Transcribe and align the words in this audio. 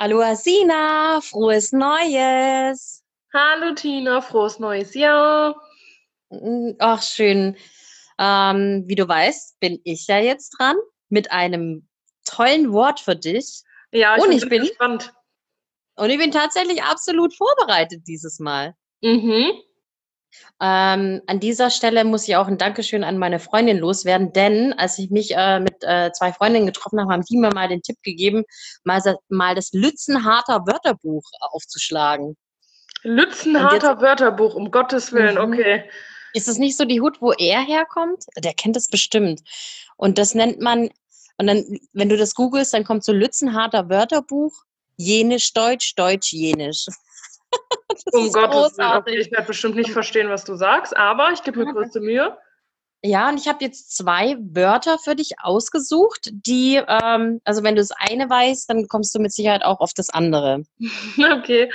Hallo 0.00 0.20
Asina, 0.20 1.20
frohes 1.20 1.72
Neues. 1.72 3.02
Hallo 3.34 3.74
Tina, 3.74 4.20
frohes 4.20 4.60
neues 4.60 4.94
Jahr. 4.94 5.60
Mm, 6.30 6.74
Ach, 6.78 7.02
schön. 7.02 7.56
Ähm, 8.16 8.84
wie 8.86 8.94
du 8.94 9.08
weißt, 9.08 9.58
bin 9.58 9.80
ich 9.82 10.06
ja 10.06 10.18
jetzt 10.20 10.50
dran 10.50 10.76
mit 11.08 11.32
einem 11.32 11.88
tollen 12.24 12.72
Wort 12.72 13.00
für 13.00 13.16
dich. 13.16 13.62
Ja, 13.90 14.14
ich, 14.16 14.22
Und 14.22 14.28
bin 14.28 14.38
ich 14.38 14.48
bin- 14.48 14.60
gespannt. 14.62 15.12
Und 15.96 16.10
ich 16.10 16.18
bin 16.18 16.30
tatsächlich 16.30 16.80
absolut 16.84 17.34
vorbereitet 17.34 18.02
dieses 18.06 18.38
Mal. 18.38 18.76
Mhm. 19.02 19.50
Ähm, 20.60 21.22
an 21.26 21.40
dieser 21.40 21.70
Stelle 21.70 22.04
muss 22.04 22.28
ich 22.28 22.36
auch 22.36 22.48
ein 22.48 22.58
Dankeschön 22.58 23.04
an 23.04 23.18
meine 23.18 23.38
Freundin 23.38 23.78
loswerden, 23.78 24.32
denn 24.32 24.72
als 24.72 24.98
ich 24.98 25.10
mich 25.10 25.34
äh, 25.36 25.60
mit 25.60 25.82
äh, 25.82 26.10
zwei 26.12 26.32
Freundinnen 26.32 26.66
getroffen 26.66 27.00
habe, 27.00 27.12
haben 27.12 27.24
die 27.24 27.36
mir 27.36 27.52
mal 27.52 27.68
den 27.68 27.82
Tipp 27.82 27.96
gegeben, 28.02 28.44
mal, 28.84 29.00
mal 29.28 29.54
das 29.54 29.72
Lützenharter 29.72 30.66
Wörterbuch 30.66 31.22
aufzuschlagen. 31.40 32.36
Lützenharter 33.02 34.00
Wörterbuch, 34.00 34.54
um 34.54 34.70
Gottes 34.70 35.12
Willen, 35.12 35.36
Mhm. 35.36 35.52
okay. 35.52 35.84
Ist 36.34 36.48
es 36.48 36.58
nicht 36.58 36.76
so 36.76 36.84
die 36.84 37.00
Hut, 37.00 37.22
wo 37.22 37.32
er 37.32 37.62
herkommt? 37.62 38.24
Der 38.36 38.52
kennt 38.52 38.76
das 38.76 38.88
bestimmt. 38.88 39.40
Und 39.96 40.18
das 40.18 40.34
nennt 40.34 40.60
man, 40.60 40.90
und 41.38 41.46
dann, 41.46 41.64
wenn 41.92 42.08
du 42.08 42.16
das 42.16 42.34
googelst, 42.34 42.74
dann 42.74 42.84
kommt 42.84 43.04
so 43.04 43.12
Lützenharter 43.12 43.88
Wörterbuch, 43.88 44.64
Jenisch 44.96 45.52
Deutsch, 45.54 45.94
Deutsch 45.94 46.32
Um 48.12 48.32
Gottes 48.32 48.78
Willen. 48.78 49.20
ich 49.20 49.30
werde 49.30 49.46
bestimmt 49.46 49.76
nicht 49.76 49.90
verstehen, 49.90 50.28
was 50.28 50.44
du 50.44 50.54
sagst, 50.54 50.96
aber 50.96 51.32
ich 51.32 51.42
gebe 51.42 51.64
mir 51.64 51.72
größte 51.72 52.00
Mühe. 52.00 52.36
Ja, 53.02 53.28
und 53.28 53.38
ich 53.38 53.46
habe 53.46 53.64
jetzt 53.64 53.96
zwei 53.96 54.36
Wörter 54.40 54.98
für 54.98 55.14
dich 55.14 55.34
ausgesucht, 55.40 56.30
die, 56.32 56.76
ähm, 56.76 57.40
also 57.44 57.62
wenn 57.62 57.76
du 57.76 57.80
das 57.80 57.92
eine 57.92 58.28
weißt, 58.28 58.68
dann 58.68 58.88
kommst 58.88 59.14
du 59.14 59.20
mit 59.20 59.32
Sicherheit 59.32 59.64
auch 59.64 59.80
auf 59.80 59.92
das 59.94 60.10
andere. 60.10 60.64
Okay. 61.16 61.70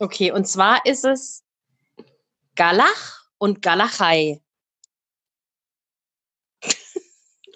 Okay, 0.00 0.32
und 0.32 0.46
zwar 0.46 0.84
ist 0.86 1.04
es 1.04 1.44
Galach 2.56 3.24
und 3.38 3.62
Galachei. 3.62 4.40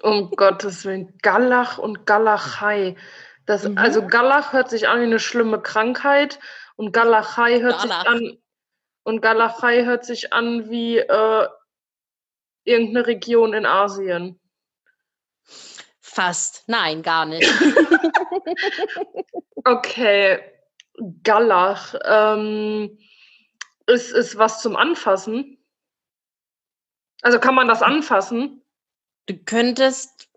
Um 0.02 0.30
Gottes 0.30 0.84
Willen. 0.84 1.12
Gallach 1.22 1.78
und 1.78 2.06
Gallachei. 2.06 2.96
Das, 3.46 3.64
Mhm. 3.64 3.78
Also 3.78 4.06
Gallach 4.06 4.52
hört 4.52 4.70
sich 4.70 4.88
an 4.88 5.00
wie 5.00 5.04
eine 5.04 5.18
schlimme 5.18 5.60
Krankheit 5.60 6.38
und 6.78 6.92
Gallachei 6.92 7.60
hört 7.60 7.78
Gallach. 7.78 8.00
sich 8.00 8.08
an 8.08 8.38
und 9.04 9.20
Gallachei 9.20 9.84
hört 9.84 10.04
sich 10.04 10.32
an 10.32 10.70
wie 10.70 10.98
äh, 10.98 11.48
irgendeine 12.64 13.06
Region 13.06 13.52
in 13.52 13.66
Asien. 13.66 14.40
Fast. 16.00 16.64
Nein, 16.66 17.02
gar 17.02 17.26
nicht. 17.26 17.46
Okay, 19.64 20.40
Gallach. 21.22 21.94
Ähm, 22.04 22.98
ist, 23.86 24.12
ist 24.12 24.38
was 24.38 24.62
zum 24.62 24.76
Anfassen? 24.76 25.62
Also 27.20 27.38
kann 27.38 27.54
man 27.54 27.68
das 27.68 27.82
anfassen? 27.82 28.62
Du 29.26 29.36
könntest 29.36 30.30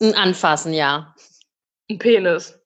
ihn 0.00 0.14
anfassen, 0.14 0.72
ja. 0.72 1.14
Ein 1.88 1.98
Penis. 1.98 2.57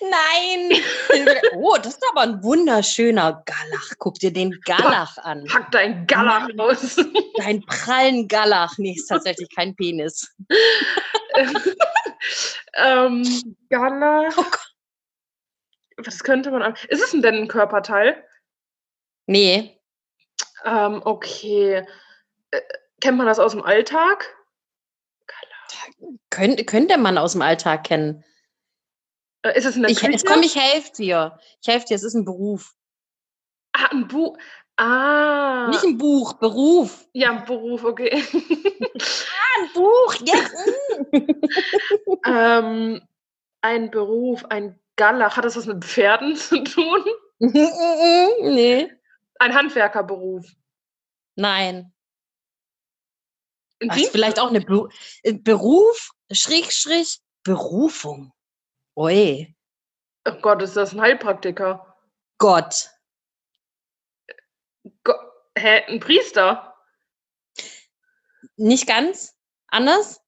Nein! 0.00 0.80
oh, 1.56 1.76
das 1.76 1.94
ist 1.94 2.04
aber 2.10 2.22
ein 2.22 2.42
wunderschöner 2.42 3.42
Galach. 3.44 3.90
Guck 3.98 4.14
dir 4.14 4.32
den 4.32 4.58
Galach 4.64 5.18
an. 5.18 5.44
Pack 5.44 5.70
dein 5.72 6.06
Gallach 6.06 6.48
raus. 6.58 6.96
Dein 7.36 7.64
prallen 7.66 8.28
Galach. 8.28 8.78
Nee, 8.78 8.94
ist 8.94 9.08
tatsächlich 9.08 9.48
kein 9.54 9.74
Penis. 9.74 10.34
ähm, 12.74 13.56
Gallach. 13.68 14.32
Oh. 14.36 14.44
Was 15.98 16.22
könnte 16.22 16.50
man 16.50 16.62
an. 16.62 16.74
Ist 16.88 17.02
es 17.02 17.10
denn 17.10 17.24
ein 17.24 17.48
Körperteil? 17.48 18.24
Nee, 19.26 19.80
Ähm, 20.64 21.02
okay. 21.04 21.86
Äh, 22.50 22.60
kennt 23.00 23.18
man 23.18 23.26
das 23.26 23.38
aus 23.38 23.52
dem 23.52 23.62
Alltag? 23.62 24.34
könnte, 26.30 26.64
könnte 26.64 26.98
man 26.98 27.18
aus 27.18 27.32
dem 27.32 27.42
Alltag 27.42 27.84
kennen. 27.84 28.24
Äh, 29.44 29.58
ist 29.58 29.66
es 29.66 29.76
in 29.76 29.82
der 29.82 29.90
Ich, 29.90 29.98
Küche? 30.00 30.12
jetzt 30.12 30.26
komm, 30.26 30.42
ich 30.42 30.56
helfe 30.56 30.90
dir. 30.92 31.38
Ich 31.62 31.68
helfe 31.68 31.86
dir, 31.86 31.94
es 31.94 32.02
ist 32.02 32.14
ein 32.14 32.24
Beruf. 32.24 32.74
ah, 33.72 33.86
ein 33.92 34.08
Buch. 34.08 34.36
Ah. 34.76 35.68
Nicht 35.68 35.84
ein 35.84 35.98
Buch, 35.98 36.32
Beruf. 36.34 37.06
ja, 37.12 37.30
ein 37.30 37.44
Beruf, 37.44 37.84
okay. 37.84 38.10
Ein 39.56 39.72
Buch, 39.72 40.14
jetzt. 40.24 40.68
ähm, 42.26 43.00
ein 43.60 43.90
Beruf, 43.92 44.44
ein 44.46 44.80
Gallach. 44.96 45.36
Hat 45.36 45.44
das 45.44 45.54
was 45.56 45.66
mit 45.66 45.84
Pferden 45.84 46.34
zu 46.36 46.64
tun? 46.64 47.04
nee. 47.38 48.90
Ein 49.38 49.54
Handwerkerberuf. 49.54 50.44
Nein. 51.36 51.92
Ach, 53.88 53.94
Dienst- 53.94 54.10
vielleicht 54.10 54.40
auch 54.40 54.48
eine 54.48 54.60
Be 54.60 54.88
äh, 55.22 55.34
Beruf, 55.34 56.10
Schrägstrich, 56.32 57.20
Berufung. 57.44 58.32
Ui, 58.96 59.54
Oh 60.26 60.32
Gott, 60.40 60.62
ist 60.62 60.76
das 60.76 60.92
ein 60.94 61.00
Heilpraktiker? 61.00 61.94
Gott. 62.38 62.88
Go 65.04 65.12
Hä, 65.56 65.82
ein 65.86 66.00
Priester? 66.00 66.74
Nicht 68.56 68.86
ganz? 68.86 69.36
Anders? 69.68 70.20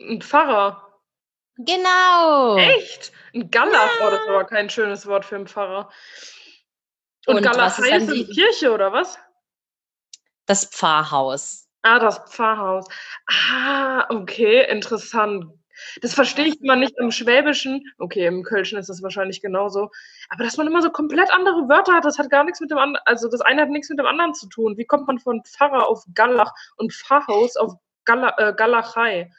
Ein 0.00 0.20
Pfarrer? 0.22 1.00
Genau. 1.56 2.56
Echt? 2.56 3.12
Ein 3.34 3.50
Gallach? 3.50 3.90
Oh, 4.00 4.10
das 4.10 4.20
ist 4.22 4.28
aber 4.28 4.44
kein 4.44 4.70
schönes 4.70 5.06
Wort 5.06 5.24
für 5.24 5.36
einen 5.36 5.46
Pfarrer. 5.48 5.90
Und, 7.26 7.36
Und 7.36 7.42
Gallach 7.42 7.78
heißt 7.78 8.10
die- 8.12 8.26
Kirche, 8.26 8.72
oder 8.72 8.92
was? 8.92 9.18
Das 10.46 10.64
Pfarrhaus. 10.64 11.68
Ah, 11.82 11.98
das 11.98 12.18
Pfarrhaus. 12.30 12.86
Ah, 13.26 14.06
okay, 14.10 14.68
interessant. 14.70 15.52
Das 16.00 16.14
verstehe 16.14 16.46
ich 16.46 16.60
immer 16.60 16.76
nicht 16.76 16.94
im 16.98 17.10
Schwäbischen. 17.10 17.82
Okay, 17.98 18.26
im 18.26 18.42
Kölschen 18.42 18.78
ist 18.78 18.88
das 18.88 19.02
wahrscheinlich 19.02 19.40
genauso. 19.40 19.90
Aber 20.28 20.44
dass 20.44 20.56
man 20.56 20.66
immer 20.66 20.82
so 20.82 20.90
komplett 20.90 21.30
andere 21.32 21.68
Wörter 21.68 21.94
hat, 21.94 22.04
das 22.04 22.18
hat 22.18 22.30
gar 22.30 22.44
nichts 22.44 22.60
mit 22.60 22.70
dem 22.70 22.78
anderen, 22.78 23.02
also 23.06 23.28
das 23.28 23.40
eine 23.40 23.62
hat 23.62 23.70
nichts 23.70 23.88
mit 23.88 23.98
dem 23.98 24.06
anderen 24.06 24.34
zu 24.34 24.48
tun. 24.48 24.76
Wie 24.76 24.84
kommt 24.84 25.06
man 25.06 25.18
von 25.18 25.42
Pfarrer 25.44 25.88
auf 25.88 26.04
Gallach 26.14 26.52
und 26.76 26.92
Pfarrhaus 26.92 27.56
auf 27.56 27.74
Galla, 28.04 28.34
äh, 28.38 28.54
Gallachei? 28.54 29.30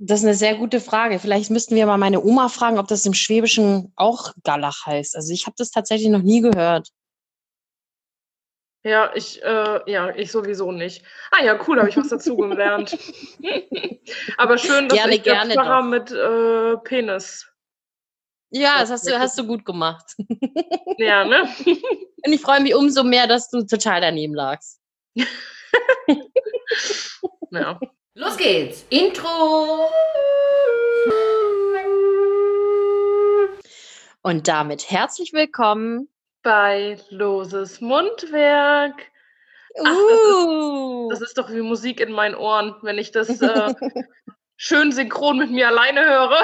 Das 0.00 0.20
ist 0.20 0.26
eine 0.26 0.34
sehr 0.34 0.54
gute 0.54 0.80
Frage. 0.80 1.18
Vielleicht 1.18 1.50
müssten 1.50 1.74
wir 1.74 1.84
mal 1.86 1.98
meine 1.98 2.22
Oma 2.22 2.48
fragen, 2.48 2.78
ob 2.78 2.86
das 2.86 3.04
im 3.04 3.14
Schwäbischen 3.14 3.92
auch 3.96 4.32
Gallach 4.44 4.86
heißt. 4.86 5.16
Also 5.16 5.32
ich 5.32 5.46
habe 5.46 5.56
das 5.58 5.72
tatsächlich 5.72 6.08
noch 6.08 6.22
nie 6.22 6.40
gehört. 6.40 6.90
Ja, 8.84 9.10
ich, 9.14 9.42
äh, 9.42 9.90
ja, 9.90 10.10
ich 10.14 10.30
sowieso 10.30 10.70
nicht. 10.70 11.04
Ah 11.30 11.42
ja, 11.42 11.58
cool, 11.66 11.78
habe 11.78 11.88
ich 11.88 11.96
was 11.96 12.08
dazugelernt. 12.08 12.96
Aber 14.36 14.56
schön, 14.56 14.88
dass 14.88 14.98
Gerne, 14.98 15.16
ich 15.16 15.22
der 15.22 15.34
gerne 15.34 15.54
Pfarrer 15.54 15.82
doch. 15.82 15.88
mit 15.88 16.10
äh, 16.12 16.76
Penis. 16.84 17.46
Ja, 18.50 18.78
das 18.80 18.90
hast 18.90 19.06
du, 19.06 19.18
hast 19.18 19.38
du 19.38 19.46
gut 19.46 19.64
gemacht. 19.64 20.14
Ja, 21.00 21.24
ne? 21.24 21.48
Und 22.24 22.32
ich 22.32 22.40
freue 22.40 22.60
mich 22.60 22.74
umso 22.74 23.04
mehr, 23.04 23.28
dass 23.28 23.50
du 23.50 23.64
total 23.64 24.00
daneben 24.00 24.34
lagst. 24.34 24.80
Ja. 27.52 27.78
Los 28.14 28.36
geht's. 28.36 28.84
Intro. 28.90 29.88
Und 34.22 34.48
damit 34.48 34.90
herzlich 34.90 35.32
willkommen. 35.32 36.08
Bei 36.48 36.96
Loses 37.10 37.82
Mundwerk. 37.82 38.94
Ach, 39.78 39.84
das 39.84 40.18
ist- 40.18 40.46
Uh. 40.46 41.08
Das 41.10 41.20
ist 41.20 41.36
doch 41.36 41.50
wie 41.50 41.60
Musik 41.60 42.00
in 42.00 42.10
meinen 42.10 42.34
Ohren, 42.34 42.74
wenn 42.80 42.96
ich 42.96 43.12
das 43.12 43.28
äh, 43.42 43.74
schön 44.56 44.90
synchron 44.90 45.36
mit 45.36 45.50
mir 45.50 45.68
alleine 45.68 46.06
höre. 46.06 46.38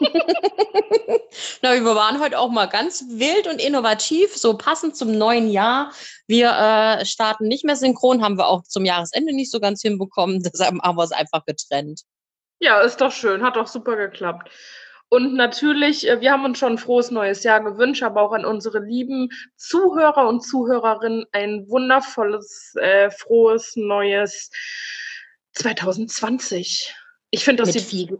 Na, 1.62 1.74
wir 1.74 1.84
waren 1.84 2.18
heute 2.18 2.40
auch 2.40 2.50
mal 2.50 2.66
ganz 2.66 3.04
wild 3.08 3.46
und 3.46 3.62
innovativ, 3.64 4.36
so 4.36 4.58
passend 4.58 4.96
zum 4.96 5.16
neuen 5.16 5.48
Jahr. 5.48 5.92
Wir 6.26 6.50
äh, 6.50 7.04
starten 7.06 7.46
nicht 7.46 7.64
mehr 7.64 7.76
synchron, 7.76 8.24
haben 8.24 8.38
wir 8.38 8.48
auch 8.48 8.64
zum 8.64 8.84
Jahresende 8.84 9.32
nicht 9.32 9.52
so 9.52 9.60
ganz 9.60 9.80
hinbekommen. 9.80 10.42
Deshalb 10.52 10.82
haben 10.82 10.98
wir 10.98 11.04
es 11.04 11.12
einfach 11.12 11.44
getrennt. 11.44 12.00
Ja, 12.58 12.80
ist 12.80 13.00
doch 13.00 13.12
schön, 13.12 13.44
hat 13.44 13.54
doch 13.54 13.68
super 13.68 13.94
geklappt. 13.94 14.50
Und 15.08 15.34
natürlich, 15.34 16.08
äh, 16.08 16.20
wir 16.20 16.32
haben 16.32 16.44
uns 16.44 16.58
schon 16.58 16.72
ein 16.72 16.78
frohes 16.78 17.10
neues 17.10 17.44
Jahr 17.44 17.62
gewünscht, 17.62 18.02
aber 18.02 18.22
auch 18.22 18.32
an 18.32 18.44
unsere 18.44 18.80
lieben 18.80 19.28
Zuhörer 19.56 20.28
und 20.28 20.42
Zuhörerinnen 20.42 21.26
ein 21.32 21.68
wundervolles, 21.68 22.74
äh, 22.80 23.10
frohes 23.10 23.76
neues 23.76 24.50
2020. 25.52 26.94
Ich 27.30 27.44
finde, 27.44 27.62
dass 27.62 27.74
Mit 27.74 27.84
viel, 27.84 28.18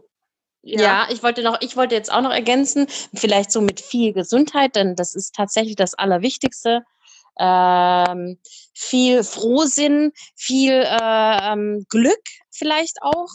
ja. 0.61 1.07
ich 1.11 1.23
wollte 1.23 1.43
noch, 1.43 1.61
ich 1.61 1.75
wollte 1.75 1.95
jetzt 1.95 2.11
auch 2.11 2.21
noch 2.21 2.31
ergänzen, 2.31 2.87
vielleicht 3.13 3.51
so 3.51 3.61
mit 3.61 3.81
viel 3.81 4.13
Gesundheit, 4.13 4.75
denn 4.75 4.95
das 4.95 5.15
ist 5.15 5.35
tatsächlich 5.35 5.75
das 5.75 5.93
Allerwichtigste. 5.93 6.83
Ähm, 7.39 8.39
viel 8.73 9.23
Frohsinn, 9.23 10.11
viel 10.35 10.73
äh, 10.73 11.51
ähm, 11.51 11.85
Glück 11.89 12.21
vielleicht 12.49 13.01
auch. 13.01 13.29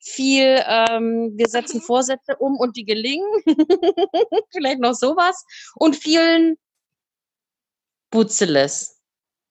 Viel, 0.00 0.62
ähm, 0.66 1.32
wir 1.36 1.48
setzen 1.48 1.80
Vorsätze 1.80 2.36
um 2.38 2.56
und 2.56 2.76
die 2.76 2.84
gelingen. 2.84 3.28
Vielleicht 4.50 4.80
noch 4.80 4.94
sowas. 4.94 5.44
Und 5.76 5.96
vielen 5.96 6.56
Butzeles. 8.10 8.98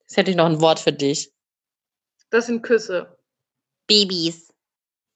Jetzt 0.02 0.18
hätte 0.18 0.32
ich 0.32 0.38
noch 0.38 0.48
ein 0.48 0.62
Wort 0.62 0.80
für 0.80 0.92
dich. 0.94 1.32
Das 2.32 2.48
sind 2.48 2.62
Küsse. 2.62 3.18
Babys. 3.88 4.52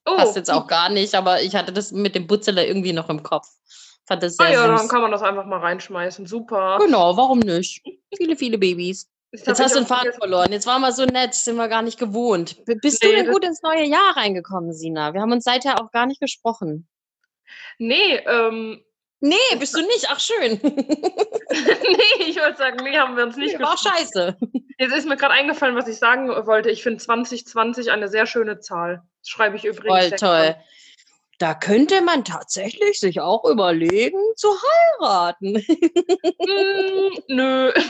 Oh, 0.05 0.15
Passt 0.17 0.35
jetzt 0.35 0.51
auch 0.51 0.67
gar 0.67 0.89
nicht, 0.89 1.15
aber 1.15 1.41
ich 1.41 1.55
hatte 1.55 1.71
das 1.71 1.91
mit 1.91 2.15
dem 2.15 2.27
Butzele 2.27 2.65
irgendwie 2.65 2.93
noch 2.93 3.09
im 3.09 3.23
Kopf. 3.23 3.47
Fand 4.05 4.21
das 4.21 4.35
sehr 4.35 4.47
Ah 4.47 4.51
ja, 4.51 4.67
dann 4.67 4.79
süß. 4.79 4.89
kann 4.89 5.01
man 5.01 5.11
das 5.11 5.21
einfach 5.21 5.45
mal 5.45 5.59
reinschmeißen. 5.59 6.25
Super. 6.25 6.77
Genau, 6.79 7.15
warum 7.15 7.39
nicht? 7.39 7.81
Viele, 8.15 8.35
viele 8.35 8.57
Babys. 8.57 9.09
Jetzt 9.33 9.47
Jetzt 9.47 9.59
hast 9.59 9.75
du 9.75 9.79
den 9.79 9.87
Faden 9.87 10.01
vergessen. 10.03 10.19
verloren. 10.19 10.51
Jetzt 10.51 10.67
waren 10.67 10.81
wir 10.81 10.91
so 10.91 11.05
nett, 11.05 11.33
sind 11.33 11.55
wir 11.55 11.67
gar 11.67 11.81
nicht 11.81 11.97
gewohnt. 11.97 12.63
Bist 12.65 13.03
du 13.03 13.07
Nee, 13.07 13.15
denn 13.15 13.25
das- 13.25 13.33
gut 13.33 13.43
ins 13.43 13.61
neue 13.63 13.83
Jahr 13.83 14.15
reingekommen, 14.15 14.71
Sina? 14.73 15.13
Wir 15.13 15.21
haben 15.21 15.31
uns 15.31 15.43
seither 15.43 15.81
auch 15.81 15.91
gar 15.91 16.05
nicht 16.05 16.21
gesprochen. 16.21 16.87
Nee, 17.79 18.17
ähm, 18.27 18.83
Nee, 19.25 19.35
bist 19.57 19.73
du 19.73 19.79
nicht? 19.81 20.07
Ach, 20.09 20.19
schön. 20.19 20.59
nee, 20.63 22.25
ich 22.27 22.37
wollte 22.39 22.57
sagen, 22.57 22.77
nee, 22.83 22.97
haben 22.97 23.15
wir 23.15 23.23
uns 23.23 23.37
nicht 23.37 23.57
War 23.59 23.71
gesprochen. 23.71 23.97
scheiße. 23.97 24.37
Jetzt 24.77 24.93
ist 24.93 25.07
mir 25.07 25.15
gerade 25.15 25.33
eingefallen, 25.33 25.75
was 25.77 25.87
ich 25.87 25.97
sagen 25.97 26.27
wollte. 26.27 26.69
Ich 26.69 26.83
finde 26.83 27.01
2020 27.01 27.89
eine 27.91 28.09
sehr 28.09 28.25
schöne 28.25 28.59
Zahl. 28.59 29.01
Das 29.21 29.29
schreibe 29.29 29.55
ich 29.55 29.63
übrigens. 29.65 30.07
Voll 30.09 30.11
toll. 30.17 30.55
Da 31.39 31.53
könnte 31.55 32.01
man 32.01 32.23
tatsächlich 32.23 32.99
sich 32.99 33.19
auch 33.19 33.43
überlegen, 33.45 34.19
zu 34.35 34.49
heiraten. 35.01 35.55
Hm, 35.57 37.23
nö. 37.27 37.73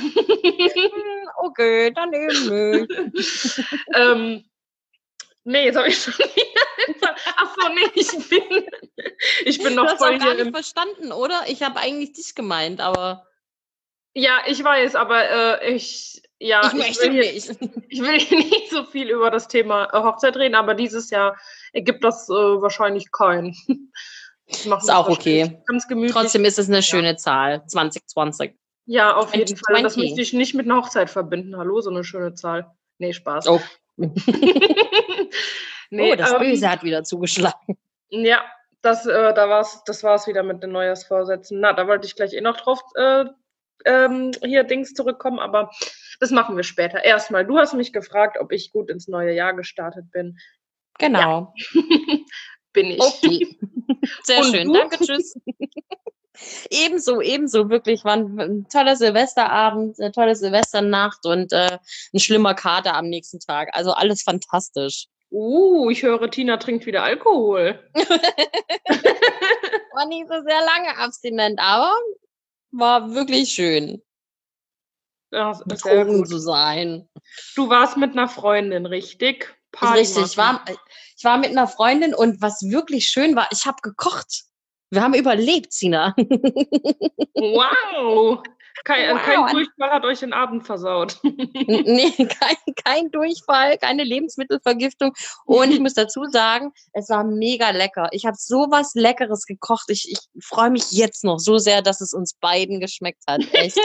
Okay, 1.36 1.92
dann 1.92 2.14
eben 2.14 3.12
nicht. 3.12 3.62
ähm, 3.96 4.46
nee, 5.44 5.66
jetzt 5.66 5.76
habe 5.76 5.90
ich 5.90 5.98
schon 6.02 6.14
wieder. 6.14 7.16
Ach 7.38 7.56
so, 7.60 7.68
nee, 7.74 7.90
ich 7.96 8.30
bin, 8.30 8.66
ich 9.46 9.58
bin 9.58 9.76
Du 9.76 9.82
noch 9.84 9.92
hast 9.92 9.98
voll 9.98 10.16
auch 10.16 10.20
gar 10.20 10.34
nicht 10.36 10.52
verstanden, 10.52 11.12
oder? 11.12 11.44
Ich 11.48 11.64
habe 11.64 11.80
eigentlich 11.80 12.14
dich 12.14 12.34
gemeint, 12.34 12.80
aber 12.80 13.28
Ja, 14.14 14.42
ich 14.46 14.64
weiß, 14.64 14.96
aber 14.96 15.62
äh, 15.62 15.74
ich. 15.74 16.22
Ja, 16.40 16.62
ich 16.68 16.74
möchte 16.74 17.04
will 17.12 17.24
hier, 17.24 17.34
nicht. 17.34 17.50
ich 17.90 18.02
will 18.02 18.18
nicht 18.18 18.70
so 18.70 18.84
viel 18.84 19.10
über 19.10 19.32
das 19.32 19.48
Thema 19.48 19.86
äh, 19.94 20.04
Hochzeit 20.04 20.36
reden, 20.36 20.56
aber 20.56 20.74
dieses 20.74 21.10
Jahr 21.10 21.38
ergibt 21.72 22.04
das 22.04 22.30
äh, 22.30 22.34
wahrscheinlich 22.34 23.12
kein. 23.12 23.56
Ich 24.46 24.66
mach 24.66 24.82
Ist 24.82 24.92
auch 24.92 25.08
okay. 25.08 25.62
Ganz 25.68 25.88
gemütlich. 25.88 26.12
Trotzdem 26.12 26.44
ist 26.44 26.60
es 26.60 26.68
eine 26.68 26.84
schöne 26.84 27.16
Zahl. 27.16 27.66
2020. 27.66 28.54
Ja, 28.86 29.16
auf 29.16 29.34
jeden 29.34 29.56
Fall. 29.56 29.82
Das 29.82 29.94
2020. 29.94 30.04
müsste 30.04 30.22
ich 30.22 30.34
nicht 30.34 30.54
mit 30.54 30.66
einer 30.66 30.78
Hochzeit 30.78 31.10
verbinden. 31.10 31.58
Hallo, 31.58 31.80
so 31.80 31.90
eine 31.90 32.04
schöne 32.04 32.34
Zahl. 32.34 32.70
Nee, 32.98 33.14
Spaß. 33.14 33.48
Oh, 33.48 33.62
nee, 33.96 34.12
oh 36.12 36.16
das 36.16 36.34
ähm, 36.34 36.40
Böse 36.40 36.70
hat 36.70 36.84
wieder 36.84 37.04
zugeschlagen. 37.04 37.78
Ja, 38.10 38.44
das, 38.82 39.06
äh, 39.06 39.34
da 39.34 39.50
war's, 39.50 39.84
das 39.86 40.04
war's 40.04 40.28
wieder 40.28 40.44
mit 40.44 40.62
den 40.62 40.72
Neujahrsvorsätzen. 40.72 41.62
Na, 41.62 41.72
da 41.74 41.88
wollte 41.88 42.06
ich 42.06 42.16
gleich 42.16 42.34
eh 42.34 42.42
noch 42.42 42.58
drauf 42.58 42.82
äh, 42.96 43.26
ähm, 43.86 44.32
hier 44.44 44.64
Dings 44.64 44.94
zurückkommen, 44.94 45.40
aber 45.40 45.72
das 46.20 46.32
machen 46.32 46.56
wir 46.56 46.64
später. 46.64 47.04
Erstmal, 47.04 47.46
du 47.46 47.58
hast 47.58 47.74
mich 47.74 47.94
gefragt, 47.94 48.38
ob 48.40 48.52
ich 48.52 48.72
gut 48.72 48.90
ins 48.90 49.08
neue 49.08 49.34
Jahr 49.34 49.54
gestartet 49.54 50.12
bin. 50.12 50.38
Genau. 51.00 51.54
bin 52.74 52.92
ich. 52.92 53.02
Okay. 53.02 53.58
Sehr 54.24 54.40
Und 54.40 54.56
schön. 54.56 54.68
du? 54.68 54.74
Danke, 54.74 55.04
tschüss. 55.04 55.36
ebenso, 56.70 57.22
ebenso. 57.22 57.70
Wirklich 57.70 58.04
war 58.04 58.14
ein, 58.14 58.40
ein 58.40 58.68
toller 58.70 58.96
Silvesterabend, 58.96 60.00
eine 60.00 60.12
tolle 60.12 60.36
Silvesternacht 60.36 61.26
und 61.26 61.54
äh, 61.54 61.78
ein 62.14 62.20
schlimmer 62.20 62.54
Kater 62.54 62.96
am 62.96 63.10
nächsten 63.10 63.40
Tag. 63.40 63.70
Also 63.74 63.92
alles 63.92 64.22
fantastisch. 64.24 65.08
Uh, 65.32 65.90
ich 65.90 66.04
höre, 66.04 66.30
Tina 66.30 66.58
trinkt 66.58 66.86
wieder 66.86 67.04
Alkohol. 67.04 67.80
War 67.96 68.20
nicht 70.08 70.28
so 70.28 70.36
sehr 70.44 70.62
lange 70.62 70.96
abstinent, 70.98 71.60
aber 71.60 71.92
war 72.74 73.14
wirklich 73.14 73.50
schön, 73.50 74.02
Ja, 75.32 75.54
betrogen 75.66 76.26
zu 76.26 76.40
sein. 76.40 77.08
Du 77.56 77.70
warst 77.70 77.98
mit 77.98 78.12
einer 78.12 78.28
Freundin, 78.28 78.86
richtig? 78.86 79.56
Party 79.72 80.00
richtig. 80.00 80.26
Ich 80.26 80.38
war, 80.38 80.64
ich 81.18 81.24
war 81.24 81.38
mit 81.38 81.50
einer 81.50 81.68
Freundin 81.68 82.14
und 82.14 82.42
was 82.42 82.62
wirklich 82.64 83.08
schön 83.08 83.36
war, 83.36 83.48
ich 83.52 83.66
habe 83.66 83.78
gekocht. 83.82 84.44
Wir 84.92 85.02
haben 85.02 85.14
überlebt, 85.14 85.74
Sina. 85.74 86.16
Wow! 87.36 88.42
Kein, 88.84 89.02
äh, 89.02 89.14
Wow, 89.14 89.22
kein 89.22 89.54
Durchfall 89.54 89.92
hat 89.92 90.06
euch 90.06 90.20
den 90.20 90.34
Abend 90.34 90.66
versaut. 90.66 91.20
nee, 91.24 91.24
kein, 92.18 92.58
kein 92.84 93.12
Durchfall, 93.12 93.78
keine 93.78 94.04
Lebensmittelvergiftung. 94.04 95.14
Und 95.46 95.72
ich 95.72 95.80
muss 95.80 95.94
dazu 95.94 96.26
sagen, 96.26 96.74
es 96.92 97.10
war 97.10 97.24
mega 97.24 97.70
lecker. 97.70 98.10
Ich 98.12 98.26
habe 98.26 98.36
sowas 98.38 98.94
Leckeres 98.96 99.46
gekocht. 99.46 99.90
Ich, 99.90 100.12
ich 100.12 100.20
freue 100.44 100.72
mich 100.72 100.92
jetzt 100.92 101.24
noch 101.24 101.40
so 101.40 101.58
sehr, 101.58 101.82
dass 101.82 102.02
es 102.02 102.14
uns 102.14 102.34
beiden 102.34 102.80
geschmeckt 102.80 103.24
hat. 103.28 103.42
Echt. 103.54 103.80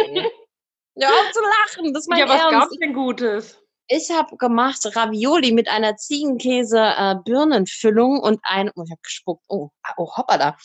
Ja, 0.95 1.09
auf 1.11 1.33
zu 1.33 1.41
lachen. 1.41 1.93
Das 1.93 2.05
ist 2.05 2.09
mein 2.09 2.21
ja, 2.21 2.29
was 2.29 2.41
Ernst. 2.41 2.53
gab's 2.53 2.79
denn 2.79 2.95
Gutes? 2.95 3.63
Ich 3.91 4.11
habe 4.11 4.37
gemacht 4.37 4.81
Ravioli 4.97 5.53
mit 5.53 5.69
einer 5.69 5.97
Ziegenkäse-Birnenfüllung 5.97 8.21
und 8.21 8.39
ein, 8.43 8.71
oh, 8.75 8.83
ich 8.85 8.91
habe 8.91 9.01
gespuckt. 9.03 9.45
Oh, 9.49 9.71
oh, 9.97 10.17
hoppala. 10.17 10.57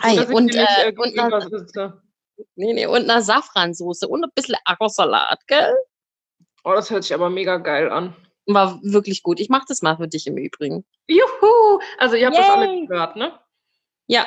Ei, 0.00 0.20
und, 0.26 0.52
äh, 0.54 0.88
äh, 0.88 0.92
und 0.96 1.14
sitze. 1.50 2.02
Nee, 2.56 2.72
nee, 2.72 2.86
und 2.86 3.08
einer 3.08 3.22
Safransoße 3.22 4.08
und 4.08 4.24
ein 4.24 4.30
bisschen 4.34 4.56
Ackersalat, 4.64 5.46
gell? 5.46 5.74
Oh, 6.64 6.72
das 6.72 6.90
hört 6.90 7.04
sich 7.04 7.14
aber 7.14 7.30
mega 7.30 7.56
geil 7.56 7.90
an. 7.90 8.14
War 8.46 8.80
wirklich 8.82 9.22
gut. 9.22 9.40
Ich 9.40 9.48
mache 9.48 9.64
das 9.68 9.82
mal 9.82 9.96
für 9.96 10.08
dich 10.08 10.26
im 10.26 10.36
Übrigen. 10.36 10.84
Juhu! 11.06 11.80
Also 11.98 12.16
ihr 12.16 12.26
habt 12.26 12.36
das 12.36 12.50
alle 12.50 12.66
Yay! 12.66 12.86
gehört, 12.86 13.16
ne? 13.16 13.38
Ja. 14.06 14.26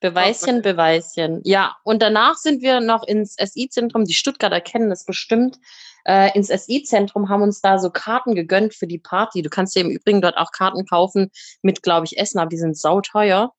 Beweischen, 0.00 0.62
Beweischen. 0.62 1.40
Ja, 1.44 1.76
und 1.82 2.00
danach 2.00 2.36
sind 2.36 2.62
wir 2.62 2.80
noch 2.80 3.02
ins 3.02 3.34
SI-Zentrum. 3.34 4.04
Die 4.04 4.14
Stuttgarter 4.14 4.60
kennen 4.60 4.90
das 4.90 5.04
bestimmt. 5.04 5.58
Äh, 6.04 6.36
ins 6.36 6.48
SI-Zentrum 6.48 7.28
haben 7.28 7.42
uns 7.42 7.60
da 7.60 7.78
so 7.78 7.90
Karten 7.90 8.34
gegönnt 8.34 8.74
für 8.74 8.86
die 8.86 8.98
Party. 8.98 9.42
Du 9.42 9.50
kannst 9.50 9.74
dir 9.74 9.80
im 9.80 9.90
Übrigen 9.90 10.20
dort 10.20 10.36
auch 10.36 10.52
Karten 10.52 10.86
kaufen 10.86 11.30
mit, 11.62 11.82
glaube 11.82 12.06
ich, 12.06 12.18
Essen, 12.18 12.38
aber 12.38 12.48
die 12.48 12.58
sind 12.58 12.78
sauteuer. 12.78 13.52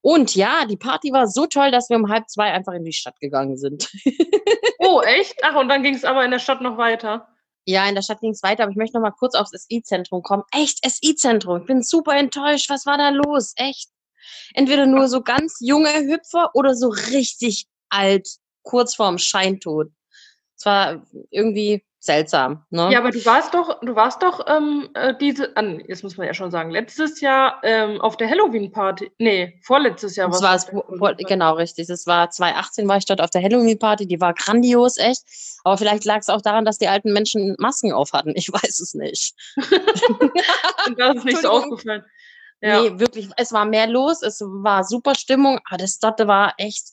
Und 0.00 0.34
ja, 0.34 0.64
die 0.64 0.76
Party 0.76 1.12
war 1.12 1.26
so 1.26 1.46
toll, 1.46 1.70
dass 1.70 1.90
wir 1.90 1.96
um 1.96 2.08
halb 2.08 2.28
zwei 2.28 2.52
einfach 2.52 2.72
in 2.72 2.84
die 2.84 2.92
Stadt 2.92 3.18
gegangen 3.20 3.56
sind. 3.56 3.90
Oh, 4.80 5.02
echt? 5.02 5.34
Ach, 5.42 5.56
und 5.56 5.68
dann 5.68 5.82
ging 5.82 5.94
es 5.94 6.04
aber 6.04 6.24
in 6.24 6.30
der 6.30 6.38
Stadt 6.38 6.60
noch 6.60 6.78
weiter. 6.78 7.28
Ja, 7.66 7.86
in 7.88 7.96
der 7.96 8.02
Stadt 8.02 8.20
ging 8.20 8.30
es 8.30 8.42
weiter, 8.42 8.62
aber 8.62 8.70
ich 8.70 8.78
möchte 8.78 8.96
noch 8.96 9.02
mal 9.02 9.10
kurz 9.10 9.34
aufs 9.34 9.50
SI-Zentrum 9.50 10.22
kommen. 10.22 10.44
Echt, 10.52 10.88
SI-Zentrum. 10.88 11.60
Ich 11.60 11.66
bin 11.66 11.82
super 11.82 12.16
enttäuscht. 12.16 12.70
Was 12.70 12.86
war 12.86 12.96
da 12.96 13.10
los? 13.10 13.52
Echt. 13.56 13.90
Entweder 14.54 14.86
nur 14.86 15.08
so 15.08 15.20
ganz 15.20 15.58
junge 15.60 15.92
Hüpfer 15.92 16.50
oder 16.54 16.74
so 16.74 16.88
richtig 16.88 17.66
alt, 17.88 18.28
kurz 18.62 18.94
vorm 18.94 19.18
Scheintod. 19.18 19.90
Es 20.56 20.64
war 20.64 21.02
irgendwie 21.30 21.84
seltsam. 22.00 22.64
Ne? 22.70 22.90
Ja, 22.92 23.00
aber 23.00 23.10
du 23.10 23.24
warst 23.24 23.54
doch, 23.54 23.80
du 23.80 23.94
warst 23.96 24.22
doch 24.22 24.46
ähm, 24.46 24.88
äh, 24.94 25.14
diese, 25.20 25.56
an, 25.56 25.82
jetzt 25.86 26.02
muss 26.02 26.16
man 26.16 26.26
ja 26.26 26.34
schon 26.34 26.50
sagen, 26.50 26.70
letztes 26.70 27.20
Jahr 27.20 27.60
ähm, 27.64 28.00
auf 28.00 28.16
der 28.16 28.30
Halloween-Party. 28.30 29.12
Nee, 29.18 29.60
vorletztes 29.62 30.16
Jahr 30.16 30.30
war 30.30 30.54
es, 30.54 30.66
genau 31.26 31.54
richtig. 31.54 31.88
Das 31.88 32.06
war 32.06 32.30
2018 32.30 32.86
war 32.88 32.98
ich 32.98 33.06
dort 33.06 33.20
auf 33.20 33.30
der 33.30 33.42
Halloween-Party. 33.42 34.06
Die 34.06 34.20
war 34.20 34.34
grandios, 34.34 34.96
echt. 34.98 35.22
Aber 35.64 35.76
vielleicht 35.76 36.04
lag 36.04 36.18
es 36.18 36.28
auch 36.28 36.40
daran, 36.40 36.64
dass 36.64 36.78
die 36.78 36.88
alten 36.88 37.12
Menschen 37.12 37.56
Masken 37.58 37.92
auf 37.92 38.12
hatten. 38.12 38.32
Ich 38.36 38.48
weiß 38.52 38.80
es 38.80 38.94
nicht. 38.94 39.34
Und 40.86 40.98
das 40.98 41.16
ist 41.16 41.24
nicht 41.24 41.42
so 41.42 41.50
aufgefallen. 41.50 42.04
Ja. 42.60 42.82
Nee, 42.82 42.98
wirklich, 42.98 43.28
es 43.36 43.52
war 43.52 43.64
mehr 43.64 43.86
los, 43.86 44.22
es 44.22 44.40
war 44.40 44.82
super 44.82 45.14
Stimmung, 45.14 45.60
aber 45.68 45.78
das 45.78 46.00
dort 46.00 46.26
war 46.26 46.54
echt, 46.56 46.88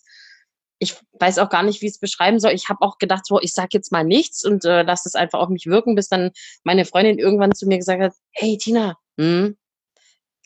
ich 0.79 0.95
weiß 1.19 1.39
auch 1.39 1.49
gar 1.49 1.63
nicht, 1.63 1.81
wie 1.81 1.85
ich 1.85 1.93
es 1.93 1.99
beschreiben 1.99 2.39
soll. 2.39 2.51
Ich 2.51 2.69
habe 2.69 2.81
auch 2.81 2.97
gedacht, 2.97 3.25
so, 3.25 3.39
ich 3.39 3.53
sag 3.53 3.73
jetzt 3.73 3.91
mal 3.91 4.03
nichts 4.03 4.43
und 4.43 4.65
äh, 4.65 4.83
lass 4.83 5.05
es 5.05 5.15
einfach 5.15 5.39
auf 5.39 5.49
mich 5.49 5.67
wirken, 5.67 5.95
bis 5.95 6.09
dann 6.09 6.31
meine 6.63 6.85
Freundin 6.85 7.17
irgendwann 7.17 7.53
zu 7.53 7.67
mir 7.67 7.77
gesagt 7.77 8.01
hat, 8.01 8.13
hey 8.31 8.57
Tina, 8.57 8.97
hm, 9.17 9.57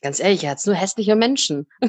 ganz 0.02 0.20
ehrlich, 0.20 0.44
er 0.44 0.52
hat's 0.52 0.66
nur 0.66 0.76
hässliche 0.76 1.16
Menschen. 1.16 1.68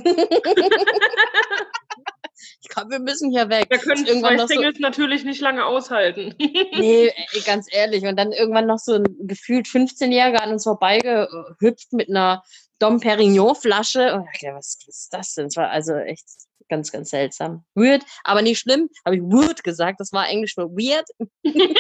ich 2.62 2.68
glaube, 2.68 2.90
wir 2.90 3.00
müssen 3.00 3.30
hier 3.30 3.49
weg. 3.50 3.66
Da 3.68 3.76
können 3.78 4.06
Irgendwann 4.06 4.30
zwei 4.30 4.37
noch 4.37 4.49
so- 4.49 4.54
Singles 4.54 4.78
natürlich 4.78 5.25
nicht 5.25 5.40
lange 5.40 5.64
aushalten. 5.64 6.35
Nee, 6.73 7.09
ey, 7.09 7.40
ganz 7.44 7.66
ehrlich. 7.70 8.04
Und 8.04 8.16
dann 8.16 8.32
irgendwann 8.32 8.66
noch 8.66 8.78
so 8.78 8.94
ein 8.94 9.04
gefühlt 9.20 9.66
15-Jähriger 9.66 10.38
an 10.38 10.52
uns 10.52 10.64
vorbeigehüpft 10.64 11.92
mit 11.92 12.09
einer 12.09 12.42
Dom 12.78 13.00
Perignon-Flasche. 13.00 14.14
Und 14.14 14.26
ich 14.32 14.40
dachte, 14.40 14.56
was 14.56 14.78
ist 14.87 15.12
das 15.12 15.35
denn? 15.35 15.47
Es 15.47 15.56
war 15.56 15.68
also 15.68 15.94
echt 15.94 16.25
ganz, 16.71 16.91
ganz 16.91 17.11
seltsam. 17.11 17.65
Weird, 17.75 18.03
aber 18.25 18.41
nicht 18.41 18.59
schlimm. 18.59 18.89
Habe 19.05 19.17
ich 19.17 19.23
weird 19.23 19.62
gesagt. 19.62 20.00
Das 20.00 20.12
war 20.12 20.29
Englisch 20.29 20.55
für 20.55 20.71
weird. 20.71 21.07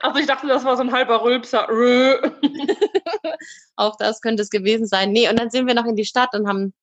Also 0.00 0.20
ich 0.20 0.26
dachte, 0.26 0.46
das 0.46 0.64
war 0.64 0.76
so 0.76 0.82
ein 0.82 0.92
halber 0.92 1.22
Rülpser. 1.22 1.68
Auch 3.76 3.96
das 3.96 4.20
könnte 4.20 4.42
es 4.42 4.50
gewesen 4.50 4.86
sein. 4.86 5.12
Nee, 5.12 5.28
und 5.28 5.38
dann 5.38 5.50
sind 5.50 5.66
wir 5.66 5.74
noch 5.74 5.86
in 5.86 5.96
die 5.96 6.04
Stadt 6.04 6.34
und 6.34 6.46
haben 6.46 6.74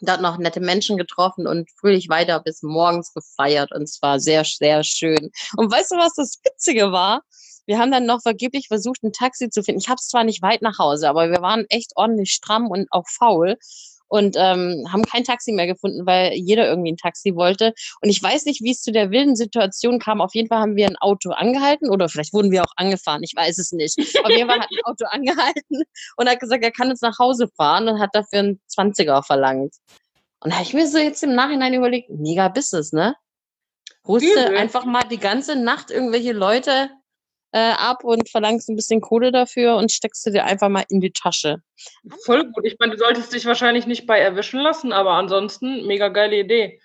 dort 0.00 0.20
noch 0.20 0.38
nette 0.38 0.60
Menschen 0.60 0.96
getroffen 0.96 1.46
und 1.46 1.70
fröhlich 1.78 2.08
weiter 2.08 2.40
bis 2.40 2.62
morgens 2.62 3.12
gefeiert. 3.12 3.72
Und 3.72 3.82
es 3.82 4.00
war 4.02 4.20
sehr, 4.20 4.44
sehr 4.44 4.82
schön. 4.84 5.30
Und 5.56 5.70
weißt 5.70 5.92
du, 5.92 5.96
was 5.96 6.14
das 6.14 6.40
Witzige 6.44 6.92
war? 6.92 7.22
wir 7.68 7.78
haben 7.78 7.92
dann 7.92 8.06
noch 8.06 8.22
vergeblich 8.22 8.68
versucht, 8.68 9.02
ein 9.02 9.12
Taxi 9.12 9.50
zu 9.50 9.62
finden. 9.62 9.80
Ich 9.80 9.90
habe 9.90 9.98
es 10.00 10.08
zwar 10.08 10.24
nicht 10.24 10.40
weit 10.40 10.62
nach 10.62 10.78
Hause, 10.78 11.06
aber 11.06 11.30
wir 11.30 11.42
waren 11.42 11.66
echt 11.68 11.92
ordentlich 11.96 12.32
stramm 12.32 12.68
und 12.68 12.88
auch 12.90 13.06
faul 13.06 13.58
und 14.08 14.36
ähm, 14.38 14.86
haben 14.92 15.04
kein 15.04 15.24
Taxi 15.24 15.52
mehr 15.52 15.66
gefunden, 15.66 16.06
weil 16.06 16.32
jeder 16.32 16.66
irgendwie 16.66 16.92
ein 16.92 16.96
Taxi 16.96 17.34
wollte. 17.34 17.74
Und 18.00 18.08
ich 18.08 18.22
weiß 18.22 18.46
nicht, 18.46 18.62
wie 18.62 18.72
es 18.72 18.82
zu 18.82 18.92
der 18.92 19.10
wilden 19.10 19.36
Situation 19.36 19.98
kam. 19.98 20.20
Auf 20.20 20.34
jeden 20.34 20.48
Fall 20.48 20.60
haben 20.60 20.76
wir 20.76 20.86
ein 20.86 20.96
Auto 20.96 21.30
angehalten 21.30 21.90
oder 21.90 22.08
vielleicht 22.08 22.32
wurden 22.32 22.50
wir 22.50 22.62
auch 22.62 22.72
angefahren, 22.76 23.22
ich 23.22 23.34
weiß 23.36 23.58
es 23.58 23.72
nicht. 23.72 23.98
Auf 24.24 24.30
jeden 24.30 24.48
Fall 24.48 24.60
hat 24.60 24.68
ein 24.70 24.84
Auto 24.84 25.04
angehalten 25.10 25.82
und 26.16 26.28
hat 26.28 26.40
gesagt, 26.40 26.64
er 26.64 26.72
kann 26.72 26.90
uns 26.90 27.00
nach 27.00 27.18
Hause 27.18 27.48
fahren 27.56 27.88
und 27.88 28.00
hat 28.00 28.10
dafür 28.14 28.40
einen 28.40 28.60
20er 28.74 29.22
verlangt. 29.24 29.74
Und 30.40 30.52
da 30.52 30.56
habe 30.56 30.64
ich 30.64 30.74
mir 30.74 30.86
so 30.86 30.98
jetzt 30.98 31.22
im 31.22 31.34
Nachhinein 31.34 31.74
überlegt, 31.74 32.10
mega 32.10 32.48
Business, 32.48 32.92
ne? 32.92 33.16
Du 34.50 34.56
einfach 34.56 34.84
mal 34.84 35.02
die 35.02 35.18
ganze 35.18 35.56
Nacht 35.56 35.90
irgendwelche 35.90 36.32
Leute 36.32 36.90
äh, 37.52 37.58
ab 37.58 38.04
und 38.04 38.28
verlangst 38.28 38.68
ein 38.68 38.76
bisschen 38.76 39.00
Kohle 39.00 39.32
dafür 39.32 39.76
und 39.76 39.90
steckst 39.90 40.24
du 40.26 40.30
dir 40.30 40.44
einfach 40.44 40.68
mal 40.68 40.84
in 40.88 41.00
die 41.00 41.12
Tasche. 41.12 41.62
Voll 42.24 42.44
gut. 42.52 42.64
Ich 42.64 42.76
meine, 42.78 42.92
du 42.92 42.98
solltest 42.98 43.32
dich 43.32 43.46
wahrscheinlich 43.46 43.86
nicht 43.86 44.06
bei 44.06 44.18
erwischen 44.18 44.60
lassen, 44.60 44.92
aber 44.92 45.12
ansonsten 45.12 45.86
mega 45.86 46.08
geile 46.08 46.38
Idee. 46.38 46.80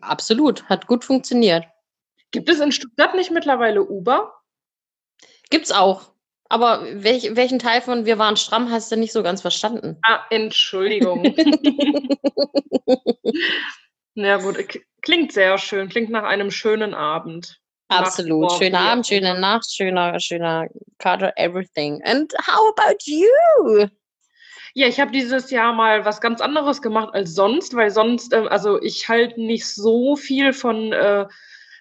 Absolut, 0.00 0.64
hat 0.68 0.86
gut 0.86 1.04
funktioniert. 1.04 1.64
Gibt 2.30 2.48
es 2.48 2.60
in 2.60 2.72
Stuttgart 2.72 3.14
nicht 3.14 3.30
mittlerweile 3.30 3.82
Uber? 3.82 4.34
Gibt's 5.50 5.72
auch. 5.72 6.14
Aber 6.48 6.84
welch, 6.92 7.34
welchen 7.36 7.58
Teil 7.58 7.80
von 7.80 8.04
Wir 8.04 8.18
waren 8.18 8.36
stramm 8.36 8.70
hast 8.70 8.92
du 8.92 8.96
nicht 8.96 9.12
so 9.12 9.22
ganz 9.22 9.40
verstanden? 9.40 9.98
Ah, 10.02 10.20
Entschuldigung. 10.30 11.24
ja 14.14 14.36
gut, 14.36 14.58
klingt 15.00 15.32
sehr 15.32 15.56
schön, 15.58 15.88
klingt 15.88 16.10
nach 16.10 16.24
einem 16.24 16.50
schönen 16.50 16.92
Abend. 16.92 17.60
Absolut. 17.88 18.52
Schöner 18.52 18.80
Abend, 18.80 19.06
schöne 19.06 19.38
Nacht, 19.38 19.70
schöner, 19.72 20.18
schöner 20.18 20.68
Kater, 20.98 21.32
everything. 21.36 22.02
And 22.04 22.32
how 22.46 22.72
about 22.76 22.98
you? 23.04 23.88
Ja, 24.74 24.88
ich 24.88 24.98
habe 24.98 25.12
dieses 25.12 25.50
Jahr 25.50 25.72
mal 25.72 26.04
was 26.04 26.20
ganz 26.20 26.40
anderes 26.40 26.82
gemacht 26.82 27.14
als 27.14 27.34
sonst, 27.34 27.76
weil 27.76 27.90
sonst, 27.90 28.32
äh, 28.32 28.46
also 28.48 28.80
ich 28.82 29.08
halte 29.08 29.40
nicht 29.40 29.66
so 29.66 30.16
viel 30.16 30.52
von 30.52 30.92
äh, 30.92 31.26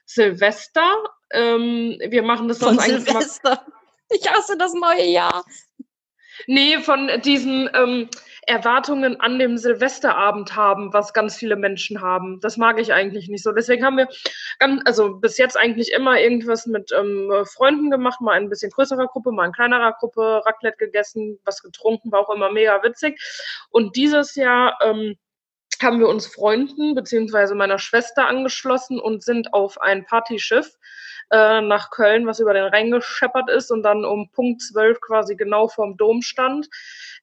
Silvester. 0.06 1.04
Ähm, 1.32 1.98
wir 2.08 2.22
machen 2.22 2.48
das 2.48 2.60
von 2.60 2.78
Silvester. 2.80 3.66
Ich 4.10 4.30
hasse 4.30 4.58
das 4.58 4.74
neue 4.74 5.06
Jahr. 5.06 5.44
Nee, 6.46 6.78
von 6.80 7.10
diesen 7.24 7.68
ähm, 7.74 8.10
Erwartungen 8.48 9.20
an 9.20 9.40
dem 9.40 9.58
Silvesterabend 9.58 10.56
haben, 10.56 10.94
was 10.94 11.14
ganz 11.14 11.36
viele 11.36 11.56
Menschen 11.56 12.02
haben. 12.02 12.40
Das 12.42 12.58
mag 12.58 12.80
ich 12.80 12.94
eigentlich 12.94 13.30
nicht 13.30 13.44
so. 13.44 13.52
Deswegen 13.52 13.86
haben 13.86 13.98
wir 13.98 14.08
also 14.86 15.16
bis 15.16 15.38
jetzt 15.38 15.58
eigentlich 15.58 15.92
immer 15.92 16.20
irgendwas 16.20 16.66
mit 16.66 16.92
ähm, 16.92 17.32
Freunden 17.46 17.92
gemacht, 17.92 18.22
mal 18.22 18.34
ein 18.34 18.50
bisschen 18.50 18.72
größerer 18.72 19.08
Gruppe, 19.08 19.32
mal 19.32 19.46
in 19.46 19.52
kleinerer 19.54 19.94
Gruppe, 19.94 20.42
Raclette 20.46 20.78
gegessen, 20.78 21.40
was 21.46 21.62
getrunken, 21.62 22.12
war 22.12 22.22
auch 22.22 22.34
immer 22.34 22.52
mega 22.52 22.82
witzig. 22.84 23.20
Und 23.70 23.96
dieses 23.96 24.36
Jahr 24.36 24.78
ähm, 24.82 25.16
haben 25.82 26.00
wir 26.00 26.08
uns 26.08 26.28
Freunden 26.28 26.96
beziehungsweise 26.96 27.56
meiner 27.56 27.80
Schwester 27.80 28.28
angeschlossen 28.28 29.00
und 29.00 29.24
sind 29.24 29.54
auf 29.54 29.80
ein 29.82 30.06
Partyschiff 30.06 30.78
äh, 31.32 31.62
nach 31.62 31.92
Köln, 31.92 32.28
was 32.28 32.40
über 32.40 32.54
den 32.54 32.66
Rhein 32.66 32.92
gescheppert 32.92 33.50
ist 33.50 33.72
und 33.72 33.84
dann 33.84 34.06
um 34.06 34.30
Punkt 34.32 34.62
12 34.62 35.02
quasi 35.02 35.36
genau 35.36 35.68
vorm 35.68 35.98
Dom 35.98 36.22
stand 36.22 36.68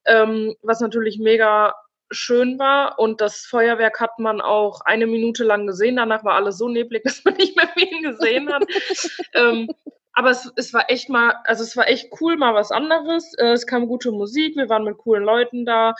ähm, 0.07 0.55
was 0.63 0.81
natürlich 0.81 1.19
mega 1.19 1.75
schön 2.11 2.59
war. 2.59 2.99
Und 2.99 3.21
das 3.21 3.45
Feuerwerk 3.47 4.01
hat 4.01 4.19
man 4.19 4.41
auch 4.41 4.81
eine 4.83 5.07
Minute 5.07 5.45
lang 5.45 5.67
gesehen. 5.67 5.97
Danach 5.97 6.25
war 6.25 6.35
alles 6.35 6.59
so 6.59 6.69
neblig, 6.69 7.03
dass 7.05 7.25
man 7.25 7.35
nicht 7.35 7.57
mehr 7.57 7.69
viel 7.69 8.03
gesehen 8.03 8.53
hat. 8.53 8.65
ähm, 9.35 9.69
aber 10.13 10.31
es, 10.31 10.51
es 10.57 10.75
war 10.75 10.91
echt 10.91 11.09
mal, 11.09 11.37
also 11.45 11.63
es 11.63 11.77
war 11.77 11.89
echt 11.89 12.11
cool, 12.21 12.37
mal 12.37 12.55
was 12.55 12.73
anderes. 12.73 13.33
Äh, 13.39 13.53
es 13.53 13.67
kam 13.67 13.87
gute 13.87 14.11
Musik, 14.11 14.57
wir 14.57 14.69
waren 14.69 14.85
mit 14.85 14.99
coolen 14.99 15.25
Leuten 15.25 15.65
da. 15.65 15.95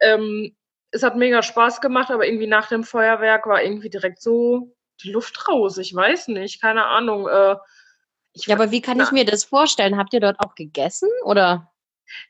Ähm, 0.00 0.54
es 0.90 1.02
hat 1.02 1.16
mega 1.16 1.42
Spaß 1.42 1.80
gemacht, 1.80 2.10
aber 2.10 2.26
irgendwie 2.26 2.46
nach 2.46 2.68
dem 2.68 2.82
Feuerwerk 2.82 3.46
war 3.46 3.62
irgendwie 3.62 3.90
direkt 3.90 4.22
so 4.22 4.74
die 5.02 5.12
Luft 5.12 5.48
raus. 5.48 5.78
Ich 5.78 5.94
weiß 5.94 6.28
nicht, 6.28 6.60
keine 6.60 6.86
Ahnung. 6.86 7.28
Äh, 7.28 7.56
ja, 8.34 8.54
aber 8.54 8.70
wie 8.70 8.80
kann 8.80 9.00
ich 9.00 9.10
mir 9.10 9.24
das 9.24 9.44
vorstellen? 9.44 9.96
Habt 9.96 10.12
ihr 10.12 10.20
dort 10.20 10.38
auch 10.40 10.54
gegessen 10.54 11.08
oder? 11.24 11.72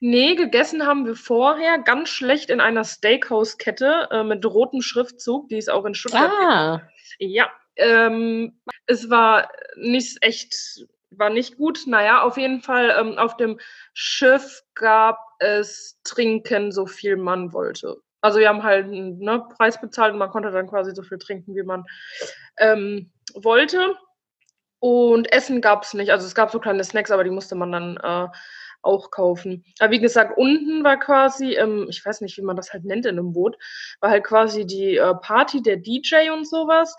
Nee, 0.00 0.34
gegessen 0.34 0.86
haben 0.86 1.06
wir 1.06 1.14
vorher 1.14 1.78
ganz 1.78 2.08
schlecht 2.08 2.50
in 2.50 2.60
einer 2.60 2.84
Steakhouse-Kette 2.84 4.08
äh, 4.10 4.24
mit 4.24 4.44
rotem 4.44 4.82
Schriftzug, 4.82 5.48
die 5.48 5.58
ist 5.58 5.70
auch 5.70 5.84
in 5.84 5.94
Stuttgart. 5.94 6.32
Ah. 6.32 6.82
Ja, 7.18 7.50
ähm, 7.76 8.60
es 8.86 9.08
war 9.08 9.50
nicht 9.76 10.18
echt, 10.22 10.84
war 11.10 11.30
nicht 11.30 11.56
gut. 11.56 11.86
Naja, 11.86 12.22
auf 12.22 12.36
jeden 12.36 12.60
Fall 12.60 12.94
ähm, 12.98 13.18
auf 13.18 13.36
dem 13.36 13.60
Schiff 13.92 14.62
gab 14.74 15.18
es 15.38 16.00
Trinken, 16.02 16.72
so 16.72 16.86
viel 16.86 17.16
man 17.16 17.52
wollte. 17.52 18.00
Also 18.20 18.38
wir 18.38 18.48
haben 18.48 18.62
halt 18.62 18.86
einen 18.86 19.18
ne, 19.18 19.44
Preis 19.56 19.80
bezahlt 19.80 20.12
und 20.12 20.18
man 20.18 20.30
konnte 20.30 20.50
dann 20.50 20.68
quasi 20.68 20.94
so 20.94 21.02
viel 21.02 21.18
trinken, 21.18 21.54
wie 21.54 21.62
man 21.62 21.84
ähm, 22.58 23.12
wollte. 23.34 23.96
Und 24.80 25.32
Essen 25.32 25.60
gab 25.60 25.82
es 25.82 25.94
nicht. 25.94 26.10
Also 26.10 26.26
es 26.26 26.34
gab 26.34 26.50
so 26.50 26.60
kleine 26.60 26.84
Snacks, 26.84 27.10
aber 27.10 27.24
die 27.24 27.30
musste 27.30 27.54
man 27.54 27.72
dann 27.72 27.96
äh, 27.96 28.28
auch 28.82 29.10
kaufen. 29.10 29.64
Aber 29.80 29.90
wie 29.90 30.00
gesagt, 30.00 30.38
unten 30.38 30.84
war 30.84 30.98
quasi, 30.98 31.54
ähm, 31.54 31.86
ich 31.90 32.04
weiß 32.04 32.20
nicht, 32.20 32.36
wie 32.38 32.42
man 32.42 32.56
das 32.56 32.72
halt 32.72 32.84
nennt 32.84 33.06
in 33.06 33.18
einem 33.18 33.32
Boot, 33.32 33.56
war 34.00 34.10
halt 34.10 34.24
quasi 34.24 34.66
die 34.66 34.96
äh, 34.96 35.14
Party, 35.14 35.62
der 35.62 35.76
DJ 35.78 36.30
und 36.32 36.46
sowas. 36.48 36.96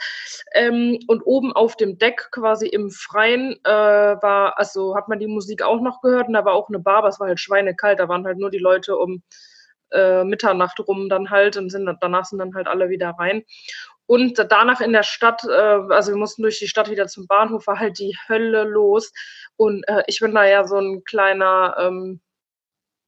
Ähm, 0.53 0.99
und 1.07 1.21
oben 1.23 1.53
auf 1.53 1.77
dem 1.77 1.97
Deck 1.97 2.29
quasi 2.31 2.67
im 2.67 2.91
Freien 2.91 3.53
äh, 3.63 3.69
war, 3.69 4.57
also 4.57 4.95
hat 4.95 5.07
man 5.07 5.19
die 5.19 5.27
Musik 5.27 5.61
auch 5.61 5.81
noch 5.81 6.01
gehört 6.01 6.27
und 6.27 6.33
da 6.33 6.45
war 6.45 6.53
auch 6.53 6.69
eine 6.69 6.79
Bar, 6.79 6.97
aber 6.97 7.07
es 7.09 7.19
war 7.19 7.27
halt 7.27 7.39
schweinekalt, 7.39 7.99
da 7.99 8.09
waren 8.09 8.25
halt 8.25 8.37
nur 8.37 8.51
die 8.51 8.59
Leute 8.59 8.97
um 8.97 9.23
äh, 9.91 10.23
Mitternacht 10.23 10.79
rum 10.87 11.09
dann 11.09 11.29
halt 11.29 11.57
und 11.57 11.69
sind 11.69 11.89
danach 12.01 12.25
sind 12.25 12.39
dann 12.39 12.53
halt 12.55 12.67
alle 12.67 12.89
wieder 12.89 13.11
rein. 13.11 13.43
Und 14.05 14.43
danach 14.49 14.81
in 14.81 14.91
der 14.91 15.03
Stadt, 15.03 15.43
äh, 15.43 15.51
also 15.51 16.11
wir 16.11 16.17
mussten 16.17 16.41
durch 16.41 16.57
die 16.57 16.67
Stadt 16.67 16.89
wieder 16.89 17.07
zum 17.07 17.27
Bahnhof, 17.27 17.67
war 17.67 17.79
halt 17.79 17.99
die 17.99 18.17
Hölle 18.27 18.63
los. 18.63 19.11
Und 19.55 19.87
äh, 19.87 20.01
ich 20.07 20.19
bin 20.19 20.33
da 20.33 20.45
ja 20.45 20.65
so 20.65 20.77
ein 20.77 21.03
kleiner, 21.03 21.75
ähm, 21.77 22.19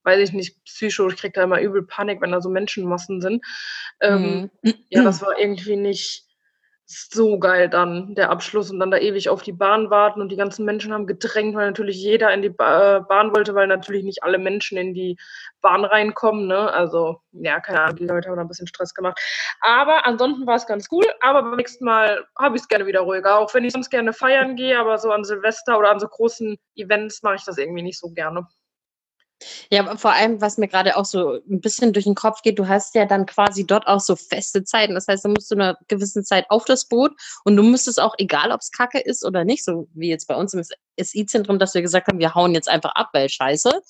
weiß 0.03 0.19
ich 0.19 0.33
nicht, 0.33 0.63
Psycho, 0.63 1.07
ich 1.07 1.17
krieg 1.17 1.33
da 1.33 1.43
immer 1.43 1.59
übel 1.59 1.81
Panik, 1.81 2.21
wenn 2.21 2.31
da 2.31 2.39
so 2.39 2.49
Menschenmassen 2.49 3.19
sind. 3.19 3.43
Ähm, 3.99 4.51
mhm. 4.61 4.73
Ja, 4.89 5.03
das 5.03 5.23
war 5.23 5.39
irgendwie 5.39 5.75
nicht, 5.75 6.27
so 6.91 7.39
geil 7.39 7.69
dann, 7.69 8.15
der 8.15 8.29
Abschluss 8.29 8.69
und 8.71 8.79
dann 8.79 8.91
da 8.91 8.97
ewig 8.97 9.29
auf 9.29 9.41
die 9.41 9.53
Bahn 9.53 9.89
warten 9.89 10.21
und 10.21 10.29
die 10.29 10.35
ganzen 10.35 10.65
Menschen 10.65 10.93
haben 10.93 11.07
gedrängt, 11.07 11.55
weil 11.55 11.67
natürlich 11.67 11.97
jeder 11.97 12.33
in 12.33 12.41
die 12.41 12.49
ba 12.49 12.97
äh, 12.97 13.01
Bahn 13.01 13.35
wollte, 13.35 13.55
weil 13.55 13.67
natürlich 13.67 14.03
nicht 14.03 14.23
alle 14.23 14.37
Menschen 14.37 14.77
in 14.77 14.93
die 14.93 15.17
Bahn 15.61 15.85
reinkommen, 15.85 16.47
ne? 16.47 16.71
Also, 16.71 17.21
ja, 17.31 17.59
keine 17.59 17.81
Ahnung, 17.81 17.95
die 17.97 18.05
Leute 18.05 18.29
haben 18.29 18.35
da 18.35 18.41
ein 18.41 18.47
bisschen 18.47 18.67
Stress 18.67 18.93
gemacht. 18.93 19.19
Aber 19.61 20.05
ansonsten 20.05 20.45
war 20.45 20.55
es 20.55 20.67
ganz 20.67 20.87
cool, 20.91 21.05
aber 21.21 21.43
beim 21.43 21.55
nächsten 21.55 21.85
Mal 21.85 22.25
habe 22.37 22.55
ich 22.55 22.63
es 22.63 22.67
gerne 22.67 22.85
wieder 22.85 23.01
ruhiger, 23.01 23.37
auch 23.37 23.53
wenn 23.53 23.65
ich 23.65 23.73
sonst 23.73 23.89
gerne 23.89 24.13
feiern 24.13 24.55
gehe, 24.55 24.77
aber 24.77 24.97
so 24.97 25.11
an 25.11 25.23
Silvester 25.23 25.77
oder 25.79 25.91
an 25.91 25.99
so 25.99 26.07
großen 26.07 26.57
Events 26.75 27.23
mache 27.23 27.35
ich 27.35 27.43
das 27.45 27.57
irgendwie 27.57 27.83
nicht 27.83 27.99
so 27.99 28.09
gerne. 28.09 28.47
Ja, 29.69 29.95
vor 29.97 30.13
allem, 30.13 30.41
was 30.41 30.57
mir 30.57 30.67
gerade 30.67 30.97
auch 30.97 31.05
so 31.05 31.39
ein 31.49 31.61
bisschen 31.61 31.93
durch 31.93 32.05
den 32.05 32.15
Kopf 32.15 32.41
geht, 32.41 32.59
du 32.59 32.67
hast 32.67 32.95
ja 32.95 33.05
dann 33.05 33.25
quasi 33.25 33.65
dort 33.65 33.87
auch 33.87 33.99
so 33.99 34.15
feste 34.15 34.63
Zeiten. 34.63 34.95
Das 34.95 35.07
heißt, 35.07 35.25
du 35.25 35.29
musst 35.29 35.47
zu 35.47 35.55
einer 35.55 35.77
gewissen 35.87 36.23
Zeit 36.23 36.45
auf 36.49 36.65
das 36.65 36.87
Boot 36.87 37.11
und 37.43 37.55
du 37.55 37.63
müsstest 37.63 37.99
auch, 37.99 38.15
egal 38.17 38.51
ob 38.51 38.61
es 38.61 38.71
Kacke 38.71 38.99
ist 38.99 39.25
oder 39.25 39.43
nicht, 39.43 39.63
so 39.63 39.87
wie 39.93 40.09
jetzt 40.09 40.27
bei 40.27 40.35
uns 40.35 40.53
im 40.53 40.63
SI-Zentrum, 40.99 41.59
dass 41.59 41.73
wir 41.73 41.81
gesagt 41.81 42.07
haben, 42.07 42.19
wir 42.19 42.35
hauen 42.35 42.53
jetzt 42.53 42.69
einfach 42.69 42.93
ab, 42.95 43.09
weil 43.13 43.29
scheiße. 43.29 43.81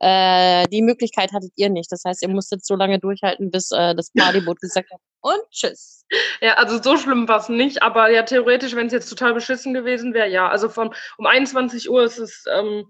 Äh, 0.00 0.66
die 0.68 0.82
Möglichkeit 0.82 1.32
hattet 1.32 1.52
ihr 1.56 1.70
nicht. 1.70 1.90
Das 1.92 2.02
heißt, 2.04 2.22
ihr 2.22 2.28
musstet 2.28 2.64
so 2.64 2.76
lange 2.76 2.98
durchhalten, 2.98 3.50
bis 3.50 3.70
äh, 3.70 3.94
das 3.94 4.10
Partyboot 4.12 4.60
gesagt 4.60 4.90
hat, 4.90 5.00
und 5.20 5.40
tschüss. 5.50 6.04
Ja, 6.40 6.54
also 6.54 6.80
so 6.80 6.96
schlimm 6.96 7.26
war 7.26 7.40
es 7.40 7.48
nicht, 7.48 7.82
aber 7.82 8.10
ja, 8.10 8.22
theoretisch, 8.22 8.76
wenn 8.76 8.86
es 8.86 8.92
jetzt 8.92 9.08
total 9.08 9.34
beschissen 9.34 9.74
gewesen 9.74 10.14
wäre, 10.14 10.28
ja. 10.28 10.48
Also 10.48 10.68
von 10.68 10.94
um 11.18 11.26
21 11.26 11.90
Uhr 11.90 12.04
ist 12.04 12.18
es. 12.18 12.44
Ähm, 12.52 12.86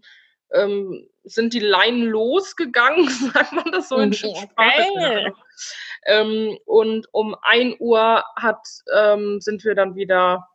ähm, 0.53 1.09
sind 1.25 1.53
die 1.53 1.61
Leinen 1.61 2.03
losgegangen, 2.03 3.09
sagt 3.35 3.53
man 3.53 3.73
das 3.73 3.89
so 3.89 3.97
in 3.97 4.13
Sprache. 4.13 5.33
Ähm, 6.07 6.59
und 6.67 7.09
um 7.13 7.37
1 7.43 7.77
Uhr 7.81 8.25
hat, 8.37 8.67
ähm, 8.95 9.41
sind 9.41 9.65
wir 9.65 9.75
dann 9.75 9.97
wieder 9.97 10.49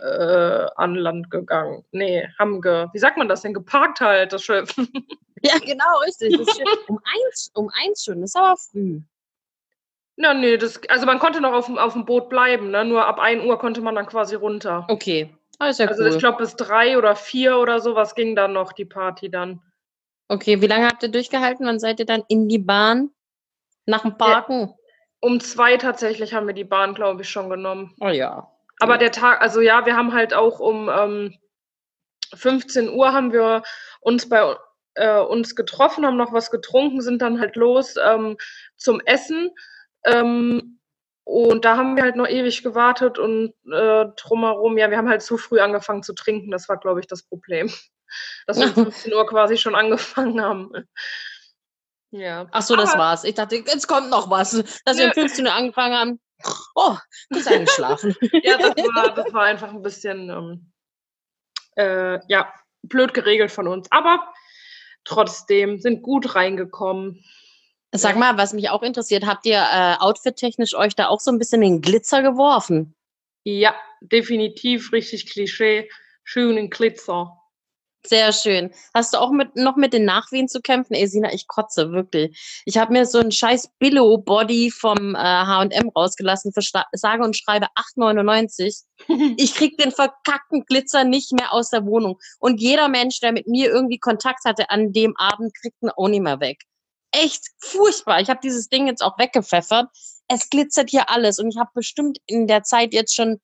äh, 0.00 0.66
an 0.76 0.94
Land 0.94 1.30
gegangen. 1.30 1.84
Nee, 1.92 2.28
haben 2.38 2.60
ge, 2.60 2.88
wie 2.92 2.98
sagt 2.98 3.16
man 3.16 3.28
das 3.28 3.42
denn? 3.42 3.54
Geparkt 3.54 4.00
halt, 4.00 4.32
das 4.32 4.42
Schiff. 4.42 4.74
Ja, 5.46 5.58
genau, 5.58 5.98
richtig. 6.06 6.38
um 6.88 6.98
eins, 7.04 7.50
um 7.52 7.70
eins 7.74 8.02
schon, 8.02 8.22
das 8.22 8.30
ist 8.30 8.36
aber 8.36 8.56
früh. 8.56 9.02
Ja, 10.16 10.32
nee, 10.32 10.56
das, 10.56 10.80
also 10.88 11.04
man 11.04 11.18
konnte 11.18 11.42
noch 11.42 11.52
auf, 11.52 11.68
auf 11.68 11.92
dem 11.92 12.06
Boot 12.06 12.30
bleiben, 12.30 12.70
ne? 12.70 12.82
nur 12.86 13.04
ab 13.04 13.18
1 13.18 13.44
Uhr 13.44 13.58
konnte 13.58 13.82
man 13.82 13.94
dann 13.94 14.06
quasi 14.06 14.36
runter. 14.36 14.86
Okay, 14.88 15.36
Ah, 15.58 15.68
ist 15.68 15.78
ja 15.78 15.86
also 15.86 16.02
cool. 16.02 16.10
ich 16.10 16.18
glaube, 16.18 16.38
bis 16.38 16.56
drei 16.56 16.98
oder 16.98 17.16
vier 17.16 17.58
oder 17.58 17.80
sowas 17.80 18.14
ging 18.14 18.34
dann 18.34 18.52
noch 18.52 18.72
die 18.72 18.84
Party 18.84 19.30
dann. 19.30 19.60
Okay, 20.28 20.60
wie 20.60 20.66
lange 20.66 20.86
habt 20.86 21.02
ihr 21.02 21.10
durchgehalten? 21.10 21.66
Wann 21.66 21.78
seid 21.78 22.00
ihr 22.00 22.06
dann 22.06 22.24
in 22.28 22.48
die 22.48 22.58
Bahn? 22.58 23.10
Nach 23.86 24.02
dem 24.02 24.16
Parken? 24.16 24.68
Ja, 24.68 24.74
um 25.20 25.40
zwei 25.40 25.76
tatsächlich 25.76 26.34
haben 26.34 26.46
wir 26.46 26.54
die 26.54 26.64
Bahn, 26.64 26.94
glaube 26.94 27.22
ich, 27.22 27.28
schon 27.28 27.50
genommen. 27.50 27.94
Oh 28.00 28.08
ja. 28.08 28.50
Aber 28.80 28.98
der 28.98 29.12
Tag, 29.12 29.40
also 29.40 29.60
ja, 29.60 29.86
wir 29.86 29.96
haben 29.96 30.12
halt 30.12 30.34
auch 30.34 30.58
um 30.58 30.88
ähm, 30.88 31.34
15 32.34 32.90
Uhr 32.90 33.12
haben 33.12 33.32
wir 33.32 33.62
uns 34.00 34.28
bei 34.28 34.56
äh, 34.94 35.20
uns 35.20 35.54
getroffen, 35.54 36.04
haben 36.06 36.16
noch 36.16 36.32
was 36.32 36.50
getrunken, 36.50 37.00
sind 37.00 37.22
dann 37.22 37.40
halt 37.40 37.56
los 37.56 37.94
ähm, 38.04 38.36
zum 38.76 39.00
Essen. 39.00 39.50
Ähm, 40.04 40.80
und 41.24 41.64
da 41.64 41.76
haben 41.78 41.96
wir 41.96 42.02
halt 42.02 42.16
noch 42.16 42.28
ewig 42.28 42.62
gewartet 42.62 43.18
und 43.18 43.54
äh, 43.72 44.04
drumherum, 44.16 44.76
ja, 44.76 44.90
wir 44.90 44.98
haben 44.98 45.08
halt 45.08 45.22
zu 45.22 45.38
früh 45.38 45.58
angefangen 45.58 46.02
zu 46.02 46.14
trinken. 46.14 46.50
Das 46.50 46.68
war, 46.68 46.76
glaube 46.76 47.00
ich, 47.00 47.06
das 47.06 47.22
Problem. 47.22 47.72
Dass 48.46 48.58
wir 48.60 48.66
um 48.66 48.74
15 48.92 49.12
Uhr 49.12 49.26
quasi 49.26 49.56
schon 49.56 49.74
angefangen 49.74 50.40
haben. 50.40 50.70
Ja. 52.10 52.46
Ach 52.52 52.62
so, 52.62 52.76
das 52.76 52.90
Aber, 52.90 53.04
war's. 53.04 53.24
Ich 53.24 53.34
dachte, 53.34 53.56
jetzt 53.56 53.88
kommt 53.88 54.10
noch 54.10 54.30
was. 54.30 54.50
Dass 54.84 54.98
wir 54.98 55.06
um 55.06 55.12
15 55.12 55.46
Uhr 55.46 55.52
angefangen 55.52 55.96
haben. 55.96 56.20
Oh, 56.74 56.96
kurz 57.32 57.46
eingeschlafen. 57.46 58.14
ja, 58.42 58.58
das 58.58 58.76
war, 58.76 59.14
das 59.14 59.32
war 59.32 59.42
einfach 59.44 59.70
ein 59.70 59.82
bisschen, 59.82 60.28
ähm, 60.28 60.72
äh, 61.76 62.20
ja, 62.28 62.52
blöd 62.82 63.14
geregelt 63.14 63.50
von 63.50 63.66
uns. 63.66 63.90
Aber 63.90 64.32
trotzdem 65.04 65.78
sind 65.80 66.02
gut 66.02 66.34
reingekommen. 66.34 67.24
Sag 67.96 68.16
mal, 68.16 68.36
was 68.36 68.52
mich 68.52 68.70
auch 68.70 68.82
interessiert, 68.82 69.24
habt 69.24 69.46
ihr 69.46 69.58
äh, 69.58 69.94
outfit-technisch 70.00 70.74
euch 70.74 70.96
da 70.96 71.06
auch 71.06 71.20
so 71.20 71.30
ein 71.30 71.38
bisschen 71.38 71.60
den 71.60 71.80
Glitzer 71.80 72.22
geworfen? 72.22 72.96
Ja, 73.44 73.72
definitiv 74.00 74.92
richtig 74.92 75.30
Klischee. 75.30 75.88
Schönen 76.24 76.70
Glitzer. 76.70 77.38
Sehr 78.04 78.32
schön. 78.32 78.72
Hast 78.92 79.14
du 79.14 79.18
auch 79.18 79.30
mit, 79.30 79.54
noch 79.54 79.76
mit 79.76 79.92
den 79.92 80.04
Nachwehen 80.04 80.48
zu 80.48 80.60
kämpfen? 80.60 80.94
Ey, 80.94 81.06
Sina, 81.06 81.32
ich 81.32 81.46
kotze, 81.46 81.92
wirklich. 81.92 82.62
Ich 82.66 82.78
habe 82.78 82.92
mir 82.92 83.06
so 83.06 83.18
ein 83.18 83.30
scheiß 83.30 83.70
Billo-Body 83.78 84.72
vom 84.72 85.14
äh, 85.14 85.18
H&M 85.18 85.88
rausgelassen 85.90 86.52
für 86.52 86.62
sage 86.92 87.22
und 87.22 87.36
schreibe 87.36 87.66
8,99. 87.96 88.82
ich 89.38 89.54
krieg 89.54 89.78
den 89.78 89.92
verkackten 89.92 90.64
Glitzer 90.66 91.04
nicht 91.04 91.32
mehr 91.32 91.52
aus 91.52 91.70
der 91.70 91.86
Wohnung. 91.86 92.18
Und 92.40 92.60
jeder 92.60 92.88
Mensch, 92.88 93.20
der 93.20 93.30
mit 93.30 93.46
mir 93.46 93.70
irgendwie 93.70 93.98
Kontakt 93.98 94.44
hatte 94.44 94.68
an 94.70 94.92
dem 94.92 95.16
Abend, 95.16 95.54
kriegt 95.54 95.80
ihn 95.80 95.90
auch 95.90 96.08
nicht 96.08 96.22
mehr 96.22 96.40
weg. 96.40 96.58
Echt 97.22 97.42
furchtbar. 97.58 98.20
Ich 98.20 98.28
habe 98.28 98.40
dieses 98.42 98.68
Ding 98.68 98.86
jetzt 98.86 99.02
auch 99.02 99.18
weggepfeffert. 99.18 99.88
Es 100.28 100.50
glitzert 100.50 100.90
hier 100.90 101.10
alles. 101.10 101.38
Und 101.38 101.48
ich 101.48 101.58
habe 101.58 101.70
bestimmt 101.74 102.18
in 102.26 102.46
der 102.46 102.62
Zeit 102.62 102.92
jetzt 102.92 103.14
schon 103.14 103.40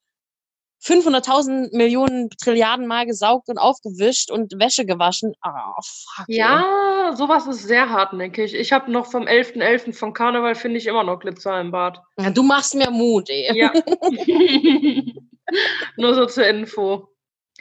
500.000 0.83 1.77
Millionen 1.77 2.31
Trilliarden 2.31 2.87
Mal 2.87 3.05
gesaugt 3.05 3.49
und 3.49 3.59
aufgewischt 3.59 4.31
und 4.31 4.59
Wäsche 4.59 4.87
gewaschen. 4.87 5.35
Ah, 5.43 5.75
oh, 5.77 5.83
fuck. 5.83 6.25
Ja, 6.29 7.11
ey. 7.11 7.17
sowas 7.17 7.47
ist 7.47 7.65
sehr 7.65 7.91
hartnäckig. 7.91 8.55
Ich 8.55 8.73
habe 8.73 8.91
noch 8.91 9.07
vom 9.07 9.25
11.11. 9.25 9.61
.11. 9.61 9.93
vom 9.93 10.15
Karneval, 10.15 10.55
finde 10.55 10.79
ich 10.79 10.87
immer 10.87 11.05
noch 11.05 11.21
Glitzer 11.21 11.61
im 11.61 11.71
Bad. 11.71 12.01
Ja, 12.19 12.31
du 12.31 12.43
machst 12.43 12.75
mir 12.75 12.91
Mut, 12.91 13.29
ey. 13.29 13.57
Ja. 13.59 13.73
Nur 15.97 16.15
so 16.15 16.27
zur 16.27 16.47
Info. 16.47 17.10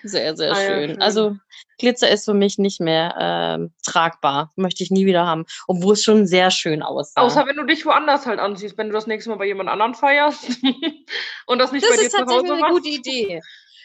Sehr, 0.04 0.36
sehr 0.36 0.52
ah, 0.52 0.56
schön. 0.56 1.02
Also 1.02 1.36
Glitzer 1.78 2.10
ist 2.10 2.26
für 2.26 2.34
mich 2.34 2.58
nicht 2.58 2.80
mehr 2.80 3.16
ähm, 3.20 3.74
tragbar. 3.86 4.52
Möchte 4.56 4.84
ich 4.84 4.92
nie 4.92 5.06
wieder 5.06 5.26
haben. 5.26 5.46
Obwohl 5.68 5.94
es 5.94 6.04
schon 6.04 6.28
sehr 6.28 6.52
schön 6.52 6.82
aussah. 6.82 7.22
Außer 7.22 7.46
wenn 7.46 7.56
du 7.56 7.66
dich 7.66 7.86
woanders 7.86 8.26
halt 8.26 8.40
anziehst, 8.40 8.78
wenn 8.78 8.88
du 8.88 8.94
das 8.94 9.08
nächste 9.08 9.30
Mal 9.30 9.38
bei 9.38 9.48
jemand 9.48 9.70
anderen 9.70 9.94
feierst 9.96 10.50
und 11.48 11.60
das 11.60 11.72
nicht 11.72 11.84
das 11.84 11.96
bei 11.96 12.04
dir 12.04 12.10
zu 12.10 12.18
Hause 12.18 12.26
Das 12.26 12.34
ist 12.34 12.42
tatsächlich 12.42 12.64
eine 12.64 12.74
gute 12.74 12.90
Idee. 12.90 13.42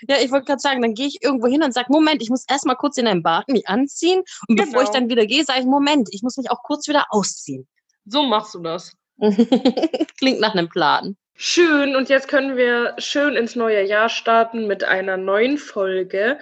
Ja, 0.09 0.17
ich 0.21 0.31
wollte 0.31 0.47
gerade 0.47 0.61
sagen, 0.61 0.83
dann 0.83 0.95
gehe 0.95 1.07
ich 1.07 1.23
irgendwo 1.23 1.47
hin 1.47 1.63
und 1.63 1.73
sage, 1.73 1.87
Moment, 1.91 2.23
ich 2.23 2.29
muss 2.29 2.45
erstmal 2.49 2.77
kurz 2.77 2.99
in 2.99 3.07
ein 3.07 3.23
Bad 3.23 3.49
mich 3.49 3.69
anziehen. 3.69 4.23
Und 4.49 4.57
genau. 4.57 4.67
bevor 4.67 4.83
ich 4.83 4.89
genau. 4.89 5.01
dann 5.01 5.09
wieder 5.09 5.27
gehe, 5.27 5.45
sage 5.45 5.61
ich, 5.61 5.67
Moment, 5.67 6.09
ich 6.13 6.23
muss 6.23 6.37
mich 6.37 6.51
auch 6.51 6.63
kurz 6.63 6.89
wieder 6.89 7.07
ausziehen. 7.11 7.67
So 8.05 8.25
machst 8.25 8.55
du 8.55 8.59
das. 8.61 8.93
Klingt 10.19 10.41
nach 10.41 10.53
einem 10.53 10.69
Plan. 10.69 11.17
Schön, 11.37 11.97
und 11.97 12.09
jetzt 12.09 12.29
können 12.29 12.57
wir 12.57 12.95
schön 12.99 13.35
ins 13.35 13.57
neue 13.57 13.85
Jahr 13.85 14.09
starten 14.09 14.69
mit 14.69 14.85
einer 14.85 15.17
neuen 15.17 15.59
Folge 15.59 16.39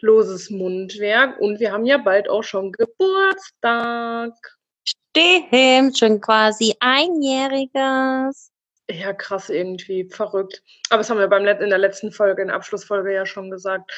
Loses 0.00 0.50
Mundwerk. 0.50 1.40
Und 1.40 1.58
wir 1.58 1.72
haben 1.72 1.84
ja 1.84 1.98
bald 1.98 2.28
auch 2.28 2.44
schon 2.44 2.70
Geburtstag. 2.70 4.32
Stimmt, 4.84 5.98
schon 5.98 6.20
quasi 6.20 6.76
einjähriges. 6.78 8.52
Ja, 8.88 9.12
krass, 9.12 9.50
irgendwie 9.50 10.08
verrückt. 10.08 10.62
Aber 10.90 10.98
das 10.98 11.10
haben 11.10 11.18
wir 11.18 11.26
beim 11.26 11.44
Let 11.44 11.60
in 11.60 11.70
der 11.70 11.78
letzten 11.78 12.12
Folge, 12.12 12.42
in 12.42 12.48
der 12.48 12.56
Abschlussfolge 12.56 13.12
ja 13.12 13.26
schon 13.26 13.50
gesagt. 13.50 13.90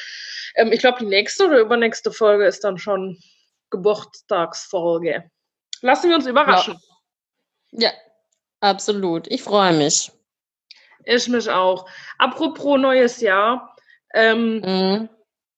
Ähm, 0.55 0.71
ich 0.71 0.79
glaube, 0.79 0.97
die 0.99 1.05
nächste 1.05 1.45
oder 1.45 1.59
übernächste 1.59 2.11
Folge 2.11 2.47
ist 2.47 2.63
dann 2.63 2.79
schon 2.79 3.19
Geburtstagsfolge. 3.69 5.29
Lassen 5.81 6.09
wir 6.09 6.15
uns 6.15 6.25
überraschen. 6.25 6.79
Ja, 7.71 7.89
ja 7.89 7.93
absolut. 8.61 9.27
Ich 9.27 9.43
freue 9.43 9.73
mich. 9.73 10.11
Ich 11.05 11.27
mich 11.27 11.49
auch. 11.49 11.89
Apropos 12.17 12.79
neues 12.79 13.21
Jahr. 13.21 13.75
Ähm, 14.13 14.59
mhm. 14.59 15.09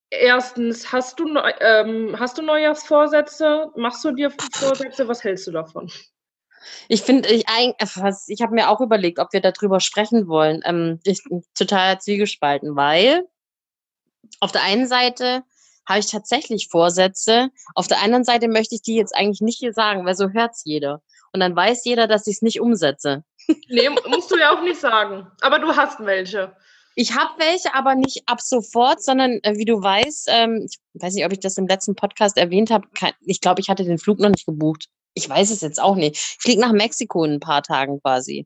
Erstens, 0.10 0.92
hast 0.92 1.20
du, 1.20 1.26
ähm, 1.62 2.20
hast 2.20 2.38
du 2.38 2.42
Neujahrsvorsätze? 2.42 3.72
Machst 3.76 4.04
du 4.04 4.12
dir 4.12 4.32
Vorsätze? 4.54 5.08
Was 5.08 5.24
hältst 5.24 5.48
du 5.48 5.52
davon? 5.52 5.90
Ich 6.90 7.02
finde, 7.02 7.30
ich, 7.30 7.46
ich 7.48 8.42
habe 8.42 8.54
mir 8.54 8.70
auch 8.70 8.82
überlegt, 8.82 9.20
ob 9.20 9.34
wir 9.34 9.42
darüber 9.42 9.80
sprechen 9.80 10.28
wollen. 10.28 10.62
Ähm, 10.66 11.00
ich 11.06 11.24
bin 11.24 11.44
total 11.56 12.00
zwiegespalten, 12.00 12.76
weil 12.76 13.26
auf 14.40 14.52
der 14.52 14.64
einen 14.64 14.88
Seite 14.88 15.44
habe 15.88 16.00
ich 16.00 16.08
tatsächlich 16.08 16.68
Vorsätze, 16.70 17.50
auf 17.74 17.88
der 17.88 18.02
anderen 18.02 18.24
Seite 18.24 18.48
möchte 18.48 18.76
ich 18.76 18.82
die 18.82 18.96
jetzt 18.96 19.16
eigentlich 19.16 19.42
nicht 19.42 19.60
hier 19.60 19.74
sagen, 19.74 20.06
weil 20.06 20.16
so 20.16 20.30
hört 20.30 20.52
es 20.52 20.64
jeder. 20.64 21.02
Und 21.34 21.40
dann 21.40 21.56
weiß 21.56 21.86
jeder, 21.86 22.08
dass 22.08 22.28
ich 22.28 22.36
es 22.36 22.42
nicht 22.42 22.62
umsetze. 22.62 23.24
Nee, 23.70 23.90
musst 24.08 24.32
du 24.32 24.38
ja 24.38 24.56
auch 24.56 24.62
nicht 24.62 24.80
sagen. 24.80 25.28
Aber 25.42 25.60
du 25.60 25.76
hast 25.76 26.00
welche. 26.06 26.56
Ich 26.96 27.16
habe 27.16 27.32
welche, 27.38 27.74
aber 27.74 27.96
nicht 27.96 28.24
ab 28.26 28.42
sofort, 28.42 29.02
sondern 29.02 29.40
äh, 29.44 29.56
wie 29.56 29.66
du 29.66 29.82
weißt, 29.82 30.30
ähm, 30.32 30.68
ich 30.70 30.78
weiß 31.02 31.14
nicht, 31.14 31.26
ob 31.26 31.32
ich 31.32 31.40
das 31.40 31.58
im 31.58 31.68
letzten 31.68 31.96
Podcast 31.96 32.38
erwähnt 32.38 32.70
habe. 32.70 32.88
Ich 33.22 33.40
glaube, 33.40 33.62
ich 33.62 33.70
hatte 33.70 33.86
den 33.86 33.98
Flug 33.98 34.20
noch 34.20 34.30
nicht 34.30 34.46
gebucht. 34.46 34.88
Ich 35.14 35.28
weiß 35.28 35.52
es 35.52 35.62
jetzt 35.62 35.82
auch 35.82 35.96
nicht. 35.96 36.16
Ich 36.16 36.38
fliege 36.40 36.62
nach 36.62 36.74
Mexiko 36.74 37.24
in 37.24 37.34
ein 37.34 37.40
paar 37.40 37.64
Tagen 37.64 38.02
quasi. 38.02 38.46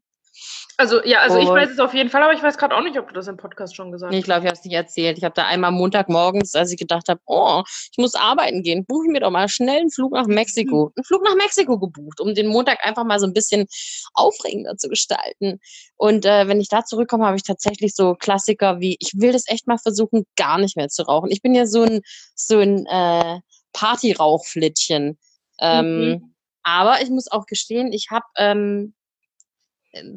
Also 0.78 1.02
ja, 1.04 1.20
also 1.20 1.38
ich 1.38 1.48
weiß 1.48 1.70
es 1.70 1.80
auf 1.80 1.94
jeden 1.94 2.10
Fall, 2.10 2.22
aber 2.22 2.34
ich 2.34 2.44
weiß 2.44 2.58
gerade 2.58 2.76
auch 2.76 2.84
nicht, 2.84 3.00
ob 3.00 3.08
du 3.08 3.14
das 3.14 3.28
im 3.28 3.38
Podcast 3.38 3.76
schon 3.76 3.92
gesagt 3.92 4.10
hast. 4.10 4.14
Nee, 4.14 4.20
ich 4.20 4.26
glaube, 4.26 4.42
ich 4.42 4.48
habe 4.48 4.58
es 4.58 4.64
nicht 4.66 4.74
erzählt. 4.74 5.18
Ich 5.18 5.24
habe 5.24 5.34
da 5.34 5.46
einmal 5.46 5.72
Montagmorgens, 5.72 6.54
als 6.56 6.72
ich 6.72 6.78
gedacht 6.78 7.08
habe, 7.08 7.22
oh, 7.26 7.64
ich 7.92 7.98
muss 7.98 8.14
arbeiten 8.14 8.62
gehen, 8.62 8.86
buche 8.86 9.06
ich 9.06 9.12
mir 9.12 9.22
doch 9.22 9.32
mal 9.32 9.48
schnell 9.48 9.82
einen 9.82 9.92
Flug 9.92 10.12
nach 10.12 10.28
Mexiko. 10.28 10.92
Einen 10.96 11.04
Flug 11.06 11.24
nach 11.24 11.36
Mexiko 11.36 11.80
gebucht, 11.80 12.20
um 12.20 12.36
den 12.36 12.48
Montag 12.48 12.86
einfach 12.86 13.06
mal 13.06 13.20
so 13.20 13.26
ein 13.26 13.34
bisschen 13.34 13.68
aufregender 14.14 14.76
zu 14.76 14.90
gestalten. 14.90 15.60
Und 15.96 16.26
äh, 16.26 16.48
wenn 16.48 16.60
ich 16.60 16.68
da 16.68 16.84
zurückkomme, 16.84 17.26
habe 17.26 17.38
ich 17.38 17.44
tatsächlich 17.44 17.96
so 17.96 18.16
Klassiker 18.16 18.82
wie, 18.82 18.98
ich 19.00 19.14
will 19.16 19.32
das 19.32 19.48
echt 19.48 19.68
mal 19.68 19.78
versuchen, 19.78 20.26
gar 20.36 20.58
nicht 20.58 20.76
mehr 20.76 20.90
zu 20.90 21.04
rauchen. 21.04 21.32
Ich 21.32 21.42
bin 21.42 21.56
ja 21.56 21.66
so 21.66 21.84
ein, 21.84 22.02
so 22.36 22.60
ein 22.60 22.86
äh, 22.86 23.40
Partyrauchflittchen. 23.72 25.18
Ähm, 25.60 26.10
mhm. 26.10 26.34
Aber 26.64 27.02
ich 27.02 27.10
muss 27.10 27.32
auch 27.32 27.46
gestehen, 27.46 27.94
ich 27.94 28.08
habe 28.12 28.26
ähm, 28.38 28.94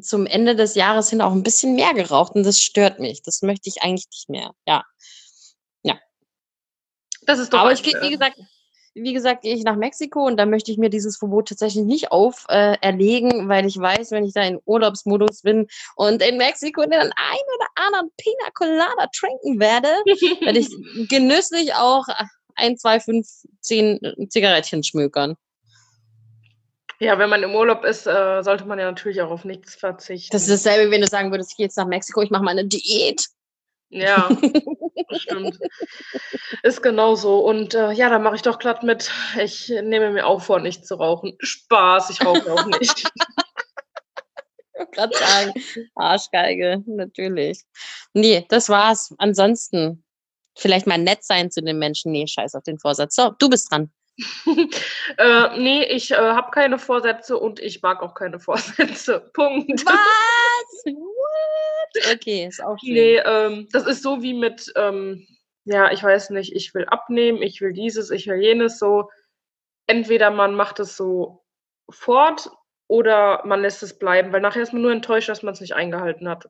zum 0.01 0.25
Ende 0.25 0.55
des 0.55 0.75
Jahres 0.75 1.09
hin 1.09 1.21
auch 1.21 1.31
ein 1.31 1.43
bisschen 1.43 1.75
mehr 1.75 1.93
geraucht 1.93 2.35
und 2.35 2.43
das 2.43 2.59
stört 2.59 2.99
mich. 2.99 3.21
Das 3.21 3.41
möchte 3.41 3.69
ich 3.69 3.81
eigentlich 3.81 4.07
nicht 4.11 4.29
mehr. 4.29 4.51
Ja. 4.67 4.83
Ja. 5.83 5.99
Das 7.23 7.39
ist 7.39 7.53
doch 7.53 7.59
Aber 7.59 7.71
ich 7.71 7.83
gehe, 7.83 8.01
wie 8.01 8.11
gesagt, 8.11 8.39
wie 8.95 9.13
gesagt, 9.13 9.43
gehe 9.43 9.55
ich 9.55 9.63
nach 9.63 9.75
Mexiko 9.75 10.25
und 10.25 10.37
da 10.37 10.45
möchte 10.45 10.71
ich 10.71 10.77
mir 10.77 10.89
dieses 10.89 11.17
Verbot 11.17 11.49
tatsächlich 11.49 11.85
nicht 11.85 12.11
auferlegen, 12.11 13.31
äh, 13.31 13.47
weil 13.47 13.65
ich 13.65 13.77
weiß, 13.77 14.11
wenn 14.11 14.25
ich 14.25 14.33
da 14.33 14.43
in 14.43 14.59
Urlaubsmodus 14.65 15.41
bin 15.41 15.67
und 15.95 16.21
in 16.21 16.37
Mexiko 16.37 16.81
den 16.81 16.93
einen 16.93 17.11
oder 17.11 17.67
anderen 17.75 18.11
Pina 18.17 18.49
Colada 18.53 19.09
trinken 19.15 19.59
werde, 19.59 19.87
werde 20.41 20.59
ich 20.59 20.69
genüsslich 21.09 21.75
auch 21.75 22.05
ein, 22.55 22.77
zwei, 22.77 22.99
fünf, 22.99 23.27
zehn 23.61 23.99
Zigarettchen 24.29 24.83
schmökern. 24.83 25.35
Ja, 26.99 27.17
wenn 27.17 27.29
man 27.29 27.43
im 27.43 27.55
Urlaub 27.55 27.85
ist, 27.85 28.07
äh, 28.07 28.41
sollte 28.43 28.65
man 28.65 28.77
ja 28.77 28.85
natürlich 28.85 29.21
auch 29.21 29.31
auf 29.31 29.45
nichts 29.45 29.75
verzichten. 29.75 30.31
Das 30.31 30.47
ist 30.47 30.65
dasselbe, 30.65 30.91
wenn 30.91 31.01
du 31.01 31.07
sagen 31.07 31.31
würdest, 31.31 31.51
ich 31.51 31.57
gehe 31.57 31.65
jetzt 31.65 31.77
nach 31.77 31.87
Mexiko, 31.87 32.21
ich 32.21 32.29
mache 32.29 32.43
mal 32.43 32.51
eine 32.51 32.65
Diät. 32.65 33.25
Ja, 33.89 34.29
stimmt. 35.11 35.57
Ist 36.61 36.83
genau 36.83 37.15
so. 37.15 37.39
Und 37.39 37.73
äh, 37.73 37.91
ja, 37.91 38.09
da 38.09 38.19
mache 38.19 38.35
ich 38.35 38.41
doch 38.41 38.59
glatt 38.59 38.83
mit. 38.83 39.11
Ich 39.41 39.69
nehme 39.69 40.11
mir 40.11 40.27
auch 40.27 40.41
vor, 40.41 40.59
nicht 40.59 40.85
zu 40.85 40.95
rauchen. 40.95 41.35
Spaß, 41.39 42.09
ich 42.11 42.23
rauche 42.23 42.51
auch 42.51 42.65
nicht. 42.65 43.09
gerade 44.91 45.17
sagen, 45.17 45.53
Arschgeige, 45.95 46.83
natürlich. 46.85 47.63
Nee, 48.13 48.45
das 48.49 48.69
war's. 48.69 49.13
Ansonsten 49.17 50.03
vielleicht 50.57 50.87
mal 50.87 50.97
nett 50.97 51.23
sein 51.23 51.51
zu 51.51 51.61
den 51.61 51.79
Menschen. 51.79 52.11
Nee, 52.11 52.27
scheiß 52.27 52.55
auf 52.55 52.63
den 52.63 52.79
Vorsatz. 52.79 53.15
So, 53.15 53.31
du 53.39 53.49
bist 53.49 53.71
dran. 53.71 53.91
Äh, 55.17 55.59
nee, 55.59 55.83
ich 55.85 56.11
äh, 56.11 56.15
habe 56.15 56.51
keine 56.51 56.79
Vorsätze 56.79 57.37
und 57.37 57.59
ich 57.59 57.81
mag 57.81 58.01
auch 58.01 58.13
keine 58.13 58.39
Vorsätze. 58.39 59.19
Punkt. 59.33 59.85
Was? 59.85 60.85
What? 60.85 62.15
Okay, 62.15 62.45
ist 62.47 62.63
auch 62.63 62.77
schön. 62.79 62.93
Nee, 62.93 63.17
ähm, 63.17 63.67
das 63.71 63.85
ist 63.85 64.03
so 64.03 64.21
wie 64.21 64.33
mit, 64.33 64.71
ähm, 64.75 65.25
ja, 65.65 65.91
ich 65.91 66.03
weiß 66.03 66.31
nicht, 66.31 66.53
ich 66.53 66.73
will 66.73 66.85
abnehmen, 66.85 67.41
ich 67.41 67.61
will 67.61 67.73
dieses, 67.73 68.11
ich 68.11 68.27
will 68.27 68.41
jenes 68.41 68.79
so. 68.79 69.09
Entweder 69.87 70.31
man 70.31 70.53
macht 70.53 70.79
es 70.79 70.95
so 70.95 71.43
fort 71.89 72.49
oder 72.87 73.43
man 73.45 73.61
lässt 73.61 73.81
es 73.83 73.97
bleiben, 73.97 74.31
weil 74.31 74.41
nachher 74.41 74.61
ist 74.61 74.73
man 74.73 74.81
nur 74.81 74.91
enttäuscht, 74.91 75.29
dass 75.29 75.43
man 75.43 75.53
es 75.53 75.61
nicht 75.61 75.73
eingehalten 75.73 76.29
hat. 76.29 76.49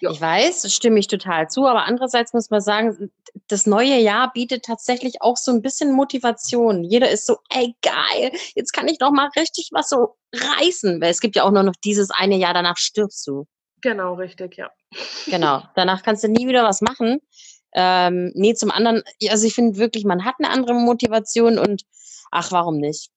Ja. 0.00 0.10
Ich 0.12 0.20
weiß, 0.20 0.72
stimme 0.72 0.98
ich 0.98 1.08
total 1.08 1.48
zu, 1.48 1.66
aber 1.66 1.84
andererseits 1.84 2.32
muss 2.32 2.50
man 2.50 2.60
sagen, 2.60 3.10
das 3.48 3.66
neue 3.66 3.96
Jahr 3.96 4.32
bietet 4.32 4.64
tatsächlich 4.64 5.20
auch 5.20 5.36
so 5.36 5.50
ein 5.50 5.62
bisschen 5.62 5.92
Motivation. 5.92 6.84
Jeder 6.84 7.10
ist 7.10 7.26
so, 7.26 7.38
ey 7.50 7.74
geil, 7.82 8.32
jetzt 8.54 8.72
kann 8.72 8.88
ich 8.88 8.98
doch 8.98 9.10
mal 9.10 9.28
richtig 9.36 9.70
was 9.72 9.88
so 9.88 10.16
reißen, 10.32 11.00
weil 11.00 11.10
es 11.10 11.20
gibt 11.20 11.36
ja 11.36 11.44
auch 11.44 11.50
nur 11.50 11.62
noch 11.64 11.76
dieses 11.84 12.10
eine 12.10 12.36
Jahr, 12.36 12.54
danach 12.54 12.76
stirbst 12.76 13.26
du. 13.26 13.46
Genau, 13.80 14.14
richtig, 14.14 14.56
ja. 14.56 14.70
Genau, 15.26 15.62
danach 15.74 16.02
kannst 16.02 16.24
du 16.24 16.28
nie 16.28 16.48
wieder 16.48 16.64
was 16.64 16.80
machen. 16.80 17.20
Ähm, 17.72 18.32
nee, 18.34 18.54
zum 18.54 18.70
anderen, 18.70 19.02
also 19.28 19.46
ich 19.46 19.54
finde 19.54 19.78
wirklich, 19.78 20.04
man 20.04 20.24
hat 20.24 20.36
eine 20.38 20.50
andere 20.50 20.74
Motivation 20.74 21.58
und 21.58 21.82
ach, 22.30 22.50
warum 22.50 22.78
nicht? 22.78 23.10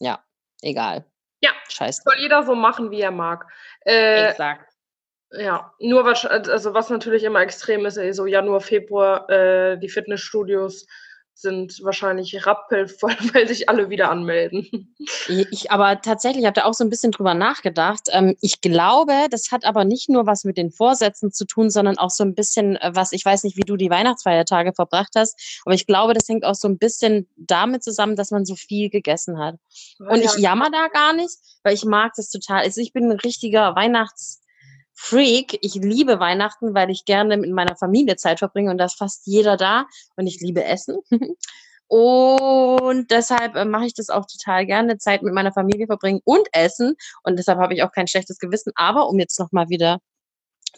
Ja, 0.00 0.22
egal. 0.62 1.04
Ja, 1.40 1.50
Scheiße. 1.68 2.02
soll 2.04 2.18
jeder 2.18 2.42
so 2.44 2.54
machen, 2.54 2.90
wie 2.90 3.00
er 3.00 3.10
mag. 3.10 3.46
Äh, 3.84 4.30
Exakt. 4.30 4.67
Ja, 5.32 5.72
nur 5.78 6.04
was, 6.04 6.24
also 6.24 6.74
was 6.74 6.90
natürlich 6.90 7.24
immer 7.24 7.40
extrem 7.40 7.84
ist, 7.86 7.98
so 8.12 8.26
Januar, 8.26 8.60
Februar, 8.60 9.28
äh, 9.28 9.78
die 9.78 9.88
Fitnessstudios 9.88 10.86
sind 11.40 11.78
wahrscheinlich 11.84 12.46
rappelvoll, 12.46 13.14
weil 13.32 13.46
sich 13.46 13.68
alle 13.68 13.90
wieder 13.90 14.10
anmelden. 14.10 14.94
Ich 15.28 15.70
aber 15.70 16.00
tatsächlich 16.00 16.44
habe 16.46 16.54
da 16.54 16.64
auch 16.64 16.74
so 16.74 16.82
ein 16.82 16.90
bisschen 16.90 17.12
drüber 17.12 17.34
nachgedacht. 17.34 18.08
Ähm, 18.10 18.36
ich 18.40 18.60
glaube, 18.60 19.12
das 19.30 19.52
hat 19.52 19.64
aber 19.64 19.84
nicht 19.84 20.08
nur 20.08 20.26
was 20.26 20.42
mit 20.42 20.58
den 20.58 20.72
Vorsätzen 20.72 21.30
zu 21.30 21.44
tun, 21.44 21.70
sondern 21.70 21.96
auch 21.96 22.10
so 22.10 22.24
ein 22.24 22.34
bisschen 22.34 22.76
äh, 22.76 22.90
was, 22.94 23.12
ich 23.12 23.24
weiß 23.24 23.44
nicht, 23.44 23.56
wie 23.56 23.62
du 23.62 23.76
die 23.76 23.90
Weihnachtsfeiertage 23.90 24.72
verbracht 24.72 25.12
hast, 25.14 25.60
aber 25.64 25.74
ich 25.74 25.86
glaube, 25.86 26.12
das 26.12 26.28
hängt 26.28 26.44
auch 26.44 26.56
so 26.56 26.66
ein 26.66 26.78
bisschen 26.78 27.28
damit 27.36 27.84
zusammen, 27.84 28.16
dass 28.16 28.32
man 28.32 28.44
so 28.44 28.56
viel 28.56 28.90
gegessen 28.90 29.38
hat. 29.38 29.56
Und 30.00 30.24
ich 30.24 30.34
jammer 30.38 30.70
da 30.72 30.88
gar 30.88 31.12
nicht, 31.12 31.36
weil 31.62 31.74
ich 31.74 31.84
mag 31.84 32.12
das 32.16 32.30
total. 32.30 32.62
Also 32.62 32.80
ich 32.80 32.92
bin 32.92 33.10
ein 33.10 33.20
richtiger 33.20 33.76
Weihnachtsfreak. 34.98 35.58
Ich 35.62 35.74
liebe 35.74 36.20
Weihnachten, 36.20 36.74
weil 36.74 36.90
ich 36.90 37.04
gerne 37.04 37.36
mit 37.36 37.50
meiner 37.50 37.76
Familie 37.76 38.16
Zeit 38.16 38.38
verbringe 38.38 38.70
und 38.70 38.78
da 38.78 38.86
ist 38.86 38.98
fast 38.98 39.26
jeder 39.26 39.56
da 39.56 39.86
und 40.16 40.26
ich 40.26 40.40
liebe 40.40 40.64
Essen. 40.64 40.98
Und 41.90 43.10
deshalb 43.10 43.56
äh, 43.56 43.64
mache 43.64 43.86
ich 43.86 43.94
das 43.94 44.10
auch 44.10 44.26
total 44.26 44.66
gerne, 44.66 44.98
Zeit 44.98 45.22
mit 45.22 45.32
meiner 45.32 45.54
Familie 45.54 45.86
verbringen 45.86 46.20
und 46.22 46.46
essen. 46.52 46.96
Und 47.22 47.38
deshalb 47.38 47.58
habe 47.58 47.72
ich 47.72 47.82
auch 47.82 47.92
kein 47.92 48.06
schlechtes 48.06 48.38
Gewissen. 48.38 48.72
Aber 48.74 49.08
um 49.08 49.18
jetzt 49.18 49.40
nochmal 49.40 49.70
wieder 49.70 49.98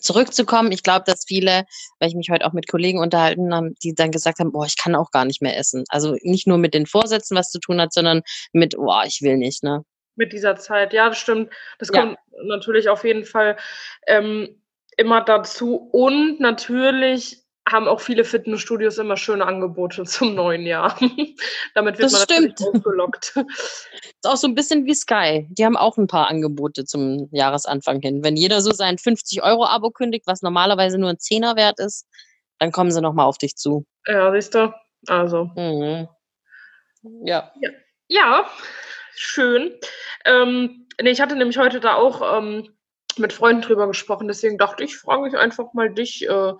zurückzukommen, 0.00 0.70
ich 0.70 0.84
glaube, 0.84 1.02
dass 1.06 1.24
viele, 1.26 1.64
weil 1.98 2.10
ich 2.10 2.14
mich 2.14 2.30
heute 2.30 2.46
auch 2.46 2.52
mit 2.52 2.68
Kollegen 2.70 3.00
unterhalten 3.00 3.52
habe, 3.52 3.72
die 3.82 3.92
dann 3.92 4.12
gesagt 4.12 4.38
haben, 4.38 4.52
boah, 4.52 4.66
ich 4.66 4.76
kann 4.76 4.94
auch 4.94 5.10
gar 5.10 5.24
nicht 5.24 5.42
mehr 5.42 5.58
essen. 5.58 5.82
Also 5.88 6.14
nicht 6.22 6.46
nur 6.46 6.58
mit 6.58 6.74
den 6.74 6.86
Vorsätzen 6.86 7.36
was 7.36 7.50
zu 7.50 7.58
tun 7.58 7.80
hat, 7.80 7.92
sondern 7.92 8.22
mit, 8.52 8.76
boah, 8.76 9.02
ich 9.04 9.20
will 9.20 9.36
nicht, 9.36 9.64
ne? 9.64 9.82
Mit 10.16 10.32
dieser 10.32 10.56
Zeit. 10.56 10.92
Ja, 10.92 11.08
das 11.08 11.18
stimmt. 11.18 11.50
Das 11.78 11.90
Ja. 11.92 12.00
kommt 12.00 12.18
natürlich 12.44 12.88
auf 12.88 13.04
jeden 13.04 13.24
Fall 13.24 13.56
ähm, 14.06 14.60
immer 14.96 15.20
dazu. 15.22 15.76
Und 15.92 16.40
natürlich 16.40 17.38
haben 17.68 17.86
auch 17.86 18.00
viele 18.00 18.24
Fitnessstudios 18.24 18.98
immer 18.98 19.16
schöne 19.16 19.46
Angebote 19.46 20.04
zum 20.04 20.34
neuen 20.34 20.66
Jahr. 20.66 20.98
Damit 21.74 21.98
wird 21.98 22.06
Das 22.06 22.12
man 22.12 22.22
stimmt. 22.22 22.60
ausgelockt. 22.60 23.34
Ist 24.02 24.26
auch 24.26 24.36
so 24.36 24.46
ein 24.48 24.54
bisschen 24.54 24.84
wie 24.86 24.94
Sky. 24.94 25.46
Die 25.50 25.64
haben 25.64 25.76
auch 25.76 25.96
ein 25.96 26.06
paar 26.06 26.28
Angebote 26.28 26.84
zum 26.84 27.28
Jahresanfang 27.32 28.00
hin. 28.00 28.24
Wenn 28.24 28.36
jeder 28.36 28.60
so 28.60 28.72
sein 28.72 28.96
50-Euro-Abo 28.96 29.90
kündigt, 29.90 30.26
was 30.26 30.42
normalerweise 30.42 30.98
nur 30.98 31.10
ein 31.10 31.18
Zehner 31.18 31.56
wert 31.56 31.78
ist, 31.78 32.06
dann 32.58 32.72
kommen 32.72 32.90
sie 32.90 33.00
nochmal 33.00 33.26
auf 33.26 33.38
dich 33.38 33.56
zu. 33.56 33.86
ja, 34.06 34.30
siehst 34.32 34.54
du? 34.54 34.74
Also. 35.06 35.50
Mhm. 35.56 36.08
Ja. 37.24 37.50
Ja, 38.08 38.46
schön. 39.14 39.72
Ähm, 40.24 40.86
nee, 41.00 41.10
ich 41.10 41.20
hatte 41.20 41.36
nämlich 41.36 41.58
heute 41.58 41.80
da 41.80 41.94
auch 41.94 42.38
ähm, 42.38 42.68
mit 43.16 43.32
Freunden 43.32 43.62
drüber 43.62 43.86
gesprochen, 43.86 44.28
deswegen 44.28 44.58
dachte 44.58 44.84
ich, 44.84 44.96
frage 44.96 45.28
ich 45.28 45.36
einfach 45.36 45.72
mal 45.72 45.92
dich, 45.92 46.28
äh, 46.28 46.52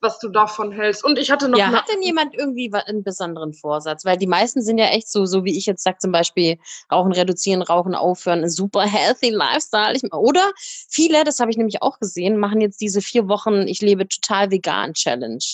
was 0.00 0.18
du 0.18 0.28
davon 0.28 0.72
hältst. 0.72 1.04
Und 1.04 1.18
ich 1.18 1.30
hatte 1.30 1.48
noch 1.48 1.58
Ja, 1.58 1.72
hat 1.72 1.88
denn 1.88 2.02
jemand 2.02 2.34
irgendwie 2.34 2.70
einen 2.72 3.02
besonderen 3.02 3.54
Vorsatz? 3.54 4.04
Weil 4.04 4.16
die 4.16 4.26
meisten 4.26 4.62
sind 4.62 4.78
ja 4.78 4.86
echt 4.86 5.10
so, 5.10 5.24
so 5.24 5.44
wie 5.44 5.56
ich 5.56 5.66
jetzt 5.66 5.82
sage, 5.82 5.98
zum 5.98 6.12
Beispiel 6.12 6.58
Rauchen 6.92 7.12
reduzieren, 7.12 7.62
Rauchen 7.62 7.94
aufhören, 7.94 8.44
ein 8.44 8.50
super 8.50 8.82
healthy 8.82 9.30
Lifestyle. 9.30 9.94
Ich, 9.94 10.02
oder 10.12 10.52
viele, 10.88 11.24
das 11.24 11.40
habe 11.40 11.50
ich 11.50 11.56
nämlich 11.56 11.82
auch 11.82 11.98
gesehen, 11.98 12.38
machen 12.38 12.60
jetzt 12.60 12.80
diese 12.80 13.00
vier 13.00 13.28
Wochen, 13.28 13.66
ich 13.66 13.80
lebe 13.80 14.06
total 14.06 14.50
vegan 14.50 14.92
Challenge. 14.92 15.44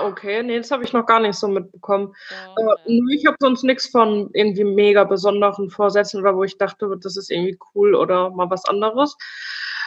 Ah, 0.00 0.06
okay. 0.06 0.42
Nee, 0.42 0.58
das 0.58 0.70
habe 0.70 0.84
ich 0.84 0.92
noch 0.92 1.06
gar 1.06 1.20
nicht 1.20 1.36
so 1.36 1.48
mitbekommen. 1.48 2.14
Äh, 2.30 2.62
nö, 2.86 3.14
ich 3.14 3.26
habe 3.26 3.36
sonst 3.40 3.62
nichts 3.64 3.88
von 3.88 4.30
irgendwie 4.32 4.64
mega 4.64 5.04
besonderen 5.04 5.70
Vorsätzen 5.70 6.20
oder 6.20 6.36
wo 6.36 6.44
ich 6.44 6.58
dachte, 6.58 6.90
das 7.02 7.16
ist 7.16 7.30
irgendwie 7.30 7.58
cool 7.74 7.94
oder 7.94 8.30
mal 8.30 8.50
was 8.50 8.64
anderes. 8.64 9.16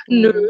Nö. 0.07 0.49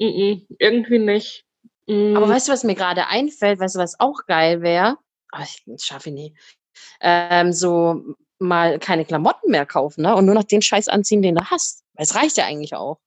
Mhm. 0.00 0.46
Irgendwie 0.58 0.98
nicht. 0.98 1.44
Mhm. 1.86 2.16
Aber 2.16 2.28
weißt 2.28 2.48
du, 2.48 2.52
was 2.52 2.64
mir 2.64 2.74
gerade 2.74 3.08
einfällt, 3.08 3.60
weißt 3.60 3.76
du, 3.76 3.80
was 3.80 3.98
auch 4.00 4.26
geil 4.26 4.62
wäre? 4.62 4.96
Ich 5.42 5.62
das 5.66 5.84
schaffe 5.84 6.10
ich 6.10 6.14
nie. 6.14 6.34
Ähm, 7.00 7.52
so 7.52 8.02
mal 8.38 8.78
keine 8.78 9.04
Klamotten 9.04 9.50
mehr 9.50 9.66
kaufen, 9.66 10.02
ne? 10.02 10.14
Und 10.14 10.26
nur 10.26 10.34
noch 10.34 10.44
den 10.44 10.62
Scheiß 10.62 10.88
anziehen, 10.88 11.22
den 11.22 11.36
du 11.36 11.44
hast. 11.44 11.84
Weil 11.94 12.04
Es 12.04 12.14
reicht 12.14 12.36
ja 12.36 12.44
eigentlich 12.46 12.74
auch. 12.74 12.98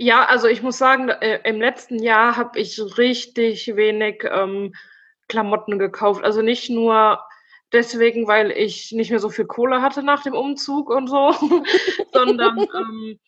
Ja, 0.00 0.26
also 0.26 0.46
ich 0.46 0.62
muss 0.62 0.78
sagen, 0.78 1.08
äh, 1.08 1.40
im 1.42 1.60
letzten 1.60 2.00
Jahr 2.00 2.36
habe 2.36 2.58
ich 2.60 2.80
richtig 2.98 3.74
wenig 3.74 4.24
ähm, 4.30 4.72
Klamotten 5.26 5.78
gekauft. 5.80 6.22
Also 6.24 6.40
nicht 6.40 6.70
nur 6.70 7.18
deswegen, 7.72 8.28
weil 8.28 8.52
ich 8.52 8.92
nicht 8.92 9.10
mehr 9.10 9.18
so 9.18 9.28
viel 9.28 9.46
Kohle 9.46 9.82
hatte 9.82 10.04
nach 10.04 10.22
dem 10.22 10.34
Umzug 10.34 10.88
und 10.88 11.08
so, 11.08 11.32
sondern 12.12 12.60
ähm, 12.60 13.18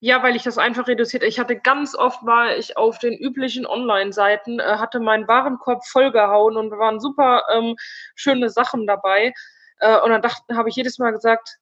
ja, 0.00 0.22
weil 0.22 0.34
ich 0.34 0.42
das 0.42 0.56
einfach 0.56 0.88
reduziert. 0.88 1.22
Ich 1.22 1.38
hatte 1.38 1.58
ganz 1.60 1.94
oft 1.94 2.24
war 2.24 2.56
ich 2.56 2.78
auf 2.78 2.98
den 2.98 3.14
üblichen 3.18 3.66
Online-Seiten, 3.66 4.60
äh, 4.60 4.76
hatte 4.78 5.00
meinen 5.00 5.28
Warenkorb 5.28 5.84
vollgehauen 5.86 6.56
und 6.56 6.70
waren 6.72 7.00
super 7.00 7.42
ähm, 7.52 7.76
schöne 8.14 8.48
Sachen 8.48 8.86
dabei. 8.86 9.34
Äh, 9.78 10.00
und 10.00 10.10
dann 10.10 10.22
habe 10.56 10.70
ich 10.70 10.76
jedes 10.76 10.98
Mal 10.98 11.12
gesagt, 11.12 11.58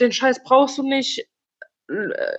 den 0.00 0.10
Scheiß 0.10 0.42
brauchst 0.42 0.78
du 0.78 0.82
nicht, 0.82 1.26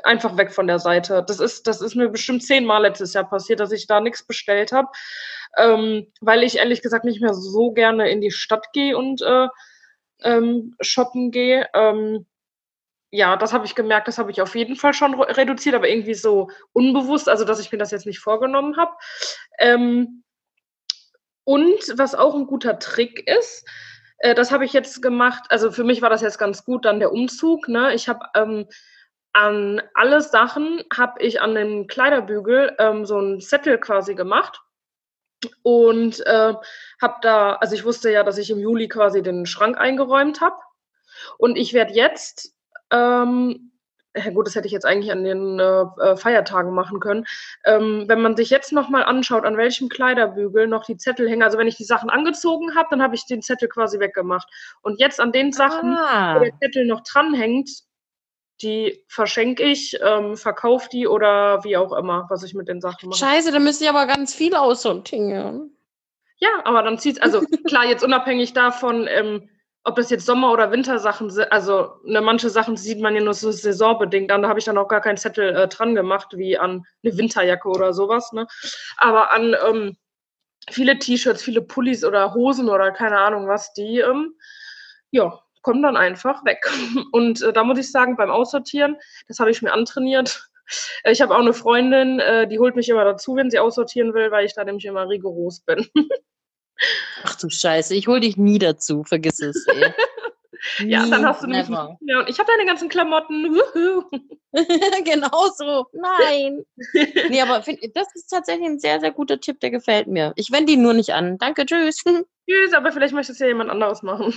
einfach 0.04 0.38
weg 0.38 0.52
von 0.52 0.66
der 0.66 0.80
Seite. 0.80 1.24
Das 1.28 1.40
ist, 1.40 1.68
das 1.68 1.80
ist 1.82 1.96
mir 1.96 2.10
bestimmt 2.10 2.44
zehnmal 2.44 2.82
letztes 2.82 3.14
Jahr 3.14 3.30
passiert, 3.30 3.60
dass 3.60 3.72
ich 3.72 3.86
da 3.86 4.00
nichts 4.02 4.26
bestellt 4.26 4.72
habe, 4.72 4.88
ähm, 5.58 6.12
weil 6.20 6.42
ich 6.42 6.58
ehrlich 6.58 6.82
gesagt 6.82 7.06
nicht 7.06 7.22
mehr 7.22 7.36
so 7.36 7.72
gerne 7.72 8.10
in 8.10 8.22
die 8.22 8.32
Stadt 8.32 8.74
gehe 8.74 8.98
und 8.98 9.22
äh, 9.22 9.48
ähm, 10.24 10.76
shoppen 10.82 11.30
gehe. 11.30 11.70
Ähm, 11.76 12.26
ja, 13.12 13.38
das 13.38 13.54
habe 13.54 13.66
ich 13.66 13.76
gemerkt, 13.76 14.08
das 14.08 14.18
habe 14.18 14.32
ich 14.32 14.42
auf 14.42 14.56
jeden 14.56 14.76
Fall 14.76 14.94
schon 14.94 15.14
re- 15.14 15.38
reduziert, 15.38 15.76
aber 15.76 15.88
irgendwie 15.88 16.16
so 16.16 16.50
unbewusst, 16.74 17.30
also 17.30 17.46
dass 17.46 17.60
ich 17.60 17.72
mir 17.72 17.78
das 17.78 17.92
jetzt 17.92 18.08
nicht 18.08 18.20
vorgenommen 18.20 18.78
habe. 18.78 18.94
Ähm, 19.60 20.24
und 21.44 21.80
was 21.98 22.16
auch 22.16 22.34
ein 22.34 22.48
guter 22.48 22.80
Trick 22.80 23.28
ist, 23.28 23.64
äh, 24.18 24.34
das 24.34 24.52
habe 24.52 24.66
ich 24.66 24.74
jetzt 24.74 25.04
gemacht, 25.04 25.46
also 25.50 25.72
für 25.72 25.84
mich 25.84 26.02
war 26.02 26.10
das 26.10 26.22
jetzt 26.22 26.40
ganz 26.40 26.66
gut, 26.66 26.84
dann 26.86 27.00
der 27.00 27.12
Umzug. 27.12 27.68
Ne? 27.68 27.94
Ich 27.94 28.10
habe 28.10 28.26
ähm, 28.36 28.68
an 29.36 29.82
alle 29.94 30.22
Sachen 30.22 30.82
habe 30.96 31.22
ich 31.22 31.42
an 31.42 31.56
dem 31.56 31.88
Kleiderbügel 31.88 32.76
ähm, 32.80 33.06
so 33.06 33.18
einen 33.18 33.42
Zettel 33.42 33.78
quasi 33.78 34.16
gemacht. 34.16 34.62
Und 35.62 36.26
äh, 36.26 36.54
habe 37.02 37.16
da, 37.22 37.54
also 37.56 37.76
ich 37.76 37.84
wusste 37.84 38.10
ja, 38.10 38.24
dass 38.24 38.38
ich 38.38 38.50
im 38.50 38.60
Juli 38.60 38.88
quasi 38.88 39.22
den 39.22 39.46
Schrank 39.46 39.78
eingeräumt 39.78 40.40
habe 40.40 40.56
und 41.38 41.58
ich 41.58 41.74
werde 41.74 41.94
jetzt, 41.94 42.56
ähm, 42.92 43.72
gut, 44.34 44.48
das 44.48 44.56
hätte 44.56 44.68
ich 44.68 44.72
jetzt 44.72 44.86
eigentlich 44.86 45.12
an 45.12 45.26
den 45.26 45.60
äh, 45.60 45.84
äh, 46.02 46.16
Feiertagen 46.16 46.74
machen 46.74 47.02
können, 47.02 47.26
ähm, 47.66 48.06
wenn 48.08 48.22
man 48.22 48.38
sich 48.38 48.50
jetzt 48.50 48.72
nochmal 48.72 49.04
anschaut, 49.04 49.46
an 49.46 49.58
welchem 49.58 49.90
Kleiderbügel 49.90 50.68
noch 50.68 50.86
die 50.86 50.98
Zettel 50.98 51.30
hängen, 51.30 51.44
also 51.44 51.58
wenn 51.58 51.68
ich 51.68 51.78
die 51.78 51.84
Sachen 51.84 52.10
angezogen 52.10 52.74
habe, 52.76 52.88
dann 52.92 53.04
habe 53.04 53.16
ich 53.16 53.26
den 53.26 53.42
Zettel 53.42 53.68
quasi 53.68 54.00
weggemacht. 54.00 54.48
Und 54.82 55.00
jetzt 55.00 55.20
an 55.20 55.34
den 55.34 55.52
Sachen, 55.52 55.92
wo 55.92 56.00
Ah, 56.00 56.40
der 56.40 56.58
Zettel 56.60 56.86
noch 56.86 57.02
dranhängt, 57.02 57.70
die 58.62 59.04
verschenke 59.08 59.64
ich, 59.64 59.98
ähm, 60.02 60.38
verkaufe 60.38 60.88
die 60.92 61.08
oder 61.08 61.64
wie 61.64 61.78
auch 61.78 61.92
immer, 61.92 62.26
was 62.30 62.44
ich 62.44 62.54
mit 62.54 62.68
den 62.68 62.82
Sachen 62.82 63.10
mache. 63.10 63.20
scheiße, 63.20 63.52
da 63.52 63.60
müsste 63.60 63.84
ich 63.84 63.90
aber 63.90 64.06
ganz 64.06 64.34
viel 64.34 64.56
aussortieren. 64.56 65.76
Ja, 66.38 66.50
aber 66.64 66.84
dann 66.84 66.98
zieht 66.98 67.22
also 67.22 67.42
klar, 67.68 67.86
jetzt 67.86 68.04
unabhängig 68.04 68.54
davon, 68.54 69.08
ähm, 69.10 69.50
ob 69.84 69.96
das 69.98 70.10
jetzt 70.10 70.26
Sommer- 70.26 70.52
oder 70.52 70.72
Wintersachen 70.72 71.30
sind, 71.30 71.52
also 71.52 72.00
ne, 72.04 72.20
manche 72.20 72.50
Sachen 72.50 72.76
sieht 72.76 73.00
man 73.00 73.16
ja 73.16 73.22
nur 73.22 73.36
so 73.36 73.52
saisonbedingt 73.52 74.32
an, 74.32 74.42
da 74.42 74.50
habe 74.50 74.58
ich 74.58 74.66
dann 74.66 74.80
auch 74.80 74.88
gar 74.88 75.02
keinen 75.02 75.18
Zettel 75.18 75.56
äh, 75.56 75.68
dran 75.68 75.94
gemacht, 75.94 76.30
wie 76.36 76.58
an 76.58 76.86
eine 77.04 77.18
Winterjacke 77.18 77.70
oder 77.70 77.94
sowas, 77.94 78.32
ne? 78.34 78.48
Aber 78.98 79.32
an 79.32 79.56
ähm, 79.68 79.98
viele 80.72 80.98
T-Shirts, 80.98 81.44
viele 81.44 81.62
Pullis 81.62 82.04
oder 82.04 82.34
Hosen 82.34 82.70
oder 82.70 82.92
keine 82.92 83.20
Ahnung 83.20 83.48
was, 83.48 83.74
die, 83.74 84.00
ähm, 84.00 84.34
ja, 85.12 85.40
kommen 85.66 85.82
dann 85.82 85.98
einfach 85.98 86.46
weg. 86.46 86.64
Und 87.12 87.42
äh, 87.42 87.52
da 87.52 87.64
muss 87.64 87.80
ich 87.80 87.92
sagen, 87.92 88.16
beim 88.16 88.30
Aussortieren, 88.30 88.98
das 89.28 89.40
habe 89.40 89.50
ich 89.50 89.64
mir 89.64 89.74
antrainiert. 89.74 90.48
Äh, 91.04 91.12
Ich 91.12 91.22
habe 91.22 91.34
auch 91.34 91.40
eine 91.40 91.54
Freundin, 91.54 92.20
äh, 92.20 92.48
die 92.48 92.60
holt 92.60 92.76
mich 92.76 92.88
immer 92.88 93.04
dazu, 93.04 93.36
wenn 93.36 93.50
sie 93.50 93.58
aussortieren 93.58 94.14
will, 94.14 94.30
weil 94.30 94.46
ich 94.46 94.54
da 94.54 94.64
nämlich 94.64 94.86
immer 94.86 95.10
rigoros 95.10 95.62
bin. 95.62 95.88
Ach 97.24 97.36
du 97.36 97.50
Scheiße, 97.50 97.96
ich 97.96 98.08
hol 98.08 98.20
dich 98.20 98.38
nie 98.38 98.60
dazu, 98.60 99.04
vergiss 99.04 99.40
es. 99.40 99.66
Ey. 99.68 99.92
Ja, 100.80 101.06
dann 101.06 101.26
hast 101.26 101.44
du 101.44 101.48
nämlich 101.48 101.70
mehr 101.70 102.20
und 102.20 102.30
ich 102.30 102.40
habe 102.40 102.50
deine 102.52 102.66
ganzen 102.66 102.90
Klamotten. 102.90 103.60
Genau 105.04 105.48
so. 105.58 105.86
Nein. 105.92 106.64
nee, 107.30 107.42
aber 107.42 107.62
find, 107.62 107.80
das 107.94 108.08
ist 108.16 108.28
tatsächlich 108.28 108.66
ein 108.66 108.80
sehr, 108.80 109.02
sehr 109.02 109.12
guter 109.12 109.42
Tipp, 109.42 109.60
der 109.60 109.70
gefällt 109.70 110.08
mir. 110.08 110.32
Ich 110.38 110.50
wende 110.50 110.72
ihn 110.72 110.82
nur 110.82 110.94
nicht 110.94 111.14
an. 111.14 111.38
Danke, 111.38 111.66
tschüss. 111.66 112.04
Tschüss, 112.50 112.74
aber 112.74 112.94
vielleicht 112.94 113.14
möchte 113.14 113.34
es 113.34 113.40
ja 113.40 113.48
jemand 113.48 113.70
anderes 113.70 114.02
machen. 114.02 114.34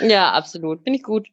ja, 0.00 0.32
absolut. 0.32 0.82
Finde 0.82 0.98
ich 0.98 1.04
gut. 1.04 1.28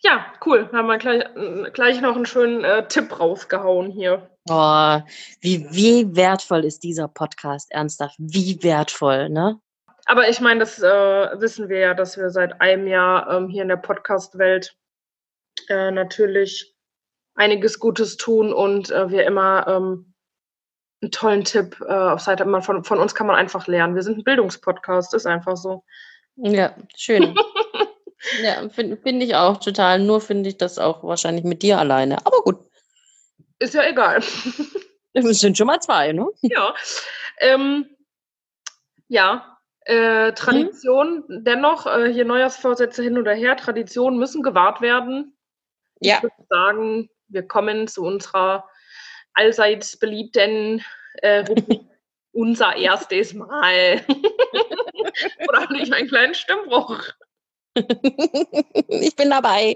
Ja, 0.00 0.26
cool. 0.46 0.68
Haben 0.72 0.86
wir 0.86 0.98
gleich, 0.98 1.24
äh, 1.34 1.70
gleich 1.72 2.00
noch 2.00 2.14
einen 2.14 2.26
schönen 2.26 2.62
äh, 2.62 2.86
Tipp 2.86 3.18
rausgehauen 3.18 3.90
hier. 3.90 4.30
Oh, 4.48 5.00
wie, 5.40 5.66
wie 5.70 6.14
wertvoll 6.14 6.64
ist 6.64 6.84
dieser 6.84 7.08
Podcast, 7.08 7.72
ernsthaft? 7.72 8.14
Wie 8.18 8.62
wertvoll, 8.62 9.28
ne? 9.28 9.60
Aber 10.08 10.26
ich 10.26 10.40
meine, 10.40 10.60
das 10.60 10.78
äh, 10.78 10.86
wissen 11.38 11.68
wir 11.68 11.80
ja, 11.80 11.92
dass 11.92 12.16
wir 12.16 12.30
seit 12.30 12.62
einem 12.62 12.86
Jahr 12.86 13.30
ähm, 13.30 13.50
hier 13.50 13.60
in 13.60 13.68
der 13.68 13.76
Podcast-Welt 13.76 14.74
äh, 15.68 15.90
natürlich 15.90 16.74
einiges 17.34 17.78
Gutes 17.78 18.16
tun 18.16 18.54
und 18.54 18.90
äh, 18.90 19.10
wir 19.10 19.26
immer 19.26 19.68
ähm, 19.68 20.14
einen 21.02 21.10
tollen 21.10 21.44
Tipp 21.44 21.78
äh, 21.86 21.92
auf 21.92 22.20
Seite, 22.20 22.46
man, 22.46 22.62
von, 22.62 22.84
von 22.84 22.98
uns 22.98 23.14
kann 23.14 23.26
man 23.26 23.36
einfach 23.36 23.66
lernen. 23.66 23.96
Wir 23.96 24.02
sind 24.02 24.16
ein 24.16 24.24
Bildungspodcast, 24.24 25.12
ist 25.12 25.26
einfach 25.26 25.58
so. 25.58 25.84
Ja, 26.36 26.74
schön. 26.96 27.36
ja, 28.42 28.66
finde 28.70 28.96
find 28.96 29.22
ich 29.22 29.34
auch 29.34 29.58
total. 29.58 29.98
Nur 29.98 30.22
finde 30.22 30.48
ich 30.48 30.56
das 30.56 30.78
auch 30.78 31.04
wahrscheinlich 31.04 31.44
mit 31.44 31.60
dir 31.60 31.78
alleine. 31.78 32.16
Aber 32.24 32.38
gut, 32.44 32.56
Ist 33.58 33.74
ja 33.74 33.86
egal. 33.86 34.22
es 35.12 35.40
sind 35.40 35.58
schon 35.58 35.66
mal 35.66 35.80
zwei, 35.80 36.12
ne? 36.12 36.26
ja. 36.40 36.74
Ähm, 37.40 37.94
ja. 39.08 39.57
Äh, 39.88 40.34
Tradition, 40.34 41.24
dennoch, 41.28 41.86
äh, 41.86 42.12
hier 42.12 42.26
Neujahrsvorsätze 42.26 43.02
hin 43.02 43.16
oder 43.16 43.32
her, 43.32 43.56
Traditionen 43.56 44.18
müssen 44.18 44.42
gewahrt 44.42 44.82
werden. 44.82 45.34
Ja. 46.00 46.16
Ich 46.16 46.24
würde 46.24 46.46
sagen, 46.50 47.10
wir 47.28 47.48
kommen 47.48 47.88
zu 47.88 48.04
unserer 48.04 48.68
allseits 49.32 49.98
beliebten 49.98 50.84
äh, 51.22 51.38
Rubrik 51.38 51.80
Unser 52.32 52.76
erstes 52.76 53.32
Mal. 53.32 54.04
Oder 55.48 55.62
habe 55.62 55.78
ich 55.78 55.92
einen 55.92 56.06
kleinen 56.06 56.34
Stimmbruch? 56.34 57.00
ich 57.74 59.16
bin 59.16 59.30
dabei. 59.30 59.74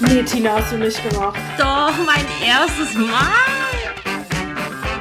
Nee, 0.00 0.22
Tina, 0.22 0.54
hast 0.54 0.72
du 0.72 0.78
nicht 0.78 1.00
gemacht. 1.08 1.38
Doch, 1.58 1.92
mein 2.06 2.24
erstes 2.42 2.94
Mal. 2.94 3.44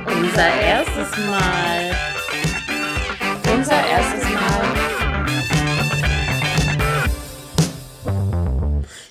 Unser 0.05 0.53
erstes 0.61 1.17
Mal. 1.25 2.04
Unser 3.65 3.87
erstes 3.87 4.23
Mal. 4.29 4.75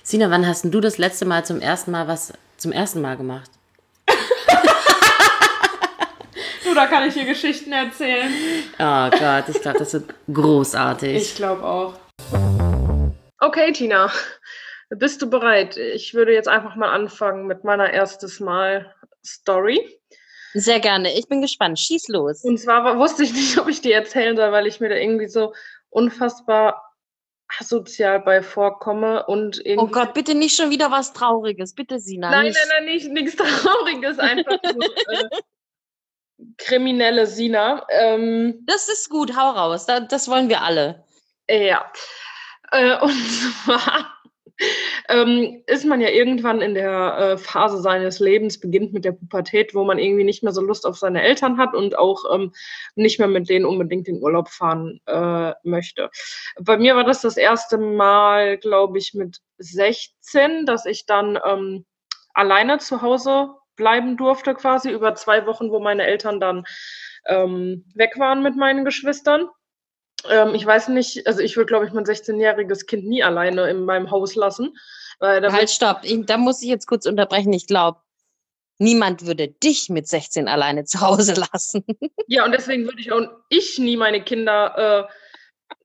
Sina, 0.01 0.31
wann 0.31 0.47
hast 0.47 0.63
denn 0.63 0.71
du 0.71 0.79
das 0.79 0.97
letzte 0.97 1.25
Mal 1.25 1.43
zum 1.43 1.59
ersten 1.59 1.91
Mal 1.91 2.07
was 2.07 2.31
zum 2.55 2.71
ersten 2.71 3.01
Mal 3.01 3.17
gemacht? 3.17 3.51
Du, 6.63 6.73
da 6.73 6.87
kann 6.87 7.05
ich 7.05 7.13
dir 7.13 7.25
Geschichten 7.25 7.73
erzählen. 7.73 8.31
Oh 8.79 9.09
Gott, 9.09 9.49
ich 9.49 9.61
glaube, 9.61 9.77
das 9.77 9.93
wird 9.93 10.13
großartig. 10.33 11.15
Ich 11.17 11.35
glaube 11.35 11.63
auch. 11.63 11.93
Okay, 13.39 13.73
Tina, 13.73 14.09
bist 14.89 15.21
du 15.21 15.29
bereit? 15.29 15.75
Ich 15.77 16.13
würde 16.13 16.33
jetzt 16.33 16.47
einfach 16.47 16.75
mal 16.77 16.91
anfangen 16.91 17.45
mit 17.45 17.65
meiner 17.65 17.91
erstes 17.91 18.39
Mal 18.39 18.95
Story. 19.23 19.99
Sehr 20.57 20.79
gerne. 20.79 21.13
Ich 21.17 21.27
bin 21.27 21.41
gespannt. 21.41 21.79
Schieß 21.79 22.07
los. 22.07 22.43
Und 22.43 22.57
zwar 22.57 22.83
war- 22.83 22.97
wusste 22.97 23.23
ich 23.23 23.33
nicht, 23.33 23.57
ob 23.59 23.67
ich 23.67 23.81
die 23.81 23.91
erzählen 23.91 24.35
soll, 24.37 24.51
weil 24.51 24.67
ich 24.67 24.79
mir 24.79 24.89
da 24.89 24.95
irgendwie 24.95 25.27
so 25.27 25.53
unfassbar 25.89 26.81
asozial 27.59 28.21
bei 28.21 28.41
vorkomme 28.41 29.25
und 29.27 29.57
irgendwie. 29.65 29.77
Oh 29.85 29.87
Gott, 29.87 30.13
bitte 30.13 30.33
nicht 30.33 30.55
schon 30.55 30.69
wieder 30.71 30.89
was 30.91 31.13
Trauriges. 31.13 31.75
Bitte, 31.75 31.99
Sina. 31.99 32.31
Nein, 32.31 32.45
nicht. 32.45 32.57
nein, 32.57 32.67
nein, 32.85 32.93
nicht, 32.93 33.11
nichts 33.11 33.35
Trauriges, 33.63 34.17
einfach 34.17 34.57
so, 34.63 34.79
äh, 35.11 35.29
kriminelle 36.57 37.27
Sina. 37.27 37.85
Ähm, 37.89 38.63
Das 38.65 38.87
ist 38.89 39.09
gut, 39.09 39.35
hau 39.37 39.51
raus. 39.51 39.85
Da, 39.85 39.99
das 39.99 40.27
wollen 40.29 40.49
wir 40.49 40.61
alle. 40.63 41.03
Ja. 41.49 41.91
Äh, 42.71 42.97
und 42.99 43.11
zwar 43.65 44.14
ähm, 45.09 45.63
ist 45.67 45.85
man 45.85 46.01
ja 46.01 46.09
irgendwann 46.09 46.61
in 46.61 46.73
der 46.73 47.17
äh, 47.17 47.37
Phase 47.37 47.81
seines 47.81 48.19
Lebens, 48.19 48.59
beginnt 48.59 48.93
mit 48.93 49.05
der 49.05 49.11
Pubertät, 49.11 49.75
wo 49.75 49.83
man 49.83 49.99
irgendwie 49.99 50.23
nicht 50.23 50.43
mehr 50.43 50.53
so 50.53 50.61
Lust 50.61 50.85
auf 50.85 50.97
seine 50.97 51.21
Eltern 51.21 51.57
hat 51.57 51.73
und 51.73 51.97
auch 51.97 52.23
ähm, 52.33 52.53
nicht 52.95 53.19
mehr 53.19 53.27
mit 53.27 53.49
denen 53.49 53.65
unbedingt 53.65 54.07
in 54.07 54.21
Urlaub 54.21 54.49
fahren 54.49 54.99
äh, 55.05 55.53
möchte. 55.63 56.09
Bei 56.59 56.77
mir 56.77 56.95
war 56.95 57.03
das 57.03 57.21
das 57.21 57.37
erste 57.37 57.77
Mal, 57.77 58.57
glaube 58.57 58.97
ich, 58.97 59.13
mit 59.13 59.39
16, 59.57 60.65
dass 60.65 60.85
ich 60.85 61.05
dann 61.05 61.39
ähm, 61.45 61.85
alleine 62.33 62.79
zu 62.79 63.01
Hause 63.01 63.49
bleiben 63.75 64.17
durfte, 64.17 64.53
quasi 64.53 64.89
über 64.89 65.15
zwei 65.15 65.45
Wochen, 65.45 65.69
wo 65.69 65.79
meine 65.79 66.05
Eltern 66.05 66.39
dann 66.39 66.65
ähm, 67.27 67.85
weg 67.93 68.17
waren 68.17 68.41
mit 68.41 68.55
meinen 68.55 68.85
Geschwistern. 68.85 69.49
Ähm, 70.29 70.55
ich 70.55 70.65
weiß 70.65 70.89
nicht, 70.89 71.27
also 71.27 71.39
ich 71.41 71.55
würde, 71.55 71.67
glaube 71.67 71.85
ich, 71.85 71.93
mein 71.93 72.05
16-jähriges 72.05 72.85
Kind 72.85 73.05
nie 73.05 73.23
alleine 73.23 73.69
in 73.69 73.85
meinem 73.85 74.11
Haus 74.11 74.35
lassen. 74.35 74.77
Halt, 75.21 75.69
stopp. 75.69 75.99
Ich, 76.03 76.25
da 76.25 76.37
muss 76.37 76.61
ich 76.61 76.67
jetzt 76.67 76.87
kurz 76.87 77.05
unterbrechen. 77.05 77.53
Ich 77.53 77.67
glaube, 77.67 77.99
niemand 78.79 79.25
würde 79.25 79.47
dich 79.47 79.89
mit 79.89 80.07
16 80.07 80.47
alleine 80.47 80.83
zu 80.85 81.01
Hause 81.01 81.33
lassen. 81.53 81.85
ja, 82.27 82.45
und 82.45 82.51
deswegen 82.51 82.85
würde 82.85 82.99
ich 82.99 83.11
auch 83.11 83.21
ich 83.49 83.79
nie 83.79 83.97
meine 83.97 84.21
Kinder 84.21 85.07
äh, 85.09 85.13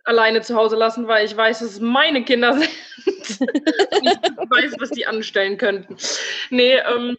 alleine 0.04 0.42
zu 0.42 0.54
Hause 0.54 0.76
lassen, 0.76 1.06
weil 1.06 1.24
ich 1.24 1.36
weiß, 1.36 1.60
dass 1.60 1.72
es 1.72 1.80
meine 1.80 2.24
Kinder 2.24 2.54
sind. 2.58 2.70
ich 3.30 3.38
weiß, 4.50 4.74
was 4.78 4.90
die 4.90 5.06
anstellen 5.06 5.56
könnten. 5.56 5.96
Nee, 6.50 6.76
ähm, 6.76 7.16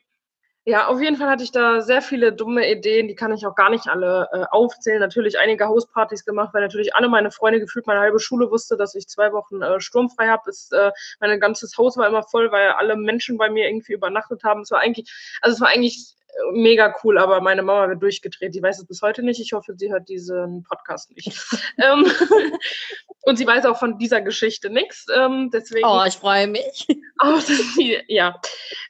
ja, 0.64 0.88
auf 0.88 1.02
jeden 1.02 1.16
Fall 1.16 1.28
hatte 1.28 1.44
ich 1.44 1.52
da 1.52 1.82
sehr 1.82 2.04
viele 2.04 2.34
dumme 2.34 2.70
Ideen, 2.70 3.08
die 3.08 3.16
kann 3.16 3.34
ich 3.34 3.48
auch 3.48 3.56
gar 3.56 3.72
nicht 3.72 3.88
alle 3.88 4.30
äh, 4.32 4.46
aufzählen. 4.52 5.00
Natürlich 5.00 5.40
einige 5.40 5.68
Hauspartys 5.68 6.24
gemacht, 6.24 6.54
weil 6.54 6.62
natürlich 6.62 6.94
alle 6.96 7.10
meine 7.10 7.32
Freunde 7.32 7.60
gefühlt 7.60 7.88
meine 7.88 8.00
halbe 8.00 8.20
Schule 8.20 8.52
wusste, 8.52 8.78
dass 8.78 8.94
ich 8.94 9.08
zwei 9.08 9.34
Wochen 9.34 9.64
äh, 9.64 9.82
sturmfrei 9.82 10.28
habe. 10.28 10.52
Äh, 10.72 10.92
mein 11.20 11.40
ganzes 11.40 11.78
Haus 11.80 11.98
war 11.98 12.08
immer 12.08 12.22
voll, 12.22 12.52
weil 12.52 12.70
alle 12.70 12.96
Menschen 12.96 13.40
bei 13.40 13.50
mir 13.50 13.68
irgendwie 13.68 13.94
übernachtet 13.94 14.44
haben. 14.44 14.62
Es 14.62 14.70
war 14.70 14.82
eigentlich, 14.82 15.12
also 15.42 15.56
es 15.56 15.62
war 15.62 15.70
eigentlich 15.70 16.16
äh, 16.28 16.52
mega 16.52 16.94
cool, 17.04 17.18
aber 17.18 17.42
meine 17.42 17.64
Mama 17.64 17.90
wird 17.90 18.04
durchgedreht. 18.04 18.54
Die 18.54 18.62
weiß 18.62 18.80
es 18.80 18.86
bis 18.86 19.02
heute 19.02 19.24
nicht. 19.24 19.40
Ich 19.42 19.54
hoffe, 19.54 19.74
sie 19.76 19.92
hört 19.92 20.10
diesen 20.10 20.62
Podcast 20.62 21.10
nicht. 21.16 21.34
ähm, 21.80 22.06
und 23.22 23.38
sie 23.38 23.48
weiß 23.48 23.66
auch 23.66 23.80
von 23.80 23.98
dieser 23.98 24.22
Geschichte 24.22 24.70
nichts. 24.70 25.08
Ähm, 25.12 25.50
deswegen 25.52 25.88
Oh, 25.88 26.04
ich 26.06 26.18
freue 26.18 26.46
mich. 26.46 26.86
Außer 27.18 27.56
sie, 27.56 28.00
ja. 28.08 28.40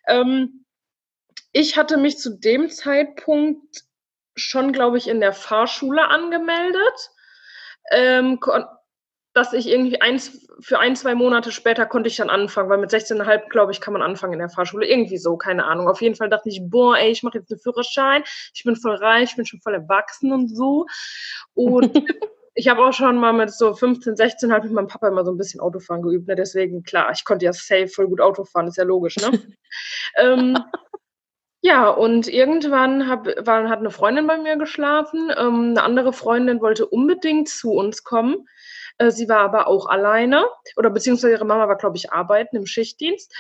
Ähm, 0.08 0.61
ich 1.52 1.78
hatte 1.78 1.98
mich 1.98 2.18
zu 2.18 2.38
dem 2.38 2.70
Zeitpunkt 2.70 3.84
schon, 4.36 4.72
glaube 4.72 4.98
ich, 4.98 5.08
in 5.08 5.20
der 5.20 5.34
Fahrschule 5.34 6.08
angemeldet. 6.08 7.10
Ähm, 7.92 8.40
dass 9.34 9.54
ich 9.54 9.68
irgendwie 9.68 10.02
eins, 10.02 10.48
für 10.60 10.80
ein, 10.80 10.96
zwei 10.96 11.16
Monate 11.16 11.52
später 11.52 11.86
konnte 11.86 12.10
ich 12.10 12.18
dann 12.18 12.30
anfangen, 12.30 12.70
weil 12.70 12.78
mit 12.78 12.92
16,5, 12.92 13.50
glaube 13.50 13.72
ich, 13.72 13.80
kann 13.80 13.94
man 13.94 14.02
anfangen 14.02 14.34
in 14.34 14.40
der 14.40 14.50
Fahrschule. 14.50 14.86
Irgendwie 14.86 15.18
so, 15.18 15.38
keine 15.38 15.66
Ahnung. 15.66 15.88
Auf 15.88 16.02
jeden 16.02 16.16
Fall 16.16 16.30
dachte 16.30 16.50
ich, 16.50 16.62
boah, 16.64 16.98
ey, 16.98 17.12
ich 17.12 17.24
mache 17.24 17.38
jetzt 17.38 17.52
einen 17.52 17.60
Führerschein, 17.60 18.24
ich 18.54 18.64
bin 18.64 18.76
voll 18.76 18.96
reich, 18.96 19.30
ich 19.30 19.36
bin 19.38 19.46
schon 19.46 19.62
voll 19.62 19.74
erwachsen 19.74 20.34
und 20.34 20.50
so. 20.54 20.86
Und 21.54 21.92
ich 22.56 22.68
habe 22.68 22.86
auch 22.86 22.92
schon 22.92 23.18
mal 23.18 23.32
mit 23.32 23.52
so 23.52 23.74
15, 23.74 24.18
16 24.18 24.52
halt 24.52 24.66
mit 24.66 24.74
meinem 24.74 24.88
Papa 24.88 25.08
immer 25.08 25.24
so 25.24 25.32
ein 25.32 25.38
bisschen 25.38 25.62
Autofahren 25.62 26.02
geübt. 26.02 26.28
Ne? 26.28 26.36
Deswegen, 26.36 26.84
klar, 26.84 27.10
ich 27.14 27.24
konnte 27.24 27.46
ja 27.46 27.54
safe 27.54 27.88
voll 27.88 28.08
gut 28.08 28.20
Auto 28.20 28.44
fahren, 28.44 28.68
ist 28.68 28.78
ja 28.78 28.84
logisch, 28.84 29.16
ne? 29.18 29.32
ähm, 30.18 30.58
ja, 31.62 31.90
und 31.90 32.28
irgendwann 32.28 33.08
hab, 33.08 33.28
war, 33.46 33.70
hat 33.70 33.80
eine 33.80 33.92
Freundin 33.92 34.26
bei 34.26 34.38
mir 34.38 34.58
geschlafen. 34.58 35.32
Ähm, 35.38 35.70
eine 35.72 35.84
andere 35.84 36.12
Freundin 36.12 36.60
wollte 36.60 36.88
unbedingt 36.88 37.50
zu 37.50 37.74
uns 37.74 38.04
kommen. 38.04 38.48
Äh, 38.98 39.12
sie 39.12 39.30
war 39.30 39.40
aber 39.40 39.68
auch 39.68 39.86
alleine. 39.86 40.48
Oder 40.76 40.90
beziehungsweise 40.90 41.34
ihre 41.34 41.46
Mama 41.46 41.68
war, 41.68 41.78
glaube 41.78 41.98
ich, 41.98 42.12
arbeiten 42.12 42.56
im 42.56 42.66
Schichtdienst. 42.66 43.36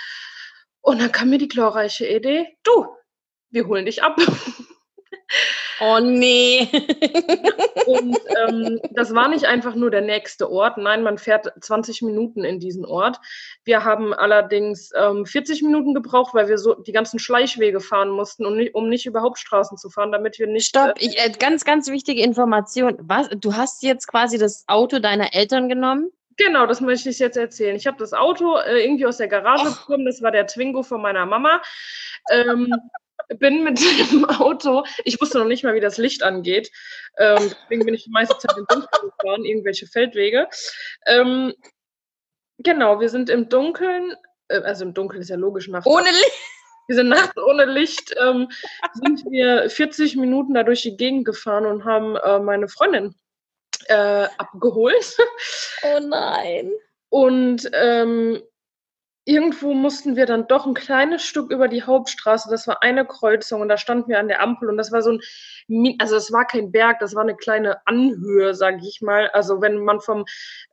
Und 0.81 1.01
dann 1.01 1.11
kam 1.11 1.29
mir 1.29 1.39
die 1.39 1.47
glorreiche 1.47 2.07
Idee, 2.07 2.57
du, 2.63 2.87
wir 3.49 3.67
holen 3.67 3.85
dich 3.85 4.03
ab. 4.03 4.17
Oh 5.83 5.99
nee. 5.99 6.69
Und 7.87 8.15
ähm, 8.47 8.79
das 8.91 9.15
war 9.15 9.27
nicht 9.29 9.45
einfach 9.45 9.73
nur 9.73 9.89
der 9.89 10.01
nächste 10.01 10.51
Ort. 10.51 10.77
Nein, 10.77 11.01
man 11.01 11.17
fährt 11.17 11.51
20 11.59 12.03
Minuten 12.03 12.43
in 12.43 12.59
diesen 12.59 12.85
Ort. 12.85 13.19
Wir 13.63 13.83
haben 13.83 14.13
allerdings 14.13 14.91
ähm, 14.95 15.25
40 15.25 15.63
Minuten 15.63 15.95
gebraucht, 15.95 16.35
weil 16.35 16.47
wir 16.47 16.59
so 16.59 16.75
die 16.75 16.91
ganzen 16.91 17.17
Schleichwege 17.17 17.79
fahren 17.79 18.11
mussten, 18.11 18.45
um 18.45 18.57
nicht, 18.57 18.75
um 18.75 18.89
nicht 18.89 19.07
über 19.07 19.21
Hauptstraßen 19.23 19.75
zu 19.79 19.89
fahren, 19.89 20.11
damit 20.11 20.37
wir 20.37 20.45
nicht. 20.45 20.67
Stopp, 20.67 20.99
Äh, 20.99 21.05
ich, 21.05 21.17
äh, 21.17 21.31
ganz, 21.31 21.65
ganz 21.65 21.89
wichtige 21.89 22.21
Information. 22.21 22.97
Was, 23.01 23.29
du 23.29 23.55
hast 23.55 23.81
jetzt 23.81 24.07
quasi 24.07 24.37
das 24.37 24.65
Auto 24.67 24.99
deiner 24.99 25.33
Eltern 25.33 25.67
genommen? 25.67 26.11
genau, 26.37 26.65
das 26.65 26.81
möchte 26.81 27.09
ich 27.09 27.19
jetzt 27.19 27.37
erzählen. 27.37 27.75
Ich 27.75 27.87
habe 27.87 27.97
das 27.97 28.13
Auto 28.13 28.57
äh, 28.57 28.83
irgendwie 28.83 29.05
aus 29.05 29.17
der 29.17 29.27
Garage 29.27 29.67
Och. 29.67 29.79
bekommen. 29.81 30.05
Das 30.05 30.21
war 30.21 30.31
der 30.31 30.47
Twingo 30.47 30.83
von 30.83 31.01
meiner 31.01 31.25
Mama. 31.25 31.61
Ähm, 32.31 32.73
bin 33.39 33.63
mit 33.63 33.79
dem 34.11 34.25
Auto, 34.25 34.83
ich 35.05 35.19
wusste 35.21 35.39
noch 35.39 35.45
nicht 35.45 35.63
mal, 35.63 35.73
wie 35.73 35.79
das 35.79 35.97
Licht 35.97 36.23
angeht. 36.23 36.71
Ähm, 37.17 37.51
deswegen 37.61 37.85
bin 37.85 37.93
ich 37.93 38.05
die 38.05 38.11
meiste 38.11 38.37
Zeit 38.37 38.57
in 38.57 38.65
Dunkeln 38.67 39.11
gefahren, 39.17 39.45
irgendwelche 39.45 39.87
Feldwege. 39.87 40.47
Ähm, 41.05 41.53
Genau, 42.63 42.99
wir 42.99 43.09
sind 43.09 43.29
im 43.29 43.49
Dunkeln, 43.49 44.15
äh, 44.49 44.59
also 44.59 44.85
im 44.85 44.93
Dunkeln 44.93 45.21
ist 45.21 45.29
ja 45.29 45.35
logisch 45.35 45.67
nachts. 45.67 45.87
Ohne 45.87 46.09
Licht. 46.09 46.31
Wir 46.87 46.95
sind 46.95 47.09
nachts 47.09 47.37
ohne 47.37 47.65
Licht, 47.65 48.13
ähm, 48.19 48.49
sind 48.95 49.23
wir 49.31 49.69
40 49.69 50.17
Minuten 50.17 50.55
da 50.55 50.63
durch 50.63 50.81
die 50.81 50.97
Gegend 50.97 51.23
gefahren 51.23 51.65
und 51.65 51.85
haben 51.85 52.17
äh, 52.17 52.39
meine 52.39 52.67
Freundin 52.67 53.15
äh, 53.85 54.27
abgeholt. 54.37 55.15
Oh 55.83 55.99
nein. 56.01 56.71
Und 57.07 57.69
ähm, 57.71 58.41
irgendwo 59.25 59.73
mussten 59.73 60.15
wir 60.15 60.25
dann 60.25 60.47
doch 60.47 60.65
ein 60.65 60.73
kleines 60.73 61.23
Stück 61.23 61.51
über 61.51 61.67
die 61.67 61.83
Hauptstraße. 61.83 62.49
Das 62.49 62.67
war 62.67 62.81
eine 62.81 63.05
Kreuzung 63.05 63.61
und 63.61 63.69
da 63.69 63.77
standen 63.77 64.09
wir 64.09 64.19
an 64.19 64.27
der 64.27 64.41
Ampel 64.41 64.69
und 64.69 64.77
das 64.77 64.91
war 64.91 65.01
so 65.01 65.11
ein, 65.11 65.95
also 65.99 66.15
es 66.15 66.31
war 66.31 66.45
kein 66.45 66.71
Berg, 66.71 66.99
das 66.99 67.13
war 67.13 67.21
eine 67.21 67.35
kleine 67.35 67.85
Anhöhe, 67.85 68.55
sage 68.55 68.79
ich 68.81 69.01
mal. 69.01 69.29
Also 69.29 69.61
wenn 69.61 69.83
man 69.83 69.99
vom 70.01 70.25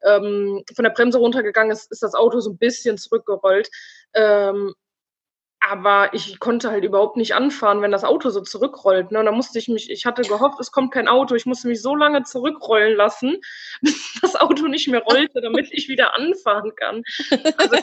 ähm, 0.03 0.63
von 0.75 0.83
der 0.83 0.91
Bremse 0.91 1.19
runtergegangen 1.19 1.73
ist, 1.73 1.91
ist 1.91 2.03
das 2.03 2.15
Auto 2.15 2.41
so 2.41 2.51
ein 2.51 2.59
bisschen 2.59 2.97
zurückgerollt. 2.97 3.69
Ähm, 4.15 4.75
aber 5.61 6.15
ich 6.15 6.39
konnte 6.39 6.71
halt 6.71 6.85
überhaupt 6.85 7.17
nicht 7.17 7.35
anfahren, 7.35 7.83
wenn 7.83 7.91
das 7.91 8.05
Auto 8.05 8.31
so 8.31 8.41
zurückrollt. 8.41 9.11
Ne? 9.11 9.19
Und 9.19 9.27
da 9.27 9.33
musste 9.33 9.59
ich 9.59 9.69
mich, 9.69 9.91
ich 9.91 10.07
hatte 10.07 10.23
gehofft, 10.23 10.61
es 10.61 10.71
kommt 10.71 10.93
kein 10.93 11.09
Auto. 11.09 11.35
Ich 11.35 11.47
musste 11.47 11.69
mich 11.69 11.83
so 11.83 11.97
lange 11.97 12.23
zurückrollen 12.23 12.97
lassen, 12.97 13.39
bis 13.81 14.19
das 14.23 14.37
Auto 14.37 14.69
nicht 14.69 14.89
mehr 14.89 15.03
rollte, 15.03 15.41
damit 15.41 15.69
ich 15.73 15.89
wieder 15.89 16.15
anfahren 16.15 16.73
kann. 16.77 17.03
Also, 17.59 17.77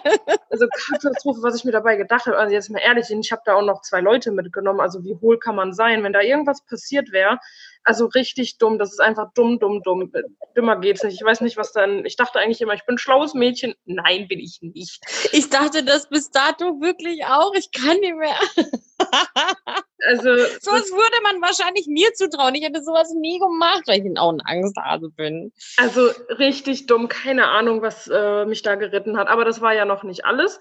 also 0.49 0.67
Katastrophe, 0.91 1.43
was 1.43 1.55
ich 1.55 1.65
mir 1.65 1.71
dabei 1.71 1.95
gedacht 1.97 2.25
habe. 2.27 2.38
Also 2.38 2.53
jetzt 2.53 2.69
mal 2.69 2.79
ehrlich, 2.79 3.07
ich 3.09 3.31
habe 3.31 3.41
da 3.45 3.55
auch 3.55 3.65
noch 3.65 3.81
zwei 3.81 4.01
Leute 4.01 4.31
mitgenommen. 4.31 4.79
Also 4.79 5.03
wie 5.03 5.15
hohl 5.21 5.38
kann 5.38 5.55
man 5.55 5.73
sein, 5.73 6.03
wenn 6.03 6.13
da 6.13 6.21
irgendwas 6.21 6.65
passiert 6.65 7.11
wäre? 7.11 7.39
Also 7.86 8.08
richtig 8.08 8.58
dumm. 8.58 8.80
Das 8.80 8.91
ist 8.91 9.00
einfach 9.00 9.32
dumm, 9.34 9.60
dumm, 9.60 9.82
dumm. 9.84 10.12
Dümmer 10.58 10.80
geht's 10.80 11.04
nicht. 11.04 11.15
Ich 11.15 11.24
weiß 11.24 11.41
nicht, 11.41 11.56
was 11.56 11.71
dann. 11.71 12.04
Ich 12.06 12.15
dachte 12.15 12.39
eigentlich 12.39 12.62
immer, 12.62 12.74
ich 12.74 12.86
bin 12.86 12.95
ein 12.95 12.98
schlaues 13.00 13.34
Mädchen. 13.36 13.76
Nein, 13.86 14.28
bin 14.28 14.39
ich 14.39 14.60
nicht. 14.62 15.04
Ich 15.32 15.50
dachte 15.50 15.84
das 15.84 16.10
bis 16.10 16.32
dato 16.32 16.82
wirklich 16.82 17.26
auch. 17.26 17.54
Ich 17.54 17.71
kann 17.71 17.98
nicht 18.00 18.15
mehr. 18.15 18.36
Also 20.08 20.30
Sowas 20.62 20.91
würde 20.91 21.21
man 21.24 21.41
wahrscheinlich 21.41 21.88
mir 21.88 22.13
zutrauen. 22.13 22.54
Ich 22.56 22.63
hätte 22.63 22.84
sowas 22.84 23.12
nie 23.19 23.39
gemacht, 23.39 23.84
weil 23.88 24.06
ich 24.06 24.19
auch 24.19 24.32
ein 24.32 24.41
Angsthase 24.41 25.10
bin. 25.10 25.52
Also 25.78 26.12
richtig 26.38 26.86
dumm, 26.86 27.08
keine 27.08 27.48
Ahnung, 27.48 27.82
was 27.82 28.08
äh, 28.08 28.45
mich 28.45 28.62
da 28.62 28.76
geritten 28.76 29.17
hat. 29.17 29.28
Aber 29.28 29.45
das 29.45 29.62
war 29.62 29.74
ja 29.74 29.86
noch 29.86 30.04
nicht 30.04 30.26
alles. 30.26 30.60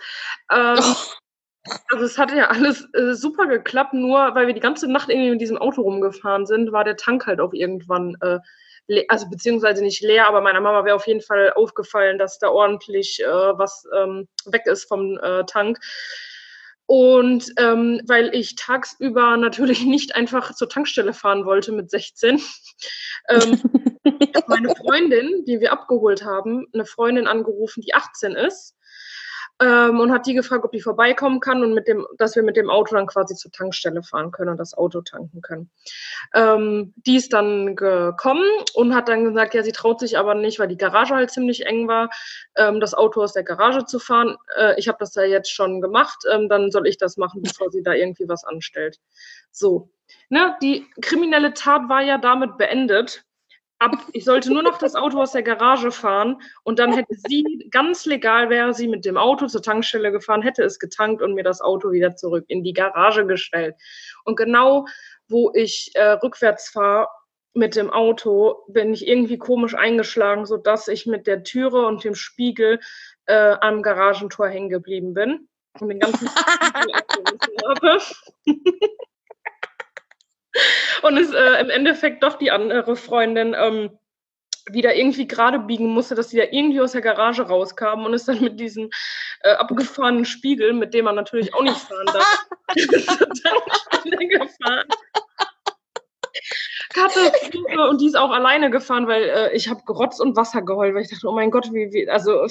Ähm, 0.51 0.79
also 1.89 2.05
es 2.05 2.19
hatte 2.19 2.37
ja 2.37 2.49
alles 2.49 2.87
äh, 2.95 3.15
super 3.15 3.47
geklappt, 3.47 3.95
nur 3.95 4.35
weil 4.35 4.47
wir 4.47 4.55
die 4.55 4.61
ganze 4.61 4.91
Nacht 4.91 5.09
irgendwie 5.09 5.31
mit 5.31 5.41
diesem 5.41 5.57
Auto 5.59 5.83
rumgefahren 5.83 6.47
sind, 6.47 6.73
war 6.73 6.85
der 6.85 6.97
Tank 6.97 7.27
halt 7.27 7.41
auch 7.41 7.53
irgendwann, 7.53 8.17
äh, 8.21 8.39
le- 8.87 9.05
also 9.09 9.29
beziehungsweise 9.31 9.83
nicht 9.83 10.03
leer, 10.03 10.29
aber 10.29 10.41
meiner 10.41 10.61
Mama 10.61 10.85
wäre 10.85 10.97
auf 10.97 11.07
jeden 11.07 11.23
Fall 11.23 11.53
aufgefallen, 11.55 12.19
dass 12.19 12.39
da 12.39 12.49
ordentlich 12.49 13.21
äh, 13.23 13.27
was 13.27 13.87
ähm, 13.97 14.29
weg 14.47 14.67
ist 14.67 14.85
vom 14.85 15.19
äh, 15.19 15.45
Tank. 15.47 15.79
Und 16.87 17.51
ähm, 17.57 18.03
weil 18.07 18.35
ich 18.35 18.57
tagsüber 18.57 19.39
natürlich 19.39 19.83
nicht 19.87 20.15
einfach 20.15 20.55
zur 20.55 20.69
Tankstelle 20.69 21.15
fahren 21.15 21.47
wollte 21.47 21.73
mit 21.73 21.91
16, 21.91 22.43
ähm, 23.31 23.63
hat 24.35 24.49
meine 24.49 24.75
Freundin, 24.77 25.45
die 25.47 25.61
wir 25.61 25.73
abgeholt 25.73 26.25
haben, 26.25 26.67
eine 26.75 26.85
Freundin 26.85 27.27
angerufen, 27.27 27.81
die 27.81 27.95
18 27.95 28.33
ist. 28.33 28.77
Ähm, 29.61 30.01
und 30.01 30.11
hat 30.11 30.27
die 30.27 30.35
gefragt, 30.35 30.65
ob 30.65 30.73
die 30.73 30.81
vorbeikommen 30.81 31.39
kann 31.39 31.63
und 31.63 31.75
mit 31.75 31.87
dem, 31.87 32.05
dass 32.19 32.35
wir 32.35 32.43
mit 32.43 32.57
dem 32.57 32.71
Auto 32.71 32.97
dann 32.97 33.07
quasi 33.07 33.37
zur 33.37 33.53
Tankstelle 33.53 34.03
fahren 34.03 34.33
können 34.33 34.51
und 34.51 34.59
das 34.59 34.77
Auto 34.77 35.01
tanken 35.01 35.43
können. 35.43 35.71
Ähm, 36.35 36.93
die 36.97 37.17
ist 37.17 37.33
dann 37.33 37.77
gekommen 37.77 38.45
und 38.75 38.95
hat 38.97 39.09
dann 39.09 39.25
gesagt, 39.25 39.55
ja, 39.55 39.63
sie 39.63 39.71
traut 39.71 40.01
sich 40.01 40.19
aber 40.19 40.35
nicht, 40.35 40.59
weil 40.59 40.67
die 40.67 40.77
Garage 40.77 41.15
halt 41.15 41.31
ziemlich 41.31 41.67
eng 41.67 41.87
war, 41.87 42.11
ähm, 42.57 42.81
das 42.81 42.95
Auto 42.95 43.23
aus 43.23 43.33
der 43.33 43.45
Garage 43.45 43.85
zu 43.85 44.01
fahren. 44.01 44.37
Äh, 44.57 44.75
ich 44.77 44.89
habe 44.89 44.99
das 44.99 45.15
ja 45.15 45.23
jetzt 45.23 45.53
schon 45.53 45.81
gemacht, 45.81 46.25
ähm, 46.33 46.49
dann 46.49 46.73
soll 46.73 46.89
ich 46.89 46.99
das 46.99 47.17
machen, 47.17 47.43
bevor 47.43 47.71
sie 47.71 47.85
da 47.85 47.93
irgendwie 47.93 48.29
was 48.29 48.45
anstellt. 48.45 48.99
So, 49.53 49.89
ne, 50.31 50.57
die 50.63 50.85
kriminelle 51.01 51.55
Tat 51.55 51.89
war 51.89 52.03
ja 52.03 52.19
damit 52.19 52.59
beendet. 52.59 53.25
Ab, 53.85 53.99
ich 54.13 54.25
sollte 54.25 54.51
nur 54.53 54.63
noch 54.63 54.79
das 54.79 54.95
Auto 54.95 55.21
aus 55.21 55.33
der 55.33 55.43
Garage 55.43 55.91
fahren 55.91 56.41
und 56.63 56.79
dann 56.79 56.95
hätte 56.95 57.15
sie, 57.29 57.69
ganz 57.71 58.07
legal 58.07 58.49
wäre 58.49 58.73
sie 58.73 58.89
mit 58.89 59.05
dem 59.05 59.19
Auto 59.19 59.47
zur 59.47 59.63
Tankstelle 59.63 60.11
gefahren, 60.11 60.41
hätte 60.41 60.63
es 60.63 60.79
getankt 60.79 61.21
und 61.21 61.35
mir 61.35 61.45
das 61.45 61.61
Auto 61.61 61.93
wieder 61.93 62.17
zurück 62.17 62.45
in 62.49 62.65
die 62.65 62.73
Garage 62.73 63.27
gestellt. 63.27 63.75
Und 64.25 64.37
genau 64.37 64.87
wo 65.29 65.53
ich 65.55 65.91
äh, 65.95 66.13
rückwärts 66.13 66.71
fahre 66.71 67.09
mit 67.53 67.77
dem 67.77 67.91
Auto, 67.91 68.65
bin 68.69 68.93
ich 68.93 69.07
irgendwie 69.07 69.39
komisch 69.39 69.75
eingeschlagen, 69.75 70.47
sodass 70.47 70.89
ich 70.89 71.07
mit 71.07 71.27
der 71.27 71.45
Türe 71.45 71.87
und 71.87 72.03
dem 72.05 72.15
Spiegel 72.15 72.81
äh, 73.27 73.57
am 73.61 73.83
Garagentor 73.83 74.49
hängen 74.49 74.71
geblieben 74.71 75.15
bin 75.15 75.49
und 75.79 75.89
den 75.89 76.01
ganzen 76.01 76.29
Spiegel 76.29 76.95
abgerissen 76.95 77.57
habe. 77.69 78.01
Und 81.03 81.19
es 81.19 81.33
äh, 81.33 81.61
im 81.61 81.71
Endeffekt 81.71 82.23
doch 82.23 82.39
die 82.39 82.51
andere 82.51 82.97
Freundin 82.97 83.55
ähm, 83.59 83.99
wieder 84.71 84.95
irgendwie 84.95 85.29
gerade 85.29 85.59
biegen 85.59 85.89
musste, 85.89 86.15
dass 86.15 86.31
sie 86.31 86.39
da 86.39 86.45
irgendwie 86.45 86.81
aus 86.81 86.93
der 86.93 87.03
Garage 87.03 87.43
rauskam 87.43 88.05
und 88.05 88.15
ist 88.15 88.29
dann 88.29 88.41
mit 88.41 88.59
diesem 88.59 88.89
äh, 89.43 89.53
abgefahrenen 89.53 90.25
Spiegel, 90.25 90.73
mit 90.73 90.95
dem 90.95 91.05
man 91.05 91.17
natürlich 91.17 91.53
auch 91.55 91.63
nicht 91.63 91.77
fahren 91.77 92.07
darf, 92.07 92.47
Tankstelle 92.69 94.29
gefahren. 94.29 94.89
Katastrophe 96.95 97.89
und 97.89 98.01
die 98.01 98.07
ist 98.07 98.17
auch 98.17 98.31
alleine 98.31 98.71
gefahren, 98.71 99.07
weil 99.09 99.25
äh, 99.25 99.55
ich 99.55 99.69
habe 99.69 99.83
gerotzt 99.85 100.21
und 100.21 100.37
Wasser 100.37 100.63
geheult, 100.63 100.95
weil 100.95 101.03
ich 101.03 101.11
dachte, 101.11 101.29
oh 101.29 101.35
mein 101.35 101.51
Gott, 101.51 101.73
wie, 101.73 101.93
wie, 101.93 102.09
also 102.09 102.47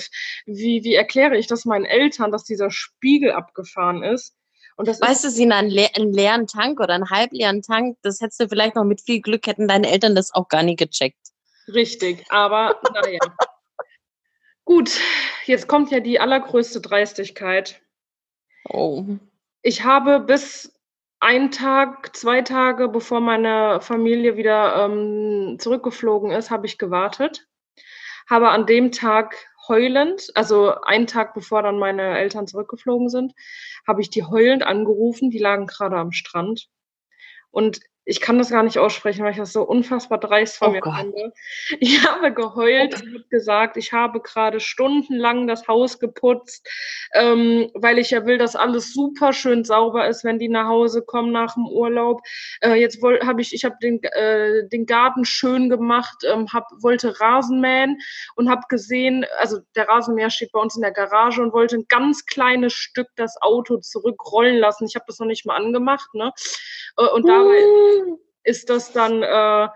wie, 0.45 0.83
wie 0.83 0.93
erkläre 0.93 1.37
ich 1.37 1.47
das 1.47 1.65
meinen 1.65 1.85
Eltern, 1.85 2.31
dass 2.31 2.43
dieser 2.43 2.69
Spiegel 2.69 3.31
abgefahren 3.31 4.03
ist? 4.03 4.35
Und 4.75 4.87
das 4.87 5.01
Weißt 5.01 5.23
du, 5.23 5.29
Sina, 5.29 5.57
einen, 5.57 5.69
leer, 5.69 5.89
einen 5.95 6.13
leeren 6.13 6.47
Tank 6.47 6.79
oder 6.79 6.93
einen 6.93 7.09
halbleeren 7.09 7.61
Tank, 7.61 7.97
das 8.01 8.21
hättest 8.21 8.39
du 8.39 8.49
vielleicht 8.49 8.75
noch 8.75 8.83
mit 8.83 9.01
viel 9.01 9.21
Glück, 9.21 9.45
hätten 9.45 9.67
deine 9.67 9.89
Eltern 9.89 10.15
das 10.15 10.33
auch 10.33 10.47
gar 10.47 10.63
nicht 10.63 10.79
gecheckt. 10.79 11.19
Richtig, 11.67 12.25
aber 12.29 12.79
naja. 12.93 13.19
Gut, 14.65 14.99
jetzt 15.45 15.67
kommt 15.67 15.91
ja 15.91 15.99
die 15.99 16.19
allergrößte 16.19 16.81
Dreistigkeit. 16.81 17.81
Oh. 18.69 19.03
Ich 19.61 19.83
habe 19.83 20.19
bis 20.19 20.73
einen 21.19 21.51
Tag, 21.51 22.15
zwei 22.15 22.41
Tage, 22.41 22.89
bevor 22.89 23.21
meine 23.21 23.79
Familie 23.81 24.37
wieder 24.37 24.85
ähm, 24.85 25.57
zurückgeflogen 25.59 26.31
ist, 26.31 26.51
habe 26.51 26.65
ich 26.65 26.77
gewartet. 26.77 27.47
Habe 28.29 28.49
an 28.49 28.65
dem 28.65 28.91
Tag 28.91 29.35
heulend, 29.67 30.29
also 30.35 30.75
einen 30.81 31.07
Tag 31.07 31.33
bevor 31.33 31.63
dann 31.63 31.79
meine 31.79 32.17
Eltern 32.17 32.47
zurückgeflogen 32.47 33.09
sind, 33.09 33.33
habe 33.87 34.01
ich 34.01 34.09
die 34.09 34.23
heulend 34.23 34.63
angerufen. 34.63 35.29
Die 35.29 35.39
lagen 35.39 35.67
gerade 35.67 35.97
am 35.97 36.11
Strand. 36.11 36.69
Und 37.51 37.79
ich 38.05 38.19
kann 38.19 38.37
das 38.37 38.49
gar 38.49 38.63
nicht 38.63 38.79
aussprechen, 38.79 39.23
weil 39.23 39.31
ich 39.31 39.37
das 39.37 39.53
so 39.53 39.63
unfassbar 39.63 40.19
dreist 40.19 40.57
von 40.57 40.69
Oh 40.69 40.71
mir 40.71 40.81
Gott. 40.81 40.97
finde. 40.97 41.33
Ich 41.79 42.05
habe 42.05 42.33
geheult 42.33 42.95
und 42.95 43.13
habe 43.13 43.25
gesagt, 43.29 43.77
ich 43.77 43.93
habe 43.93 44.19
gerade 44.19 44.59
stundenlang 44.59 45.47
das 45.47 45.67
Haus 45.67 45.99
geputzt, 45.99 46.67
ähm, 47.13 47.69
weil 47.73 47.99
ich 47.99 48.11
ja 48.11 48.25
will, 48.25 48.37
dass 48.37 48.55
alles 48.55 48.93
super 48.93 49.31
schön 49.31 49.63
sauber 49.63 50.07
ist, 50.07 50.23
wenn 50.23 50.39
die 50.39 50.49
nach 50.49 50.67
Hause 50.67 51.01
kommen 51.01 51.31
nach 51.31 51.53
dem 51.53 51.65
Urlaub. 51.67 52.21
Äh, 52.61 52.75
jetzt 52.75 53.01
habe 53.03 53.41
ich, 53.41 53.53
ich 53.53 53.63
habe 53.63 53.75
den, 53.81 54.03
äh, 54.03 54.67
den 54.67 54.85
Garten 54.85 55.23
schön 55.23 55.69
gemacht, 55.69 56.23
ähm, 56.29 56.47
hab, 56.51 56.67
wollte 56.81 57.19
Rasen 57.21 57.61
mähen 57.61 57.97
und 58.35 58.49
habe 58.49 58.63
gesehen, 58.67 59.25
also 59.37 59.59
der 59.75 59.87
Rasenmäher 59.87 60.29
steht 60.29 60.51
bei 60.51 60.59
uns 60.59 60.75
in 60.75 60.81
der 60.81 60.91
Garage 60.91 61.41
und 61.41 61.53
wollte 61.53 61.77
ein 61.77 61.85
ganz 61.87 62.25
kleines 62.25 62.73
Stück 62.73 63.07
das 63.15 63.41
Auto 63.41 63.77
zurückrollen 63.77 64.57
lassen. 64.57 64.85
Ich 64.85 64.95
habe 64.95 65.05
das 65.07 65.19
noch 65.19 65.27
nicht 65.27 65.45
mal 65.45 65.55
angemacht, 65.55 66.13
ne? 66.13 66.33
Äh, 66.97 67.07
und 67.07 67.27
dabei 67.27 67.92
ist 68.43 68.69
das 68.69 68.91
dann 68.91 69.23
äh, 69.23 69.67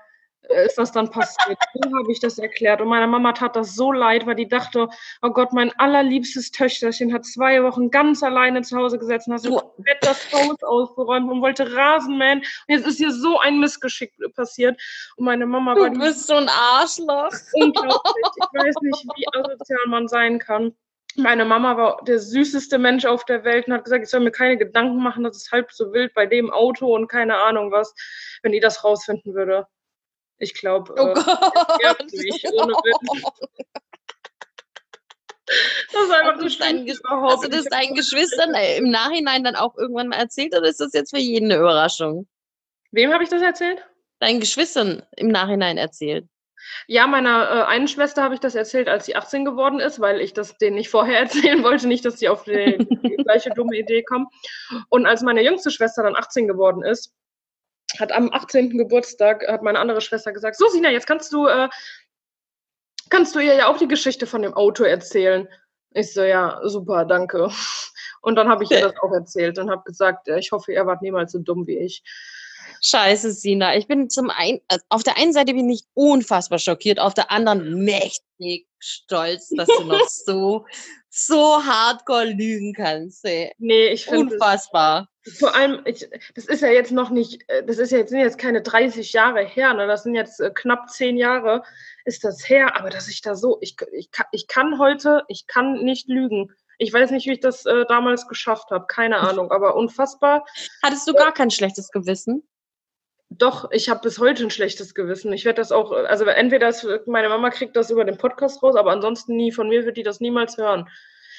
ist 0.66 0.78
das 0.78 0.92
dann 0.92 1.10
passiert. 1.10 1.58
So 1.74 1.98
habe 1.98 2.12
ich 2.12 2.20
das 2.20 2.38
erklärt. 2.38 2.82
Und 2.82 2.88
meiner 2.88 3.08
Mama 3.08 3.34
tat 3.34 3.56
das 3.56 3.76
so 3.76 3.92
leid, 3.92 4.26
weil 4.26 4.36
die 4.36 4.48
dachte, 4.48 4.88
oh 5.22 5.30
Gott, 5.30 5.54
mein 5.54 5.72
allerliebstes 5.78 6.52
Töchterchen 6.52 7.14
hat 7.14 7.26
zwei 7.26 7.64
Wochen 7.64 7.92
ganz 7.92 8.24
alleine 8.24 8.62
zu 8.62 8.78
Hause 8.78 8.98
gesessen, 8.98 9.34
hat 9.34 9.42
so 9.42 9.58
komplett 9.58 9.98
das 10.02 10.32
Haus 10.32 10.62
ausgeräumt 10.64 11.30
und 11.30 11.42
wollte 11.42 11.76
Rasen 11.76 12.18
mähen. 12.18 12.40
Und 12.40 12.46
jetzt 12.68 12.88
ist 12.88 12.98
hier 12.98 13.12
so 13.12 13.40
ein 13.40 13.60
Missgeschick 13.60 14.14
passiert. 14.36 14.80
Und 15.18 15.26
meine 15.26 15.46
Mama 15.46 15.76
war 15.76 15.90
Du 15.90 16.00
bist 16.00 16.28
so 16.28 16.36
ein 16.36 16.50
Arschloch. 16.50 17.34
unglaublich. 17.54 18.26
Ich 18.36 18.60
weiß 18.60 18.76
nicht, 18.82 19.06
wie 19.16 19.26
asozial 19.38 19.80
man 19.88 20.08
sein 20.08 20.40
kann. 20.40 20.76
Meine 21.20 21.46
Mama 21.46 21.76
war 21.78 22.04
der 22.06 22.20
süßeste 22.20 22.78
Mensch 22.78 23.06
auf 23.06 23.26
der 23.26 23.44
Welt 23.44 23.68
und 23.68 23.74
hat 23.74 23.84
gesagt, 23.86 24.04
ich 24.04 24.10
soll 24.10 24.20
mir 24.20 24.32
keine 24.32 24.56
Gedanken 24.56 25.02
machen, 25.02 25.24
das 25.24 25.38
ist 25.38 25.52
halb 25.52 25.72
so 25.72 25.92
wild 25.92 26.14
bei 26.14 26.28
dem 26.28 26.52
Auto 26.52 26.94
und 26.96 27.08
keine 27.08 27.38
Ahnung 27.38 27.72
was, 27.72 27.94
wenn 28.44 28.52
die 28.52 28.60
das 28.60 28.84
rausfinden 28.84 29.34
würde. 29.34 29.66
Ich 30.38 30.54
glaube, 30.54 30.94
Oh 30.96 31.08
äh, 31.08 31.94
mich, 32.14 32.46
ohne 32.54 32.74
Witz. 32.74 33.24
das 35.92 36.04
ist 36.04 36.12
einfach 36.12 36.36
Hast 36.36 36.62
Ges- 36.62 37.00
überhaupt. 37.00 37.34
Hast 37.34 37.44
du 37.46 37.50
das 37.50 37.66
deinen 37.66 37.96
Geschwistern 37.96 38.54
äh, 38.54 38.78
im 38.78 38.92
Nachhinein 38.92 39.44
dann 39.44 39.56
auch 39.56 39.76
irgendwann 39.76 40.10
mal 40.10 40.18
erzählt 40.18 40.56
oder 40.56 40.68
ist 40.68 40.80
das 40.80 40.94
jetzt 40.94 41.10
für 41.10 41.20
jeden 41.20 41.52
eine 41.52 41.60
Überraschung? 41.60 42.28
Wem 42.92 43.12
habe 43.12 43.24
ich 43.24 43.30
das 43.30 43.42
erzählt? 43.42 43.84
Deinen 44.20 44.40
Geschwistern 44.40 45.04
im 45.16 45.30
Nachhinein 45.30 45.78
erzählt. 45.80 46.28
Ja, 46.88 47.08
meiner 47.08 47.50
äh, 47.50 47.64
einen 47.64 47.88
Schwester 47.88 48.24
habe 48.24 48.34
ich 48.34 48.40
das 48.40 48.56
erzählt, 48.56 48.88
als 48.88 49.06
sie 49.06 49.16
18 49.16 49.46
geworden 49.46 49.80
ist, 49.80 50.00
weil 50.00 50.22
ich 50.22 50.34
das 50.34 50.58
denen 50.58 50.76
nicht 50.76 50.90
vorher 50.90 51.20
erzählen 51.20 51.64
wollte, 51.64 51.88
nicht, 51.88 52.06
dass 52.06 52.20
sie 52.20 52.30
auf 52.30 52.44
die, 52.44 52.78
die 52.78 53.16
gleiche 53.24 53.50
dumme 53.52 53.78
Idee 53.78 54.04
kommen. 54.04 54.28
Und 54.90 55.06
als 55.06 55.22
meine 55.22 55.44
jüngste 55.44 55.72
Schwester 55.72 56.04
dann 56.04 56.16
18 56.16 56.48
geworden 56.48 56.84
ist, 56.84 57.14
hat 58.00 58.12
am 58.12 58.32
18. 58.32 58.78
Geburtstag 58.78 59.48
hat 59.48 59.64
meine 59.64 59.80
andere 59.80 60.02
Schwester 60.02 60.34
gesagt, 60.34 60.58
so 60.58 60.68
Sina, 60.68 60.92
jetzt 60.92 61.08
kannst 61.08 61.32
du 61.32 61.48
äh, 61.48 61.70
kannst 63.10 63.36
du 63.36 63.40
ihr 63.40 63.56
ja 63.56 63.68
auch 63.68 63.78
die 63.78 63.88
Geschichte 63.88 64.28
von 64.28 64.42
dem 64.42 64.54
Auto 64.54 64.84
erzählen. 64.84 65.48
Ich 65.92 66.14
so, 66.14 66.22
ja, 66.24 66.60
super, 66.64 67.06
danke. 67.06 67.50
Und 68.22 68.36
dann 68.36 68.50
habe 68.50 68.64
ich 68.64 68.72
ihr 68.72 68.82
das 68.82 68.98
auch 69.02 69.14
erzählt 69.14 69.58
und 69.58 69.70
habe 69.70 69.84
gesagt, 69.84 70.28
ich 70.28 70.52
hoffe, 70.52 70.74
ihr 70.74 70.86
wart 70.86 71.02
niemals 71.02 71.32
so 71.32 71.40
dumm 71.40 71.66
wie 71.68 71.78
ich. 71.78 72.04
Scheiße, 72.82 73.32
Sina. 73.32 73.76
Ich 73.76 73.88
bin 73.88 74.10
zum 74.10 74.30
einen, 74.30 74.60
also 74.68 74.84
auf 74.90 75.04
der 75.04 75.18
einen 75.18 75.34
Seite 75.34 75.54
bin 75.54 75.70
ich 75.70 75.84
unfassbar 75.94 76.60
schockiert, 76.60 77.00
auf 77.00 77.14
der 77.14 77.32
anderen 77.32 77.84
mächtig 77.84 78.68
stolz, 78.80 79.50
dass 79.50 79.68
du 79.68 79.84
noch 79.84 80.08
so, 80.08 80.66
so 81.10 81.64
hardcore 81.64 82.26
lügen 82.26 82.74
kannst. 82.74 83.26
Ey. 83.26 83.52
Nee, 83.58 83.90
ich 83.90 84.06
finde. 84.06 84.36
Unfassbar. 84.36 85.10
Vor 85.40 85.54
allem, 85.56 85.82
ich, 85.86 86.08
das 86.36 86.46
ist 86.46 86.62
ja 86.62 86.70
jetzt 86.70 86.92
noch 86.92 87.10
nicht, 87.10 87.44
äh, 87.50 87.66
das 87.66 87.80
ist 87.80 87.92
ja 87.92 87.98
jetzt, 87.98 88.12
sind 88.12 88.20
jetzt 88.20 88.38
keine 88.38 88.62
30 88.62 89.12
Jahre 89.14 89.46
her, 89.46 89.74
ne? 89.74 89.88
Das 89.88 90.04
sind 90.04 90.16
jetzt 90.16 90.40
äh, 90.40 90.52
knapp 90.54 90.90
10 90.90 91.18
Jahre 91.18 91.64
ist 92.06 92.24
das 92.24 92.48
her, 92.48 92.78
aber 92.78 92.90
dass 92.90 93.10
ich 93.10 93.22
da 93.22 93.36
so, 93.36 93.58
ich, 93.62 93.76
ich, 93.92 94.10
ich 94.32 94.48
kann 94.48 94.80
heute, 94.80 95.24
ich 95.28 95.46
kann 95.48 95.84
nicht 95.84 96.08
lügen. 96.08 96.52
Ich 96.78 96.94
weiß 96.94 97.12
nicht, 97.12 97.26
wie 97.28 97.34
ich 97.34 97.40
das 97.40 97.66
äh, 97.66 97.86
damals 97.88 98.28
geschafft 98.28 98.72
habe, 98.72 98.86
keine 98.88 99.18
Ahnung, 99.20 99.52
aber 99.52 99.76
unfassbar. 99.76 100.46
Hattest 100.82 101.08
du 101.08 101.14
gar 101.14 101.34
kein 101.34 101.52
schlechtes 101.52 101.92
Gewissen? 101.92 102.48
Doch, 103.30 103.70
ich 103.72 103.90
habe 103.90 104.02
bis 104.02 104.20
heute 104.20 104.44
ein 104.44 104.50
schlechtes 104.50 104.96
Gewissen. 104.96 105.34
Ich 105.34 105.44
werde 105.44 105.62
das 105.62 105.72
auch, 105.72 105.92
also 105.92 106.26
entweder 106.26 106.68
das, 106.68 106.88
meine 107.06 107.28
Mama 107.30 107.50
kriegt 107.50 107.76
das 107.76 107.92
über 107.92 108.06
den 108.06 108.18
Podcast 108.18 108.64
raus, 108.64 108.76
aber 108.76 108.92
ansonsten 108.92 109.36
nie, 109.36 109.52
von 109.52 109.68
mir 109.68 109.86
wird 109.86 109.98
die 109.98 110.04
das 110.04 110.22
niemals 110.22 110.58
hören. 110.58 110.90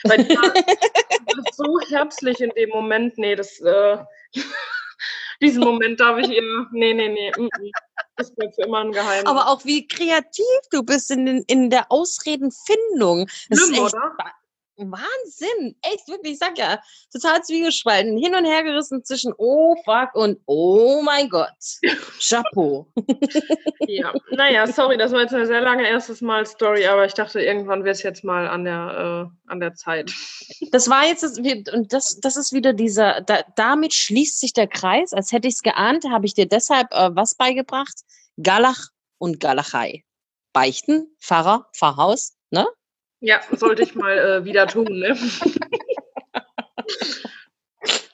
Weil 0.05 0.25
die 0.25 0.37
war, 0.37 0.53
so 1.57 1.81
herzlich 1.89 2.41
in 2.41 2.51
dem 2.51 2.69
Moment, 2.71 3.17
nee, 3.17 3.35
das, 3.35 3.59
äh, 3.61 3.99
diesen 5.41 5.65
Moment 5.65 5.99
darf 5.99 6.19
ich 6.19 6.29
ihr, 6.29 6.43
nee, 6.73 6.93
nee, 6.93 7.09
nee, 7.09 7.33
mm, 7.37 7.45
mm, 7.45 7.71
das 8.17 8.35
bleibt 8.35 8.57
für 8.57 8.63
immer 8.63 8.81
ein 8.81 8.93
Geheimnis. 8.93 9.27
Aber 9.27 9.49
auch 9.49 9.65
wie 9.65 9.89
kreativ 9.89 10.45
du 10.71 10.83
bist 10.83 11.11
in, 11.11 11.25
den, 11.25 11.45
in 11.47 11.71
der 11.71 11.91
Ausredenfindung. 11.91 13.27
Das 13.49 13.61
Schlimm, 13.61 13.73
ist 13.73 13.95
echt 13.95 13.95
oder? 13.95 14.15
Wahnsinn. 14.79 15.77
Echt, 15.83 16.09
wirklich, 16.09 16.35
ich 16.35 16.39
sag 16.39 16.57
ja, 16.57 16.81
total 17.13 17.43
zwiegespalten. 17.43 18.17
Hin 18.17 18.35
und 18.35 18.45
her 18.45 18.63
gerissen 18.63 19.05
zwischen 19.05 19.33
oh 19.37 19.77
fuck 19.85 20.15
und 20.15 20.39
oh 20.47 21.03
mein 21.03 21.29
Gott. 21.29 21.49
Chapeau. 22.21 22.87
Ja, 23.91 24.13
naja, 24.33 24.67
sorry, 24.67 24.99
das 24.99 25.13
war 25.13 25.23
jetzt 25.23 25.33
eine 25.33 25.47
sehr 25.47 25.63
lange 25.63 25.89
erstes 25.89 26.21
Mal 26.21 26.45
Story, 26.45 26.87
aber 26.87 27.07
ich 27.07 27.15
dachte, 27.15 27.41
irgendwann 27.41 27.85
wäre 27.85 27.93
es 27.93 28.03
jetzt 28.03 28.23
mal 28.23 28.47
an 28.47 28.65
der, 28.65 29.31
äh, 29.47 29.51
an 29.51 29.61
der 29.61 29.75
Zeit. 29.75 30.13
Das 30.73 30.91
war 30.91 31.07
jetzt, 31.07 31.23
das, 31.23 31.39
und 31.39 31.93
das, 31.93 32.21
das 32.21 32.37
ist 32.37 32.53
wieder 32.53 32.75
dieser, 32.75 33.23
da, 33.23 33.45
damit 33.57 33.95
schließt 33.95 34.41
sich 34.41 34.53
der 34.53 34.67
Kreis. 34.67 35.15
Als 35.15 35.33
hätte 35.33 35.49
ich 35.49 35.55
es 35.55 35.63
geahnt, 35.63 36.05
habe 36.11 36.27
ich 36.27 36.35
dir 36.35 36.47
deshalb 36.47 36.93
äh, 36.93 37.17
was 37.17 37.35
beigebracht? 37.35 37.95
Galach 38.43 38.89
und 39.17 39.41
Galachei. 39.41 40.05
Beichten, 40.53 41.15
Pfarrer, 41.19 41.67
Pfarrhaus, 41.73 42.37
ne? 42.51 42.67
Ja, 43.21 43.41
sollte 43.51 43.83
ich 43.83 43.95
mal 43.95 44.17
äh, 44.19 44.45
wieder 44.45 44.67
tun, 44.67 44.87
ne? 44.91 45.17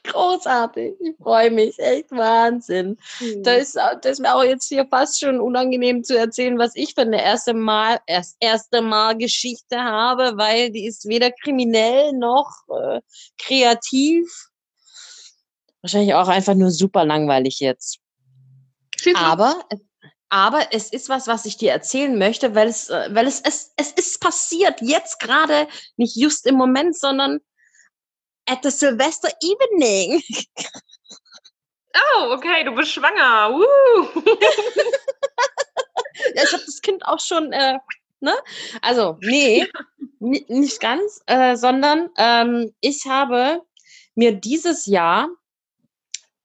Großartig. 0.04 0.94
Ich 1.00 1.16
freue 1.16 1.50
mich. 1.50 1.78
Echt 1.78 2.10
Wahnsinn. 2.12 2.96
Da 3.38 3.54
ist, 3.54 3.74
das 3.74 4.12
ist 4.12 4.20
mir 4.20 4.34
auch 4.34 4.44
jetzt 4.44 4.68
hier 4.68 4.86
fast 4.86 5.20
schon 5.20 5.40
unangenehm 5.40 6.04
zu 6.04 6.16
erzählen, 6.16 6.56
was 6.58 6.76
ich 6.76 6.94
für 6.94 7.00
eine 7.02 7.22
erste 7.22 7.52
Mal, 7.52 7.98
erst 8.06 8.36
erste 8.38 8.80
Mal 8.80 9.16
Geschichte 9.16 9.76
habe, 9.76 10.34
weil 10.36 10.70
die 10.70 10.86
ist 10.86 11.08
weder 11.08 11.32
kriminell 11.32 12.12
noch 12.12 12.48
äh, 12.68 13.00
kreativ. 13.38 14.50
Wahrscheinlich 15.82 16.14
auch 16.14 16.28
einfach 16.28 16.54
nur 16.54 16.70
super 16.70 17.04
langweilig 17.04 17.58
jetzt. 17.58 17.98
Aber, 19.16 19.64
aber 20.34 20.66
es 20.72 20.90
ist 20.92 21.08
was, 21.08 21.28
was 21.28 21.44
ich 21.44 21.58
dir 21.58 21.70
erzählen 21.70 22.18
möchte, 22.18 22.56
weil 22.56 22.66
es, 22.66 22.90
äh, 22.90 23.08
weil 23.12 23.28
es, 23.28 23.40
es, 23.40 23.72
es 23.76 23.92
ist 23.92 24.20
passiert 24.20 24.80
jetzt 24.82 25.20
gerade, 25.20 25.68
nicht 25.96 26.16
just 26.16 26.44
im 26.46 26.56
Moment, 26.56 26.98
sondern 26.98 27.38
at 28.48 28.62
the 28.64 28.70
Silvester 28.70 29.30
Evening. 29.40 30.22
Oh, 32.16 32.32
okay, 32.34 32.64
du 32.64 32.74
bist 32.74 32.90
schwanger. 32.90 33.56
Ja, 36.34 36.42
ich 36.44 36.52
habe 36.52 36.62
das 36.64 36.80
Kind 36.80 37.04
auch 37.06 37.20
schon, 37.20 37.52
äh, 37.52 37.78
ne? 38.20 38.34
Also, 38.82 39.18
nee, 39.20 39.66
ni- 40.20 40.44
nicht 40.48 40.80
ganz, 40.80 41.22
äh, 41.26 41.56
sondern 41.56 42.10
ähm, 42.16 42.74
ich 42.80 43.04
habe 43.06 43.62
mir 44.14 44.32
dieses 44.32 44.86
Jahr 44.86 45.28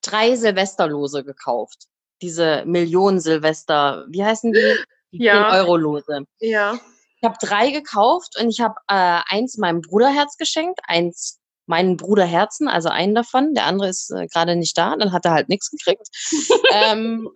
drei 0.02 0.34
Silvesterlose 0.36 1.24
gekauft. 1.24 1.86
Diese 2.22 2.64
Millionen-Silvester, 2.66 4.06
wie 4.08 4.24
heißen 4.24 4.52
die? 4.52 4.76
Die 5.12 5.24
Ja. 5.24 5.50
10-Euro-Lose. 5.50 6.24
Ja. 6.38 6.78
Ich 7.16 7.24
habe 7.28 7.36
drei 7.40 7.70
gekauft 7.70 8.38
und 8.40 8.48
ich 8.48 8.60
habe 8.60 8.74
äh, 8.88 9.20
eins 9.28 9.58
meinem 9.58 9.80
Bruderherz 9.80 10.36
geschenkt, 10.36 10.80
eins 10.84 11.40
meinen 11.66 11.96
Bruderherzen, 11.96 12.68
also 12.68 12.88
einen 12.88 13.14
davon. 13.14 13.54
Der 13.54 13.64
andere 13.66 13.88
ist 13.88 14.10
äh, 14.10 14.26
gerade 14.26 14.56
nicht 14.56 14.76
da, 14.76 14.96
dann 14.96 15.12
hat 15.12 15.24
er 15.24 15.32
halt 15.32 15.48
nichts 15.48 15.70
gekriegt. 15.70 16.08
ähm, 16.72 17.30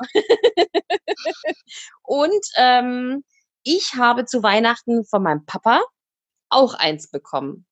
und 2.03 2.45
ähm, 2.57 3.25
ich 3.63 3.95
habe 3.95 4.27
zu 4.27 4.43
Weihnachten 4.43 5.05
von 5.05 5.23
meinem 5.23 5.47
Papa 5.47 5.83
auch 6.51 6.75
eins 6.75 7.11
bekommen. 7.11 7.67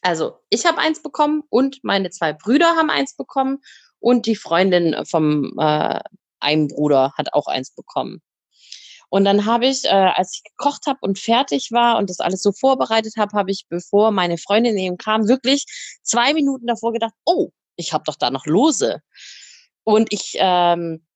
Also 0.00 0.38
ich 0.50 0.66
habe 0.66 0.78
eins 0.78 1.02
bekommen 1.02 1.42
und 1.48 1.80
meine 1.82 2.10
zwei 2.10 2.32
Brüder 2.32 2.76
haben 2.76 2.90
eins 2.90 3.16
bekommen 3.16 3.62
und 3.98 4.26
die 4.26 4.36
Freundin 4.36 4.94
vom 5.06 5.58
äh, 5.58 6.00
einen 6.44 6.68
Bruder 6.68 7.12
hat 7.16 7.32
auch 7.32 7.46
eins 7.46 7.74
bekommen. 7.74 8.22
Und 9.08 9.24
dann 9.24 9.44
habe 9.44 9.66
ich, 9.66 9.84
äh, 9.84 9.90
als 9.90 10.34
ich 10.34 10.42
gekocht 10.42 10.86
habe 10.86 10.98
und 11.02 11.18
fertig 11.18 11.70
war 11.70 11.98
und 11.98 12.10
das 12.10 12.20
alles 12.20 12.42
so 12.42 12.52
vorbereitet 12.52 13.14
habe, 13.16 13.36
habe 13.36 13.50
ich, 13.50 13.66
bevor 13.68 14.10
meine 14.10 14.38
Freundin 14.38 14.76
eben 14.76 14.96
kam, 14.96 15.28
wirklich 15.28 15.66
zwei 16.02 16.34
Minuten 16.34 16.66
davor 16.66 16.92
gedacht, 16.92 17.14
oh, 17.24 17.50
ich 17.76 17.92
habe 17.92 18.04
doch 18.06 18.16
da 18.16 18.30
noch 18.30 18.46
Lose. 18.46 19.00
Und 19.84 20.12
ich 20.12 20.34
ähm, 20.38 21.06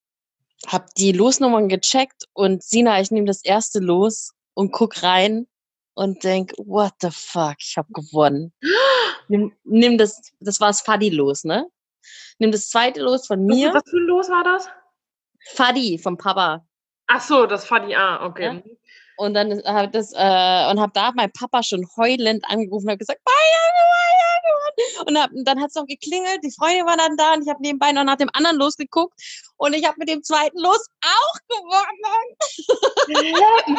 habe 0.67 0.87
die 0.97 1.13
Losnummern 1.13 1.69
gecheckt 1.69 2.25
und 2.35 2.63
Sina, 2.63 3.01
ich 3.01 3.11
nehme 3.11 3.27
das 3.27 3.45
erste 3.45 3.81
Los 3.81 4.33
und 4.55 4.73
guck 4.73 5.03
rein 5.03 5.47
und 5.95 6.23
denk, 6.23 6.53
what 6.59 6.93
the 7.01 7.11
fuck, 7.11 7.57
ich 7.59 7.77
habe 7.77 7.93
gewonnen. 7.93 8.53
Nimm, 9.29 9.53
nimm 9.65 9.99
das, 9.99 10.21
das 10.41 10.61
war 10.61 10.69
das 10.69 10.83
Fadi-Los, 10.83 11.45
ne? 11.45 11.67
Nimm 12.39 12.53
das 12.53 12.69
zweite 12.69 13.01
Los 13.01 13.27
von 13.27 13.45
mir, 13.45 13.75
Was 13.75 13.83
für 13.91 13.97
ein 13.97 14.07
Los 14.07 14.29
war 14.29 14.45
das? 14.45 14.69
Fadi 15.55 15.99
vom 15.99 16.17
Papa. 16.17 16.65
Ach 17.07 17.21
so, 17.21 17.47
das 17.47 17.67
Fadi. 17.67 17.95
Ah, 17.95 18.25
okay. 18.27 18.45
Ja. 18.45 18.63
Und 19.17 19.35
dann 19.35 19.61
habe 19.65 19.89
das 19.89 20.13
äh, 20.13 20.71
und 20.71 20.81
habe 20.81 20.93
da 20.95 21.13
mein 21.15 21.33
Papa 21.33 21.63
schon 21.63 21.87
heulend 21.97 22.45
angerufen 22.49 22.85
und 22.87 22.91
habe 22.91 22.99
gesagt, 22.99 23.21
Bayern 23.25 23.79
Bayern. 24.09 25.07
Und, 25.07 25.19
hab, 25.19 25.33
und 25.33 25.45
dann 25.47 25.61
hat 25.61 25.71
es 25.71 25.75
noch 25.75 25.87
geklingelt, 25.87 26.41
die 26.45 26.53
Freundin 26.53 26.87
war 26.87 26.97
dann 26.97 27.17
da 27.17 27.35
und 27.35 27.43
ich 27.43 27.49
habe 27.49 27.61
nebenbei 27.61 27.93
noch 27.93 28.05
nach 28.05 28.17
dem 28.17 28.31
anderen 28.33 28.59
losgeguckt 28.59 29.15
und 29.57 29.75
ich 29.75 29.85
habe 29.85 29.97
mit 29.99 30.09
dem 30.09 30.23
zweiten 30.23 30.59
Los 30.59 30.87
auch 31.03 31.39
gewonnen. 31.49 32.37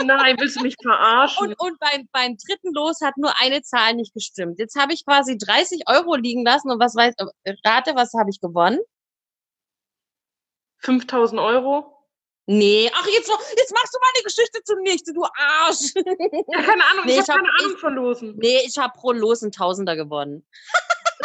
Nein, 0.05 0.35
willst 0.39 0.57
du 0.57 0.61
mich 0.61 0.75
verarschen? 0.81 1.47
Und, 1.47 1.59
und 1.59 1.79
beim, 1.79 2.07
beim 2.11 2.37
dritten 2.37 2.73
Los 2.73 2.99
hat 3.01 3.17
nur 3.17 3.31
eine 3.39 3.61
Zahl 3.61 3.95
nicht 3.95 4.13
gestimmt. 4.13 4.59
Jetzt 4.59 4.75
habe 4.77 4.93
ich 4.93 5.05
quasi 5.05 5.37
30 5.37 5.83
Euro 5.87 6.15
liegen 6.15 6.43
lassen 6.43 6.69
und 6.71 6.79
was 6.79 6.95
weiß, 6.95 7.15
äh, 7.17 7.53
rate, 7.65 7.95
was 7.95 8.13
habe 8.13 8.29
ich 8.29 8.41
gewonnen? 8.41 8.79
5000 10.79 11.39
Euro? 11.41 11.95
Nee, 12.45 12.89
ach, 12.95 13.05
jetzt, 13.05 13.29
jetzt 13.57 13.73
machst 13.73 13.93
du 13.93 13.99
meine 14.01 14.23
Geschichte 14.23 14.63
zunichte, 14.63 15.13
du 15.13 15.23
Arsch. 15.23 15.93
Ja, 15.95 16.61
keine 16.63 16.83
Ahnung, 16.85 17.05
Nee, 17.05 17.13
ich 17.13 17.19
ich 17.19 17.29
habe 17.29 17.39
hab- 17.39 17.45
keine 17.45 17.49
Ahnung 17.59 17.77
von 17.77 17.93
Losen. 17.95 18.35
nee, 18.37 18.59
ich 18.65 18.77
habe 18.77 18.93
pro 18.97 19.11
Los 19.11 19.43
einen 19.43 19.51
Tausender 19.51 19.95
gewonnen. 19.95 20.45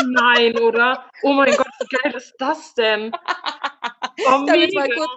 Nein, 0.05 0.59
oder? 0.59 1.09
Oh 1.23 1.33
mein 1.33 1.57
Gott, 1.57 1.67
wie 1.81 1.97
geil 1.97 2.15
ist 2.15 2.35
das 2.39 2.75
denn? 2.75 3.13
Oh, 4.27 4.45
Ich 4.45 4.51
habe 4.51 4.57
jetzt 4.61 4.75
mal 4.75 4.87
mega. 4.89 4.97
kurz, 4.97 5.11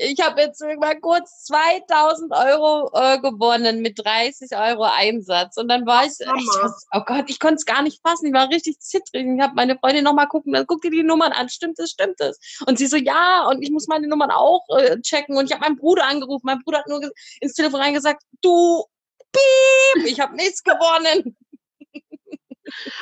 ich 0.00 0.20
habe 0.20 0.40
jetzt 0.40 0.62
mal 0.78 0.98
kurz 1.00 1.44
2000 1.46 2.32
Euro 2.32 2.88
äh, 2.94 3.18
gewonnen 3.18 3.82
mit 3.82 3.98
30 3.98 4.56
Euro 4.56 4.84
Einsatz. 4.84 5.56
Und 5.56 5.66
dann 5.66 5.86
war 5.86 6.04
ich, 6.04 6.12
ich 6.20 6.48
oh 6.94 7.00
Gott, 7.04 7.24
ich 7.26 7.40
konnte 7.40 7.56
es 7.56 7.64
gar 7.64 7.82
nicht 7.82 8.00
fassen. 8.06 8.26
Ich 8.26 8.32
war 8.32 8.48
richtig 8.48 8.78
zittrig. 8.78 9.26
Ich 9.26 9.40
habe 9.42 9.54
meine 9.56 9.76
Freundin 9.76 10.04
nochmal 10.04 10.28
gucken, 10.28 10.52
dann 10.52 10.66
guck 10.68 10.82
dir 10.82 10.92
die 10.92 11.02
Nummern 11.02 11.32
an. 11.32 11.48
Stimmt 11.48 11.80
es, 11.80 11.90
stimmt 11.90 12.20
es? 12.20 12.38
Und 12.66 12.78
sie 12.78 12.86
so, 12.86 12.96
ja, 12.96 13.48
und 13.48 13.60
ich 13.60 13.72
muss 13.72 13.88
meine 13.88 14.06
Nummern 14.06 14.30
auch 14.30 14.62
äh, 14.78 15.00
checken. 15.00 15.36
Und 15.36 15.46
ich 15.46 15.52
habe 15.52 15.62
meinen 15.62 15.76
Bruder 15.76 16.04
angerufen. 16.06 16.46
Mein 16.46 16.60
Bruder 16.60 16.78
hat 16.78 16.88
nur 16.88 17.02
ins 17.40 17.54
Telefon 17.54 17.80
reingesagt, 17.80 18.22
du, 18.40 18.84
piep, 19.32 20.06
ich 20.06 20.20
habe 20.20 20.36
nichts 20.36 20.62
gewonnen. 20.62 21.36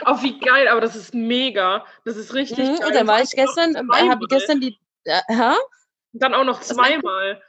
Oh, 0.06 0.22
wie 0.22 0.38
geil, 0.38 0.68
aber 0.68 0.80
das 0.80 0.94
ist 0.94 1.12
mega. 1.12 1.84
Das 2.04 2.16
ist 2.16 2.32
richtig 2.34 2.58
Mhm, 2.58 2.76
geil. 2.76 2.86
und 2.86 2.94
dann 2.94 3.06
war 3.08 3.20
ich 3.20 3.30
gestern, 3.30 3.74
äh, 3.74 4.08
habe 4.08 4.24
gestern 4.28 4.60
die, 4.60 4.78
äh, 5.04 5.20
Dann 6.18 6.34
auch 6.34 6.44
noch 6.44 6.60
zweimal. 6.60 7.40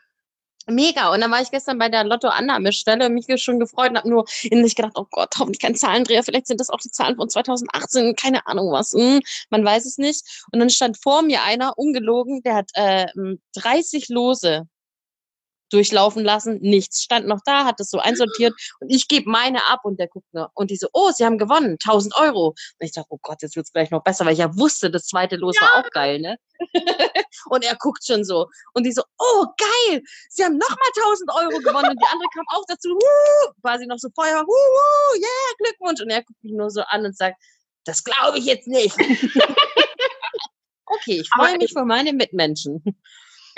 Mega. 0.69 1.13
Und 1.13 1.21
dann 1.21 1.31
war 1.31 1.41
ich 1.41 1.49
gestern 1.49 1.77
bei 1.77 1.87
der 1.87 2.03
Lotto-Annahmestelle, 2.03 3.09
mich 3.09 3.25
schon 3.41 3.59
gefreut 3.59 3.91
und 3.91 3.97
habe 3.97 4.09
nur 4.09 4.25
in 4.43 4.61
mich 4.61 4.75
gedacht, 4.75 4.93
oh 4.95 5.05
Gott, 5.09 5.33
hoffentlich 5.39 5.61
kein 5.61 5.75
Zahlendreher, 5.75 6.23
vielleicht 6.23 6.47
sind 6.47 6.59
das 6.59 6.69
auch 6.69 6.79
die 6.79 6.91
Zahlen 6.91 7.15
von 7.15 7.29
2018, 7.29 8.15
keine 8.15 8.45
Ahnung 8.47 8.71
was. 8.71 8.91
Hm, 8.91 9.21
man 9.49 9.63
weiß 9.63 9.85
es 9.85 9.97
nicht. 9.97 10.43
Und 10.51 10.59
dann 10.59 10.69
stand 10.69 11.01
vor 11.01 11.21
mir 11.21 11.43
einer, 11.43 11.77
ungelogen, 11.77 12.43
der 12.43 12.55
hat 12.55 12.69
äh, 12.73 13.07
30 13.55 14.09
Lose 14.09 14.67
durchlaufen 15.69 16.23
lassen, 16.23 16.59
nichts. 16.61 17.01
Stand 17.01 17.27
noch 17.27 17.39
da, 17.45 17.65
hat 17.65 17.79
es 17.79 17.89
so 17.89 17.99
einsortiert 17.99 18.53
und 18.79 18.89
ich 18.89 19.07
gebe 19.07 19.29
meine 19.29 19.65
ab 19.67 19.81
und 19.83 19.99
der 19.99 20.07
guckt 20.07 20.33
nur 20.33 20.49
und 20.53 20.71
die 20.71 20.77
so, 20.77 20.87
oh, 20.93 21.11
sie 21.11 21.25
haben 21.25 21.37
gewonnen, 21.37 21.77
1000 21.83 22.15
Euro. 22.17 22.47
Und 22.47 22.55
ich 22.79 22.91
dachte, 22.91 23.07
oh 23.09 23.19
Gott, 23.21 23.41
jetzt 23.41 23.55
wird's 23.55 23.71
gleich 23.71 23.91
noch 23.91 24.03
besser, 24.03 24.25
weil 24.25 24.33
ich 24.33 24.39
ja 24.39 24.55
wusste, 24.57 24.89
das 24.89 25.05
zweite 25.05 25.35
Los 25.35 25.55
ja. 25.55 25.61
war 25.61 25.85
auch 25.85 25.89
geil, 25.91 26.19
ne? 26.19 26.37
und 27.49 27.63
er 27.63 27.75
guckt 27.75 28.05
schon 28.05 28.23
so 28.23 28.47
und 28.73 28.83
die 28.83 28.91
so, 28.91 29.03
oh, 29.19 29.45
geil, 29.57 30.01
sie 30.29 30.43
haben 30.43 30.57
nochmal 30.57 30.89
1000 30.95 31.31
Euro 31.35 31.59
gewonnen 31.59 31.91
und 31.91 32.01
die 32.01 32.07
andere 32.11 32.29
kam 32.33 32.45
auch 32.49 32.63
dazu, 32.67 32.89
wuh, 32.89 33.51
quasi 33.61 33.85
noch 33.85 33.97
so 33.97 34.09
Feuer, 34.15 34.41
wuh, 34.41 34.47
wuh, 34.47 35.15
yeah, 35.17 35.53
Glückwunsch. 35.59 36.01
Und 36.01 36.09
er 36.09 36.23
guckt 36.23 36.43
mich 36.43 36.53
nur 36.53 36.69
so 36.69 36.81
an 36.81 37.05
und 37.05 37.15
sagt, 37.15 37.41
das 37.85 38.03
glaube 38.03 38.39
ich 38.39 38.45
jetzt 38.45 38.67
nicht. 38.67 38.95
okay, 40.85 41.21
ich 41.21 41.29
freue 41.29 41.57
mich 41.57 41.71
für 41.71 41.85
meine 41.85 42.13
Mitmenschen. 42.13 42.83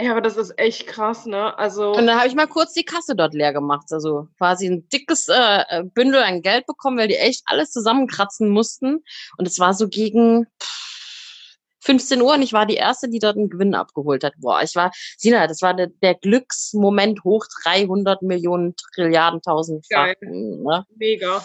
Ja, 0.01 0.11
aber 0.11 0.21
das 0.21 0.37
ist 0.37 0.57
echt 0.57 0.87
krass, 0.87 1.25
ne? 1.25 1.57
Also. 1.57 1.91
Und 1.91 2.07
dann 2.07 2.17
habe 2.17 2.27
ich 2.29 2.35
mal 2.35 2.47
kurz 2.47 2.71
die 2.71 2.85
Kasse 2.85 3.17
dort 3.17 3.33
leer 3.33 3.51
gemacht. 3.51 3.87
Also 3.91 4.29
quasi 4.37 4.67
ein 4.67 4.87
dickes 4.87 5.27
äh, 5.27 5.63
äh 5.67 5.83
Bündel 5.83 6.23
an 6.23 6.41
Geld 6.41 6.65
bekommen, 6.67 6.97
weil 6.97 7.09
die 7.09 7.17
echt 7.17 7.41
alles 7.45 7.71
zusammenkratzen 7.71 8.49
mussten. 8.49 9.03
Und 9.37 9.45
es 9.45 9.59
war 9.59 9.73
so 9.73 9.89
gegen 9.89 10.47
15 11.81 12.21
Uhr 12.21 12.33
und 12.33 12.41
ich 12.41 12.53
war 12.53 12.65
die 12.65 12.75
Erste, 12.75 13.09
die 13.09 13.19
dort 13.19 13.35
einen 13.35 13.49
Gewinn 13.49 13.75
abgeholt 13.75 14.23
hat. 14.23 14.33
Boah, 14.37 14.61
ich 14.63 14.73
war, 14.75 14.91
Sina, 15.17 15.47
das 15.47 15.61
war 15.61 15.73
der, 15.73 15.87
der 15.87 16.15
Glücksmoment 16.15 17.23
hoch 17.25 17.45
300 17.63 18.21
Millionen 18.21 18.75
Trilliarden 18.93 19.41
tausend. 19.41 19.85
Ne? 19.91 20.85
Mega. 20.95 21.43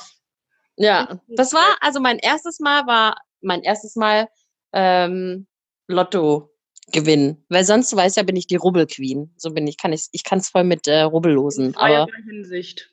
Ja, 0.77 1.21
das 1.29 1.53
war, 1.53 1.77
also 1.81 2.01
mein 2.01 2.19
erstes 2.19 2.61
Mal 2.61 2.87
war, 2.87 3.17
mein 3.41 3.63
erstes 3.63 3.97
Mal 3.97 4.29
ähm, 4.73 5.47
Lotto 5.89 6.54
gewinnen. 6.93 7.45
Weil 7.49 7.65
sonst, 7.65 7.95
weiß 7.95 8.17
ja, 8.17 8.23
bin 8.23 8.37
ich 8.37 8.47
die 8.47 8.57
Rubbelqueen. 8.57 9.33
So 9.37 9.53
bin 9.53 9.67
ich, 9.67 9.77
kann 9.77 9.93
ich, 9.93 10.09
ich 10.13 10.25
kann 10.25 10.39
es 10.39 10.49
voll 10.49 10.65
mit 10.65 10.87
äh, 10.87 11.03
Rubbellosen. 11.03 11.67
In 11.69 11.77
aber 11.77 12.07
Hinsicht. 12.27 12.91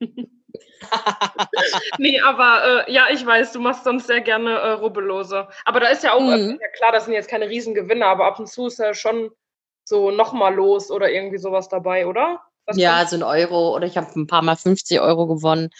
nee, 1.98 2.20
aber 2.20 2.86
äh, 2.86 2.92
ja, 2.92 3.06
ich 3.12 3.24
weiß, 3.24 3.52
du 3.52 3.60
machst 3.60 3.84
sonst 3.84 4.06
sehr 4.06 4.20
gerne 4.20 4.50
äh, 4.50 4.70
Rubbellose. 4.72 5.48
Aber 5.64 5.80
da 5.80 5.88
ist 5.88 6.04
ja 6.04 6.12
auch, 6.12 6.20
mhm. 6.20 6.58
ja 6.60 6.68
klar, 6.76 6.92
das 6.92 7.06
sind 7.06 7.14
jetzt 7.14 7.28
keine 7.28 7.48
Riesengewinne, 7.48 8.06
aber 8.06 8.26
ab 8.26 8.38
und 8.38 8.48
zu 8.48 8.66
ist 8.66 8.78
ja 8.78 8.94
schon 8.94 9.30
so 9.84 10.10
nochmal 10.10 10.54
los 10.54 10.90
oder 10.90 11.10
irgendwie 11.10 11.38
sowas 11.38 11.68
dabei, 11.68 12.06
oder? 12.06 12.40
Was 12.66 12.78
ja, 12.78 13.06
so 13.06 13.16
ein 13.16 13.22
Euro 13.22 13.74
oder 13.76 13.86
ich 13.86 13.96
habe 13.98 14.08
ein 14.18 14.26
paar 14.26 14.42
Mal 14.42 14.56
50 14.56 15.00
Euro 15.00 15.26
gewonnen 15.26 15.70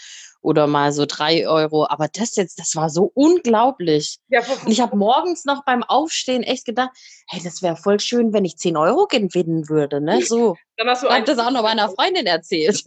oder 0.45 0.67
mal 0.67 0.93
so 0.93 1.07
drei 1.07 1.49
Euro. 1.49 1.87
Aber 1.89 2.07
das 2.07 2.37
jetzt, 2.37 2.61
das 2.61 2.77
war 2.77 2.91
so 2.91 3.11
unglaublich. 3.15 4.19
Ja, 4.29 4.41
und 4.41 4.71
ich 4.71 4.81
habe 4.81 4.95
morgens 4.95 5.47
noch 5.47 5.65
beim 5.65 5.83
Aufstehen 5.83 6.43
echt 6.43 6.67
gedacht, 6.67 6.91
hey, 7.29 7.41
das 7.43 7.63
wäre 7.63 7.77
voll 7.77 7.99
schön, 7.99 8.35
wenn 8.35 8.45
ich 8.45 8.59
10 8.59 8.77
Euro 8.77 9.07
gewinnen 9.07 9.71
würde. 9.71 10.03
Ne? 10.03 10.21
So. 10.21 10.57
Dann 10.77 10.89
hast 10.89 11.03
du 11.03 11.07
ich 11.07 11.13
habe 11.13 11.25
das 11.25 11.39
auch 11.39 11.51
noch 11.51 11.63
meiner 11.63 11.89
Freundin 11.89 12.27
erzählt. 12.27 12.85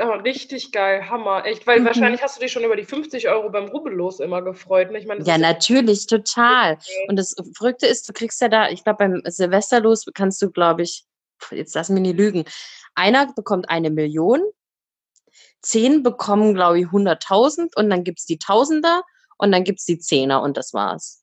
Oh, 0.00 0.12
richtig 0.22 0.70
geil, 0.70 1.10
Hammer, 1.10 1.44
echt. 1.44 1.66
Weil 1.66 1.80
mhm. 1.80 1.86
wahrscheinlich 1.86 2.22
hast 2.22 2.36
du 2.36 2.40
dich 2.40 2.52
schon 2.52 2.64
über 2.64 2.76
die 2.76 2.84
50 2.84 3.28
Euro 3.28 3.50
beim 3.50 3.66
Rubbellos 3.66 4.20
immer 4.20 4.40
gefreut. 4.42 4.92
Ne? 4.92 4.98
Ich 4.98 5.06
mein, 5.06 5.24
ja, 5.24 5.36
natürlich, 5.36 6.06
total. 6.06 6.78
Und 7.08 7.16
das 7.16 7.34
Verrückte 7.56 7.86
ist, 7.86 8.08
du 8.08 8.12
kriegst 8.12 8.40
ja 8.40 8.48
da, 8.48 8.70
ich 8.70 8.84
glaube, 8.84 8.98
beim 8.98 9.22
Silvesterlos 9.24 10.06
kannst 10.14 10.40
du, 10.40 10.50
glaube 10.50 10.82
ich, 10.82 11.04
jetzt 11.50 11.74
lass 11.74 11.88
mich 11.88 12.00
nie 12.00 12.12
lügen, 12.12 12.44
einer 12.94 13.32
bekommt 13.34 13.68
eine 13.68 13.90
Million 13.90 14.40
zehn 15.60 16.02
bekommen, 16.02 16.54
glaube 16.54 16.80
ich, 16.80 16.86
100.000 16.86 17.76
und 17.76 17.90
dann 17.90 18.04
gibt 18.04 18.20
es 18.20 18.26
die 18.26 18.38
Tausender 18.38 19.02
und 19.38 19.52
dann 19.52 19.64
gibt 19.64 19.80
es 19.80 19.84
die 19.84 19.98
Zehner 19.98 20.42
und 20.42 20.56
das 20.56 20.74
war's. 20.74 21.22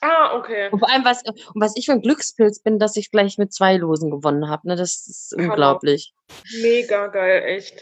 Ah, 0.00 0.36
okay. 0.36 0.68
Und 0.70 0.78
vor 0.78 0.90
allem, 0.90 1.04
was, 1.04 1.22
und 1.24 1.60
was 1.60 1.76
ich 1.76 1.86
für 1.86 1.92
ein 1.92 2.02
Glückspilz 2.02 2.60
bin, 2.60 2.78
dass 2.78 2.96
ich 2.96 3.10
gleich 3.10 3.38
mit 3.38 3.52
zwei 3.52 3.76
Losen 3.76 4.10
gewonnen 4.10 4.48
habe. 4.48 4.68
Ne? 4.68 4.76
Das 4.76 5.06
ist 5.06 5.34
Hammer. 5.36 5.50
unglaublich. 5.50 6.12
Mega 6.60 7.06
geil, 7.08 7.42
echt. 7.44 7.80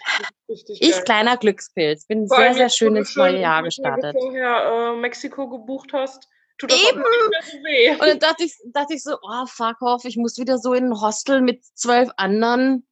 Richtig 0.48 0.80
ich, 0.80 0.92
geil. 0.92 1.02
kleiner 1.04 1.36
Glückspilz, 1.36 2.06
bin 2.06 2.28
vor 2.28 2.36
sehr, 2.36 2.54
sehr 2.54 2.68
schön 2.68 2.96
ins 2.96 3.16
neue 3.16 3.40
Jahr 3.40 3.62
gestartet. 3.62 4.14
Wenn 4.14 4.20
du 4.20 4.20
vorher 4.20 4.92
äh, 4.92 4.96
Mexiko 4.96 5.48
gebucht 5.48 5.92
hast, 5.92 6.28
tut 6.58 6.70
das 6.70 6.78
Eben. 6.88 7.02
so 7.02 7.58
weh. 7.64 7.90
Und 7.90 8.00
dann 8.00 8.18
dachte 8.20 8.44
ich, 8.44 8.54
dachte 8.72 8.94
ich 8.94 9.02
so, 9.02 9.16
oh, 9.20 9.46
fuck 9.46 9.80
off, 9.80 10.04
ich 10.04 10.16
muss 10.16 10.38
wieder 10.38 10.58
so 10.58 10.72
in 10.72 10.92
ein 10.92 11.00
Hostel 11.00 11.40
mit 11.40 11.64
zwölf 11.74 12.10
anderen 12.16 12.86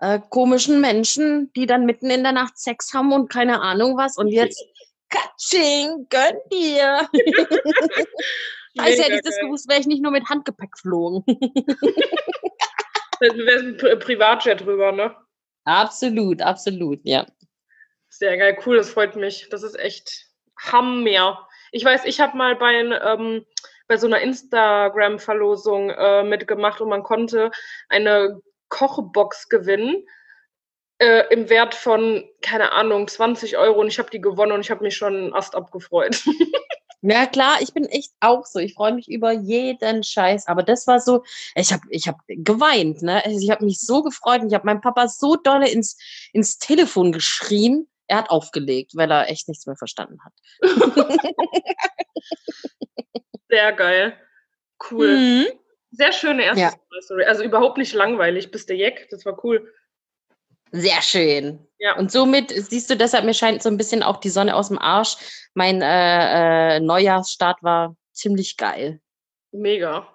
äh, 0.00 0.18
komischen 0.30 0.80
Menschen, 0.80 1.52
die 1.54 1.66
dann 1.66 1.84
mitten 1.84 2.10
in 2.10 2.22
der 2.22 2.32
Nacht 2.32 2.58
Sex 2.58 2.92
haben 2.94 3.12
und 3.12 3.30
keine 3.30 3.60
Ahnung 3.60 3.96
was. 3.96 4.16
Und 4.16 4.28
jetzt, 4.28 4.62
Katsching, 5.10 6.06
gönn 6.08 6.38
dir. 6.50 7.08
Scheiße, 8.78 9.02
hätte 9.02 9.16
ich 9.16 9.22
das 9.22 9.38
gewusst, 9.38 9.68
wäre 9.68 9.80
ich 9.80 9.86
nicht 9.86 10.02
nur 10.02 10.12
mit 10.12 10.28
Handgepäck 10.28 10.72
geflogen. 10.72 11.22
da 13.20 13.26
wäre 13.36 13.92
ein 13.92 13.98
Privatjet 13.98 14.60
drüber, 14.62 14.92
ne? 14.92 15.14
Absolut, 15.64 16.40
absolut, 16.40 17.00
ja. 17.04 17.26
Sehr 18.08 18.38
geil, 18.38 18.58
cool, 18.64 18.78
das 18.78 18.90
freut 18.90 19.16
mich. 19.16 19.48
Das 19.50 19.62
ist 19.62 19.78
echt 19.78 20.28
Hammer. 20.58 21.46
Ich 21.72 21.84
weiß, 21.84 22.04
ich 22.06 22.20
habe 22.20 22.36
mal 22.36 22.56
bei, 22.56 22.74
ähm, 22.74 23.44
bei 23.86 23.96
so 23.96 24.06
einer 24.06 24.20
Instagram-Verlosung 24.20 25.90
äh, 25.90 26.22
mitgemacht 26.22 26.80
und 26.80 26.88
man 26.88 27.02
konnte 27.02 27.50
eine 27.88 28.40
Kochbox 28.70 29.48
gewinnen 29.48 30.06
äh, 30.98 31.24
im 31.30 31.48
Wert 31.50 31.74
von, 31.74 32.24
keine 32.40 32.72
Ahnung, 32.72 33.08
20 33.08 33.58
Euro 33.58 33.80
und 33.80 33.88
ich 33.88 33.98
habe 33.98 34.10
die 34.10 34.20
gewonnen 34.20 34.52
und 34.52 34.60
ich 34.60 34.70
habe 34.70 34.82
mich 34.82 34.96
schon 34.96 35.34
Ast 35.34 35.54
abgefreut. 35.54 36.24
Ja 37.02 37.24
klar, 37.24 37.62
ich 37.62 37.72
bin 37.72 37.86
echt 37.86 38.12
auch 38.20 38.44
so. 38.44 38.58
Ich 38.58 38.74
freue 38.74 38.92
mich 38.92 39.08
über 39.08 39.32
jeden 39.32 40.02
Scheiß. 40.02 40.48
Aber 40.48 40.62
das 40.62 40.86
war 40.86 41.00
so, 41.00 41.24
ich 41.54 41.72
habe 41.72 41.82
ich 41.88 42.06
hab 42.06 42.16
geweint. 42.26 43.00
Ne? 43.00 43.24
Also 43.24 43.38
ich 43.42 43.50
habe 43.50 43.64
mich 43.64 43.80
so 43.80 44.02
gefreut 44.02 44.42
und 44.42 44.48
ich 44.48 44.54
habe 44.54 44.66
meinem 44.66 44.82
Papa 44.82 45.08
so 45.08 45.36
dolle 45.36 45.70
ins, 45.70 45.96
ins 46.34 46.58
Telefon 46.58 47.12
geschrien. 47.12 47.88
Er 48.06 48.18
hat 48.18 48.28
aufgelegt, 48.28 48.92
weil 48.96 49.10
er 49.10 49.30
echt 49.30 49.48
nichts 49.48 49.66
mehr 49.66 49.76
verstanden 49.76 50.18
hat. 50.22 50.34
Sehr 53.48 53.72
geil. 53.72 54.14
Cool. 54.90 55.16
Mhm. 55.16 55.46
Sehr 55.90 56.12
schöne 56.12 56.44
erste 56.44 56.60
ja. 56.60 56.72
Story. 57.02 57.24
Also 57.24 57.42
überhaupt 57.42 57.78
nicht 57.78 57.92
langweilig. 57.94 58.50
Bist 58.50 58.68
der 58.68 58.76
Jack, 58.76 59.08
das 59.10 59.24
war 59.24 59.42
cool. 59.44 59.72
Sehr 60.72 61.02
schön. 61.02 61.66
Ja. 61.78 61.96
Und 61.96 62.12
somit 62.12 62.50
siehst 62.50 62.90
du, 62.90 62.96
deshalb 62.96 63.24
mir 63.24 63.34
scheint 63.34 63.62
so 63.62 63.68
ein 63.68 63.76
bisschen 63.76 64.02
auch 64.02 64.18
die 64.18 64.28
Sonne 64.28 64.54
aus 64.54 64.68
dem 64.68 64.78
Arsch. 64.78 65.16
Mein 65.54 65.82
äh, 65.82 66.76
äh, 66.76 66.80
Neujahrsstart 66.80 67.62
war 67.62 67.96
ziemlich 68.12 68.56
geil. 68.56 69.00
Mega. 69.50 70.06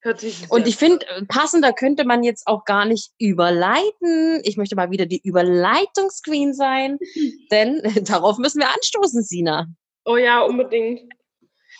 Hört 0.00 0.18
sich 0.18 0.50
Und 0.50 0.66
ich 0.66 0.76
finde, 0.76 1.06
passender 1.28 1.72
könnte 1.72 2.04
man 2.04 2.24
jetzt 2.24 2.48
auch 2.48 2.64
gar 2.64 2.86
nicht 2.86 3.12
überleiten. 3.18 4.40
Ich 4.42 4.56
möchte 4.56 4.74
mal 4.74 4.90
wieder 4.90 5.06
die 5.06 5.20
Überleitungsqueen 5.22 6.54
sein, 6.54 6.98
denn 7.52 7.82
darauf 8.04 8.38
müssen 8.38 8.60
wir 8.60 8.74
anstoßen, 8.74 9.22
Sina. 9.22 9.68
Oh 10.04 10.16
ja, 10.16 10.40
unbedingt. 10.40 11.12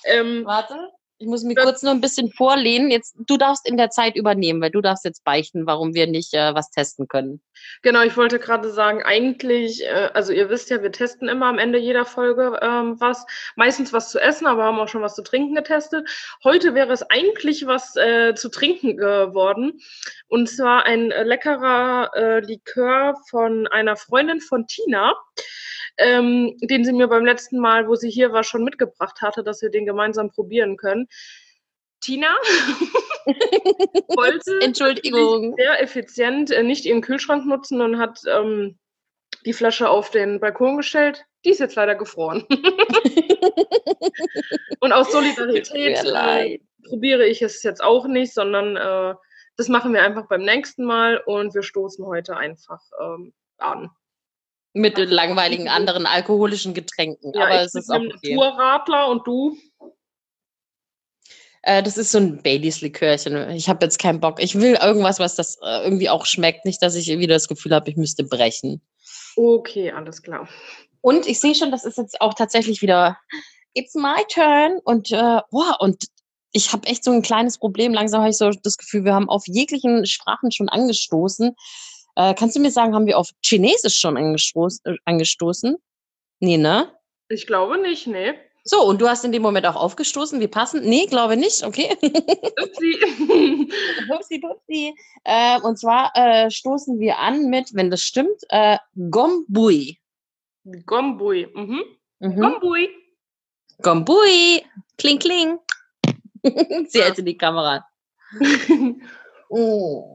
Ähm, 0.05 0.45
Warte. 0.45 0.91
Ich 1.23 1.29
muss 1.29 1.45
mich 1.45 1.57
kurz 1.57 1.85
nur 1.85 1.93
ein 1.93 2.01
bisschen 2.01 2.33
vorlehnen. 2.33 2.91
Jetzt, 2.91 3.15
du 3.17 3.37
darfst 3.37 3.69
in 3.69 3.77
der 3.77 3.91
Zeit 3.91 4.17
übernehmen, 4.17 4.61
weil 4.61 4.73
du 4.73 4.81
darfst 4.81 5.05
jetzt 5.05 5.23
beichten, 5.23 5.67
warum 5.67 5.95
wir 5.95 6.09
nicht 6.09 6.35
äh, 6.35 6.53
was 6.53 6.73
testen 6.73 7.07
können. 7.07 7.41
Genau, 7.83 8.03
ich 8.03 8.17
wollte 8.17 8.41
gerade 8.41 8.73
sagen, 8.73 9.05
eigentlich, 9.05 9.85
äh, 9.85 10.11
also 10.15 10.33
ihr 10.33 10.51
wisst 10.51 10.71
ja, 10.71 10.83
wir 10.83 10.91
testen 10.91 11.29
immer 11.29 11.47
am 11.47 11.61
Ende 11.61 11.79
jeder 11.79 12.05
Folge 12.05 12.59
ähm, 12.61 13.01
was. 13.01 13.25
Meistens 13.55 13.93
was 13.93 14.11
zu 14.11 14.19
essen, 14.19 14.49
aber 14.49 14.65
haben 14.65 14.81
auch 14.81 14.89
schon 14.89 15.03
was 15.03 15.15
zu 15.15 15.23
trinken 15.23 15.55
getestet. 15.55 16.09
Heute 16.43 16.75
wäre 16.75 16.93
es 16.93 17.09
eigentlich 17.09 17.69
was 17.69 17.95
äh, 17.95 18.35
zu 18.35 18.49
trinken 18.49 18.97
geworden. 18.97 19.81
Und 20.27 20.49
zwar 20.49 20.87
ein 20.87 21.11
leckerer 21.11 22.11
äh, 22.17 22.41
Likör 22.41 23.15
von 23.31 23.69
einer 23.69 23.95
Freundin 23.95 24.41
von 24.41 24.67
Tina 24.67 25.15
ähm, 25.99 26.57
den 26.63 26.85
sie 26.85 26.93
mir 26.93 27.09
beim 27.09 27.25
letzten 27.25 27.59
Mal, 27.59 27.89
wo 27.89 27.95
sie 27.95 28.11
hier 28.11 28.33
war, 28.33 28.45
schon 28.45 28.65
mitgebracht 28.65 29.21
hatte, 29.21 29.43
dass 29.43 29.63
wir 29.63 29.71
den 29.71 29.87
gemeinsam 29.87 30.31
probieren 30.31 30.77
können. 30.77 31.09
Tina 32.01 32.29
wollte 34.09 34.61
Entschuldigung. 34.61 35.55
sehr 35.57 35.81
effizient 35.81 36.51
äh, 36.51 36.63
nicht 36.63 36.85
ihren 36.85 37.01
Kühlschrank 37.01 37.47
nutzen 37.47 37.81
und 37.81 37.99
hat 37.99 38.21
ähm, 38.29 38.79
die 39.47 39.53
Flasche 39.53 39.89
auf 39.89 40.11
den 40.11 40.41
Balkon 40.41 40.77
gestellt. 40.77 41.25
Die 41.45 41.51
ist 41.51 41.61
jetzt 41.61 41.77
leider 41.77 41.95
gefroren. 41.95 42.45
und 44.81 44.93
aus 44.93 45.13
Solidarität 45.13 46.05
äh, 46.05 46.59
probiere 46.89 47.27
ich 47.27 47.43
es 47.43 47.63
jetzt 47.63 47.83
auch 47.83 48.07
nicht, 48.07 48.35
sondern 48.35 48.77
äh, 48.77 49.15
das 49.57 49.69
machen 49.69 49.93
wir 49.93 50.03
einfach 50.03 50.29
beim 50.29 50.43
nächsten 50.43 50.85
Mal 50.85 51.19
und 51.19 51.55
wir 51.55 51.63
stoßen 51.63 52.05
heute 52.07 52.37
einfach 52.37 52.81
ähm, 53.01 53.33
an. 53.59 53.91
Mit 54.75 54.97
den 54.97 55.11
langweiligen 55.11 55.69
anderen 55.69 56.07
alkoholischen 56.07 56.73
Getränken. 56.73 57.33
Ja, 57.35 57.45
Aber 57.45 57.61
es 57.61 57.75
ist 57.75 57.91
auch 57.91 58.01
okay. 58.01 58.35
Naturradler 58.35 59.09
und 59.09 59.27
du? 59.27 59.57
Äh, 61.63 61.83
das 61.83 61.99
ist 61.99 62.11
so 62.11 62.19
ein 62.19 62.43
Baileys-Likörchen. 62.43 63.51
Ich 63.51 63.69
habe 63.69 63.85
jetzt 63.85 63.99
keinen 63.99 64.21
Bock. 64.21 64.43
Ich 64.43 64.55
will 64.55 64.79
irgendwas, 64.83 65.19
was 65.21 65.37
das 65.37 65.59
äh, 65.63 65.85
irgendwie 65.85 66.09
auch 66.09 66.27
schmeckt. 66.27 66.65
Nicht, 66.65 66.83
dass 66.83 66.95
ich 66.95 67.07
wieder 67.07 67.35
das 67.35 67.49
Gefühl 67.49 67.75
habe, 67.75 67.91
ich 67.91 67.97
müsste 67.97 68.25
brechen. 68.25 68.83
Okay, 69.37 69.93
alles 69.93 70.23
klar. 70.23 70.49
Und 71.01 71.27
ich 71.27 71.41
sehe 71.41 71.55
schon, 71.55 71.71
das 71.71 71.85
ist 71.85 71.99
jetzt 71.99 72.21
auch 72.21 72.35
tatsächlich 72.35 72.83
wieder 72.83 73.19
It's 73.75 73.95
my 73.95 74.25
turn. 74.29 74.81
Und, 74.85 75.13
äh, 75.13 75.41
boah, 75.51 75.77
und 75.81 76.05
ich 76.53 76.73
habe 76.73 76.87
echt 76.87 77.05
so 77.05 77.13
ein 77.13 77.23
kleines 77.23 77.59
Problem. 77.59 77.95
Langsam 77.95 78.21
habe 78.21 78.31
ich 78.31 78.37
so 78.37 78.51
das 78.51 78.77
Gefühl, 78.77 79.05
wir 79.05 79.15
haben 79.15 79.29
auf 79.29 79.45
jeglichen 79.47 80.05
Sprachen 80.07 80.53
schon 80.53 80.69
angestoßen. 80.69 81.55
Äh, 82.15 82.35
kannst 82.35 82.57
du 82.57 82.61
mir 82.61 82.71
sagen, 82.71 82.95
haben 82.95 83.07
wir 83.07 83.19
auf 83.19 83.31
Chinesisch 83.45 83.97
schon 83.99 84.17
angestoßen? 84.17 84.81
Äh, 84.85 84.97
angestoßen? 85.05 85.77
Nee, 86.41 86.57
ne? 86.57 86.93
Ich 87.29 87.47
glaube 87.47 87.79
nicht, 87.79 88.07
nee. 88.07 88.35
So, 88.65 88.85
und 88.85 89.01
du 89.01 89.09
hast 89.09 89.25
in 89.25 89.33
dem 89.33 89.43
Moment 89.43 89.67
auch 89.67 89.75
aufgestoßen. 89.75 90.39
Wir 90.39 90.49
passen? 90.49 90.83
Nee, 90.83 91.07
glaube 91.07 91.37
nicht. 91.37 91.65
Okay. 91.65 91.97
Upsi. 92.63 92.99
Hupsi, 94.09 94.41
dupsi. 94.41 94.95
Äh, 95.25 95.61
und 95.63 95.79
zwar 95.79 96.13
äh, 96.15 96.51
stoßen 96.51 97.01
wir 97.01 97.19
an 97.19 97.51
mit, 97.51 97.75
wenn 97.75 97.91
das 97.91 98.03
stimmt, 98.03 98.43
äh, 98.51 98.79
Gombui. 99.11 99.99
Gombui. 100.87 101.49
Mhm. 101.55 101.83
Mhm. 102.21 102.41
Gombui. 102.41 102.89
Gombui. 103.83 104.65
Kling, 104.97 105.19
kling. 105.19 105.59
Sie 106.89 107.03
hält 107.03 107.19
in 107.19 107.27
die 107.27 107.37
Kamera. 107.37 107.85
Oh. 109.55 110.12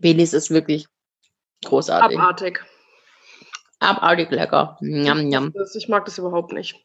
Baileys 0.00 0.32
ist 0.32 0.50
wirklich 0.50 0.86
großartig. 1.64 2.18
Abartig. 2.18 2.64
Abartig 3.78 4.30
lecker. 4.30 4.76
Njam, 4.80 5.22
njam. 5.28 5.52
Ich 5.74 5.88
mag 5.88 6.04
das 6.04 6.18
überhaupt 6.18 6.52
nicht. 6.52 6.76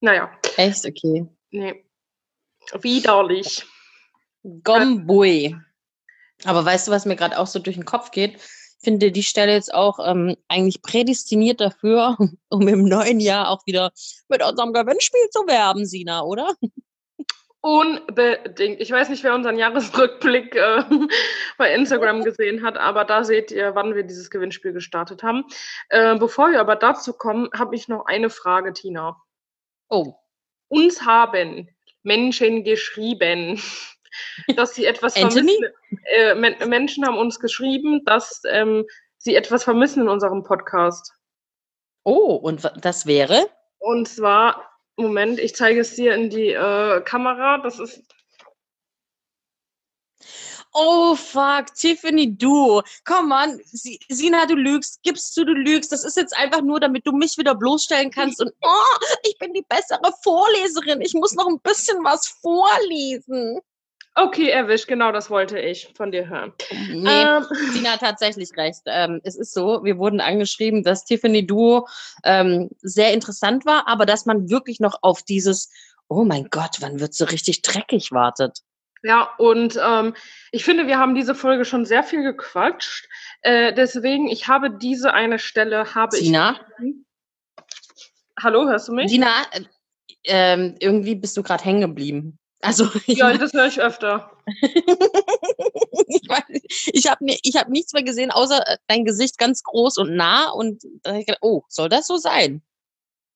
Naja, 0.00 0.30
Echt? 0.56 0.84
Okay. 0.84 1.26
nee. 1.50 1.84
Widerlich. 2.80 3.64
Gombui. 4.62 5.56
Aber 6.44 6.64
weißt 6.64 6.88
du, 6.88 6.92
was 6.92 7.06
mir 7.06 7.16
gerade 7.16 7.38
auch 7.38 7.46
so 7.46 7.58
durch 7.58 7.76
den 7.76 7.84
Kopf 7.84 8.10
geht? 8.10 8.36
Ich 8.36 8.84
finde 8.84 9.10
die 9.10 9.22
Stelle 9.22 9.52
jetzt 9.52 9.72
auch 9.72 9.98
ähm, 10.04 10.36
eigentlich 10.48 10.82
prädestiniert 10.82 11.60
dafür, 11.60 12.18
um 12.50 12.68
im 12.68 12.84
neuen 12.84 13.20
Jahr 13.20 13.48
auch 13.48 13.64
wieder 13.66 13.92
mit 14.28 14.42
unserem 14.42 14.72
Gewinnspiel 14.72 15.28
zu 15.30 15.46
werben, 15.46 15.86
Sina, 15.86 16.22
oder? 16.22 16.54
Unbedingt. 17.64 18.78
Ich 18.78 18.90
weiß 18.90 19.08
nicht, 19.08 19.24
wer 19.24 19.34
unseren 19.34 19.56
Jahresrückblick 19.56 20.54
äh, 20.54 20.84
bei 21.56 21.72
Instagram 21.72 22.22
gesehen 22.22 22.62
hat, 22.62 22.76
aber 22.76 23.06
da 23.06 23.24
seht 23.24 23.50
ihr, 23.50 23.74
wann 23.74 23.94
wir 23.94 24.02
dieses 24.02 24.28
Gewinnspiel 24.28 24.74
gestartet 24.74 25.22
haben. 25.22 25.46
Äh, 25.88 26.18
bevor 26.18 26.50
wir 26.50 26.60
aber 26.60 26.76
dazu 26.76 27.14
kommen, 27.14 27.48
habe 27.56 27.74
ich 27.74 27.88
noch 27.88 28.04
eine 28.04 28.28
Frage, 28.28 28.74
Tina. 28.74 29.16
Oh. 29.88 30.12
Uns 30.68 31.06
haben 31.06 31.70
Menschen 32.02 32.64
geschrieben, 32.64 33.58
dass 34.56 34.74
sie 34.74 34.84
etwas 34.84 35.16
vermissen. 35.16 35.48
Äh, 36.04 36.34
Men 36.34 36.56
Menschen 36.68 37.06
haben 37.06 37.16
uns 37.16 37.40
geschrieben, 37.40 38.04
dass 38.04 38.42
ähm, 38.46 38.84
sie 39.16 39.36
etwas 39.36 39.64
vermissen 39.64 40.02
in 40.02 40.08
unserem 40.10 40.42
Podcast. 40.42 41.14
Oh, 42.02 42.34
und 42.34 42.70
das 42.82 43.06
wäre? 43.06 43.48
Und 43.78 44.06
zwar, 44.06 44.73
Moment, 44.96 45.38
ich 45.40 45.54
zeige 45.54 45.80
es 45.80 45.94
dir 45.94 46.14
in 46.14 46.30
die 46.30 46.50
äh, 46.50 47.00
Kamera. 47.02 47.58
Das 47.58 47.78
ist 47.78 48.02
Oh, 50.72 51.14
fuck, 51.14 51.72
Tiffany, 51.74 52.36
du. 52.36 52.82
Komm 53.04 53.30
on, 53.30 53.60
Si- 53.64 54.00
Sina, 54.08 54.44
du 54.46 54.54
lügst, 54.56 55.00
gibst 55.04 55.36
du, 55.36 55.44
du 55.44 55.52
lügst. 55.52 55.92
Das 55.92 56.04
ist 56.04 56.16
jetzt 56.16 56.36
einfach 56.36 56.62
nur, 56.62 56.80
damit 56.80 57.06
du 57.06 57.12
mich 57.12 57.38
wieder 57.38 57.54
bloßstellen 57.54 58.10
kannst. 58.10 58.40
Und 58.40 58.52
oh, 58.62 58.96
ich 59.22 59.38
bin 59.38 59.52
die 59.52 59.64
bessere 59.68 60.12
Vorleserin. 60.22 61.00
Ich 61.00 61.14
muss 61.14 61.34
noch 61.34 61.46
ein 61.46 61.60
bisschen 61.60 62.02
was 62.02 62.26
vorlesen. 62.42 63.60
Okay, 64.14 64.48
erwischt. 64.48 64.88
Genau 64.88 65.12
das 65.12 65.30
wollte 65.30 65.58
ich 65.58 65.92
von 65.96 66.10
dir 66.10 66.28
hören. 66.28 66.52
Nee, 66.90 67.08
Ähm, 67.08 67.44
Sina 67.72 67.92
hat 67.92 68.00
tatsächlich 68.00 68.50
recht. 68.56 68.82
Ähm, 68.86 69.20
es 69.24 69.36
ist 69.36 69.52
so, 69.52 69.84
wir 69.84 69.98
wurden 69.98 70.20
angeschrieben, 70.20 70.82
dass 70.82 71.04
Tiffany 71.04 71.46
Duo 71.46 71.88
ähm, 72.24 72.70
sehr 72.80 73.12
interessant 73.12 73.66
war, 73.66 73.88
aber 73.88 74.06
dass 74.06 74.26
man 74.26 74.50
wirklich 74.50 74.80
noch 74.80 74.98
auf 75.02 75.22
dieses, 75.22 75.70
oh 76.08 76.24
mein 76.24 76.48
Gott, 76.50 76.76
wann 76.80 77.00
wird 77.00 77.14
so 77.14 77.24
richtig 77.24 77.62
dreckig 77.62 78.12
wartet. 78.12 78.60
Ja, 79.02 79.28
und 79.36 79.78
ähm, 79.84 80.14
ich 80.50 80.64
finde, 80.64 80.86
wir 80.86 80.98
haben 80.98 81.14
diese 81.14 81.34
Folge 81.34 81.66
schon 81.66 81.84
sehr 81.84 82.02
viel 82.02 82.22
gequatscht. 82.22 83.06
Äh, 83.42 83.74
deswegen, 83.74 84.28
ich 84.28 84.48
habe 84.48 84.70
diese 84.70 85.12
eine 85.12 85.38
Stelle, 85.38 85.94
habe 85.94 86.16
Sina, 86.16 86.58
ich. 86.82 86.94
Hallo, 88.42 88.66
hörst 88.66 88.88
du 88.88 88.92
mich? 88.92 89.10
Sina, 89.10 89.28
äh, 89.52 89.60
ähm, 90.24 90.76
irgendwie 90.80 91.14
bist 91.16 91.36
du 91.36 91.42
gerade 91.42 91.62
hängen 91.62 91.82
geblieben. 91.82 92.38
Also 92.64 92.88
Ja, 93.06 93.36
das 93.36 93.52
höre 93.52 93.66
ich 93.66 93.80
öfter. 93.80 94.30
ich, 96.08 96.22
ich 96.92 97.10
habe 97.10 97.24
ich 97.24 97.56
hab 97.56 97.68
nichts 97.68 97.92
mehr 97.92 98.02
gesehen, 98.02 98.30
außer 98.30 98.66
äh, 98.66 98.76
dein 98.86 99.04
Gesicht 99.04 99.38
ganz 99.38 99.62
groß 99.62 99.98
und 99.98 100.16
nah. 100.16 100.50
Und 100.50 100.82
da 101.02 101.12
hab 101.12 101.18
ich 101.18 101.26
gedacht, 101.26 101.42
oh, 101.42 101.62
soll 101.68 101.88
das 101.88 102.06
so 102.06 102.16
sein? 102.16 102.62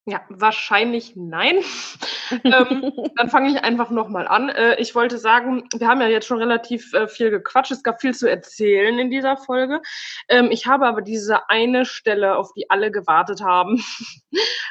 Ja, 0.07 0.23
wahrscheinlich 0.31 1.17
nein. 1.17 1.59
ähm, 2.45 2.93
dann 3.17 3.29
fange 3.29 3.51
ich 3.51 3.63
einfach 3.63 3.91
nochmal 3.91 4.27
an. 4.27 4.49
Äh, 4.49 4.81
ich 4.81 4.95
wollte 4.95 5.19
sagen, 5.19 5.69
wir 5.77 5.87
haben 5.87 6.01
ja 6.01 6.09
jetzt 6.09 6.27
schon 6.27 6.39
relativ 6.39 6.95
äh, 6.95 7.07
viel 7.07 7.31
gequatscht. 7.31 7.73
Es 7.73 7.83
gab 7.83 8.01
viel 8.01 8.15
zu 8.15 8.31
erzählen 8.31 8.99
in 8.99 9.11
dieser 9.11 9.37
Folge. 9.37 9.83
Ähm, 10.29 10.51
ich 10.51 10.67
habe 10.67 10.87
aber 10.87 11.03
diese 11.03 11.51
eine 11.51 11.85
Stelle, 11.85 12.37
auf 12.37 12.55
die 12.55 12.71
alle 12.71 12.91
gewartet 12.91 13.43
haben, 13.43 13.85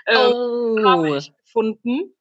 ähm, 0.07 0.83
habe 0.83 1.11
oh. 1.11 1.15
ich 1.15 1.31
gefunden. 1.37 2.15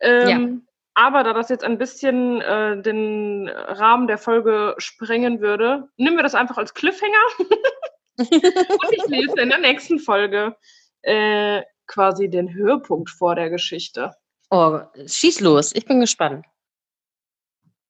Ähm, 0.00 0.66
Aber 0.94 1.24
da 1.24 1.32
das 1.32 1.48
jetzt 1.48 1.64
ein 1.64 1.78
bisschen 1.78 2.40
äh, 2.42 2.80
den 2.82 3.48
Rahmen 3.48 4.06
der 4.06 4.18
Folge 4.18 4.74
sprengen 4.78 5.40
würde, 5.40 5.88
nehmen 5.96 6.16
wir 6.16 6.22
das 6.22 6.34
einfach 6.34 6.58
als 6.58 6.74
Cliffhanger. 6.74 7.12
Und 8.18 8.92
ich 8.92 9.06
lese 9.06 9.40
in 9.40 9.48
der 9.48 9.58
nächsten 9.58 9.98
Folge 9.98 10.54
äh, 11.00 11.62
quasi 11.86 12.28
den 12.28 12.52
Höhepunkt 12.52 13.08
vor 13.10 13.34
der 13.34 13.48
Geschichte. 13.48 14.12
oh, 14.50 14.80
schieß 15.06 15.40
los, 15.40 15.74
ich 15.74 15.86
bin 15.86 16.00
gespannt. 16.00 16.44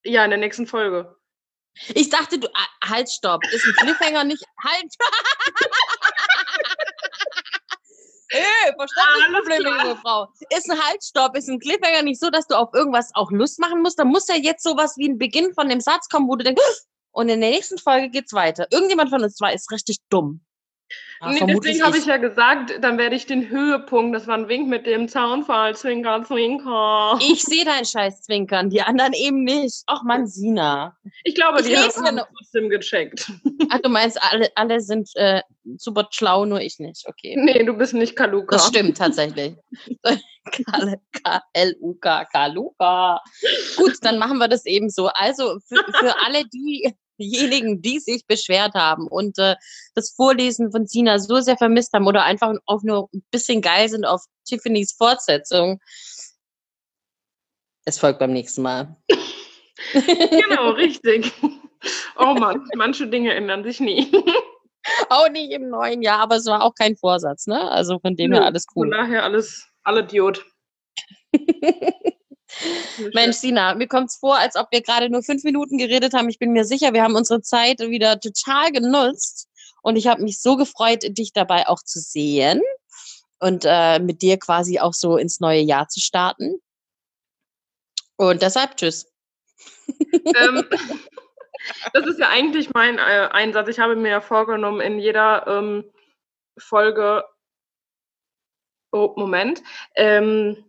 Ja, 0.04 0.24
in 0.24 0.30
der 0.30 0.38
nächsten 0.38 0.66
Folge. 0.66 1.16
Ich 1.94 2.10
dachte, 2.10 2.38
du. 2.38 2.48
Ah, 2.54 2.88
halt, 2.90 3.10
stopp. 3.10 3.42
Ist 3.52 3.66
ein 3.66 3.72
Cliffhanger 3.72 4.24
nicht. 4.24 4.44
Halt! 4.62 4.94
Ey, 8.28 8.61
Verständnisprobleme, 8.76 9.82
junge 9.82 9.96
Frau. 9.96 10.28
Ist 10.50 10.70
ein 10.70 10.80
Haltstopp, 10.80 11.36
ist 11.36 11.48
ein 11.48 11.58
Cliffhanger 11.58 12.02
nicht 12.02 12.20
so, 12.20 12.30
dass 12.30 12.46
du 12.46 12.54
auf 12.56 12.70
irgendwas 12.74 13.10
auch 13.14 13.30
Lust 13.30 13.58
machen 13.58 13.82
musst. 13.82 13.98
Da 13.98 14.04
muss 14.04 14.28
ja 14.28 14.36
jetzt 14.36 14.62
sowas 14.62 14.94
wie 14.96 15.08
ein 15.08 15.18
Beginn 15.18 15.54
von 15.54 15.68
dem 15.68 15.80
Satz 15.80 16.08
kommen, 16.08 16.28
wo 16.28 16.36
du 16.36 16.44
denkst, 16.44 16.62
und 17.12 17.28
in 17.28 17.40
der 17.40 17.50
nächsten 17.50 17.78
Folge 17.78 18.08
geht's 18.08 18.32
weiter. 18.32 18.66
Irgendjemand 18.70 19.10
von 19.10 19.22
uns 19.22 19.34
zwei 19.34 19.52
ist 19.52 19.70
richtig 19.70 19.98
dumm. 20.08 20.44
Ja, 21.20 21.30
nee, 21.30 21.40
deswegen 21.46 21.82
habe 21.84 21.96
ich 21.98 22.06
ja 22.06 22.16
gesagt, 22.16 22.78
dann 22.80 22.98
werde 22.98 23.14
ich 23.14 23.26
den 23.26 23.48
Höhepunkt, 23.48 24.16
das 24.16 24.26
war 24.26 24.36
ein 24.36 24.48
Wink 24.48 24.68
mit 24.68 24.86
dem 24.86 25.08
Zaunfall, 25.08 25.76
Zwinker, 25.76 26.24
Zwinker. 26.24 27.16
Ich 27.20 27.42
sehe 27.42 27.64
deinen 27.64 27.84
Scheiß 27.84 28.22
zwinkern, 28.22 28.70
die 28.70 28.82
anderen 28.82 29.12
eben 29.12 29.44
nicht. 29.44 29.84
Ach 29.86 30.02
man, 30.02 30.26
Sina. 30.26 30.96
Ich 31.22 31.36
glaube, 31.36 31.60
Ich 31.60 31.68
die 31.68 31.76
haben 31.76 32.16
noch- 32.16 32.26
trotzdem 32.36 32.68
gecheckt. 32.70 33.30
Ach, 33.70 33.78
du 33.80 33.88
meinst, 33.88 34.18
alle, 34.20 34.48
alle 34.56 34.80
sind 34.80 35.10
äh, 35.14 35.42
super 35.76 36.08
schlau, 36.10 36.44
nur 36.44 36.60
ich 36.60 36.80
nicht. 36.80 37.04
Okay. 37.06 37.36
Nee, 37.38 37.62
du 37.64 37.74
bist 37.74 37.94
nicht 37.94 38.16
Kaluka. 38.16 38.56
Das 38.56 38.66
stimmt 38.66 38.96
tatsächlich. 38.98 39.54
K-L-U-K, 40.50 42.24
Kaluka. 42.32 43.20
Gut, 43.76 43.94
dann 44.02 44.18
machen 44.18 44.38
wir 44.38 44.48
das 44.48 44.66
eben 44.66 44.90
so. 44.90 45.06
Also 45.14 45.58
für, 45.66 45.84
für 46.00 46.14
alle 46.26 46.42
diejenigen, 47.22 47.80
die 47.80 48.00
sich 48.00 48.26
beschwert 48.26 48.74
haben 48.74 49.06
und 49.06 49.38
äh, 49.38 49.56
das 49.94 50.12
Vorlesen 50.14 50.70
von 50.72 50.86
Sina 50.86 51.18
so 51.18 51.40
sehr 51.40 51.56
vermisst 51.56 51.92
haben 51.92 52.06
oder 52.06 52.24
einfach 52.24 52.54
auch 52.66 52.82
nur 52.82 53.08
ein 53.14 53.24
bisschen 53.30 53.60
geil 53.60 53.88
sind 53.88 54.04
auf 54.04 54.22
Tiffany's 54.44 54.92
Fortsetzung. 54.92 55.80
Es 57.84 57.98
folgt 57.98 58.18
beim 58.18 58.32
nächsten 58.32 58.62
Mal. 58.62 58.96
Genau, 59.92 60.70
richtig. 60.70 61.32
Oh 62.16 62.34
Mann, 62.34 62.68
manche 62.76 63.08
Dinge 63.08 63.34
ändern 63.34 63.64
sich 63.64 63.80
nie. 63.80 64.12
Auch 65.08 65.28
nicht 65.28 65.50
im 65.52 65.68
neuen 65.68 66.02
Jahr, 66.02 66.20
aber 66.20 66.36
es 66.36 66.46
war 66.46 66.62
auch 66.62 66.74
kein 66.74 66.96
Vorsatz, 66.96 67.46
ne? 67.46 67.70
Also 67.70 67.98
von 68.00 68.16
dem 68.16 68.32
her 68.32 68.44
alles 68.44 68.66
Von 68.72 68.88
cool. 68.88 68.90
daher 68.90 69.22
alles, 69.22 69.68
alle 69.82 70.04
Diod. 70.04 70.44
Mensch, 73.14 73.36
Sina, 73.36 73.74
mir 73.74 73.88
kommt 73.88 74.10
es 74.10 74.16
vor, 74.16 74.38
als 74.38 74.56
ob 74.56 74.68
wir 74.70 74.82
gerade 74.82 75.10
nur 75.10 75.22
fünf 75.22 75.44
Minuten 75.44 75.78
geredet 75.78 76.12
haben. 76.14 76.28
Ich 76.28 76.38
bin 76.38 76.52
mir 76.52 76.64
sicher, 76.64 76.92
wir 76.92 77.02
haben 77.02 77.16
unsere 77.16 77.42
Zeit 77.42 77.80
wieder 77.80 78.20
total 78.20 78.72
genutzt. 78.72 79.48
Und 79.82 79.96
ich 79.96 80.06
habe 80.06 80.22
mich 80.22 80.40
so 80.40 80.56
gefreut, 80.56 81.02
dich 81.18 81.32
dabei 81.32 81.66
auch 81.66 81.82
zu 81.82 81.98
sehen 81.98 82.62
und 83.40 83.64
äh, 83.66 83.98
mit 83.98 84.22
dir 84.22 84.38
quasi 84.38 84.78
auch 84.78 84.94
so 84.94 85.16
ins 85.16 85.40
neue 85.40 85.60
Jahr 85.60 85.88
zu 85.88 86.00
starten. 86.00 86.60
Und 88.16 88.42
deshalb 88.42 88.76
tschüss. 88.76 89.12
ähm, 90.12 90.64
das 91.92 92.06
ist 92.06 92.20
ja 92.20 92.28
eigentlich 92.28 92.72
mein 92.72 92.98
äh, 92.98 93.28
Einsatz. 93.32 93.68
Ich 93.68 93.80
habe 93.80 93.96
mir 93.96 94.10
ja 94.10 94.20
vorgenommen, 94.20 94.80
in 94.80 95.00
jeder 95.00 95.46
ähm, 95.48 95.90
Folge. 96.56 97.24
Oh, 98.92 99.14
Moment. 99.16 99.62
Ähm, 99.96 100.64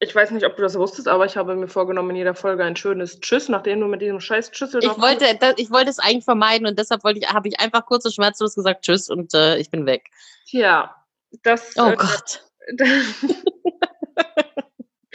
Ich 0.00 0.14
weiß 0.14 0.30
nicht, 0.30 0.46
ob 0.46 0.54
du 0.54 0.62
das 0.62 0.78
wusstest, 0.78 1.08
aber 1.08 1.26
ich 1.26 1.36
habe 1.36 1.56
mir 1.56 1.66
vorgenommen, 1.66 2.10
in 2.10 2.16
jeder 2.16 2.34
Folge 2.34 2.62
ein 2.62 2.76
schönes 2.76 3.18
Tschüss, 3.18 3.48
nachdem 3.48 3.80
du 3.80 3.86
mit 3.88 4.00
diesem 4.00 4.20
scheiß 4.20 4.50
Schüssel 4.52 4.82
Ich 4.84 5.00
wollte, 5.00 5.36
das, 5.40 5.54
ich 5.56 5.70
wollte 5.72 5.90
es 5.90 5.98
eigentlich 5.98 6.24
vermeiden 6.24 6.68
und 6.68 6.78
deshalb 6.78 7.02
wollte 7.02 7.18
ich, 7.18 7.28
habe 7.28 7.48
ich 7.48 7.58
einfach 7.58 7.84
kurz 7.84 8.04
und 8.04 8.14
schmerzlos 8.14 8.54
gesagt 8.54 8.84
Tschüss 8.84 9.10
und 9.10 9.34
äh, 9.34 9.58
ich 9.58 9.70
bin 9.70 9.86
weg. 9.86 10.08
Ja, 10.46 10.94
das. 11.42 11.74
Oh 11.76 11.88
äh, 11.88 11.96
Gott. 11.96 12.44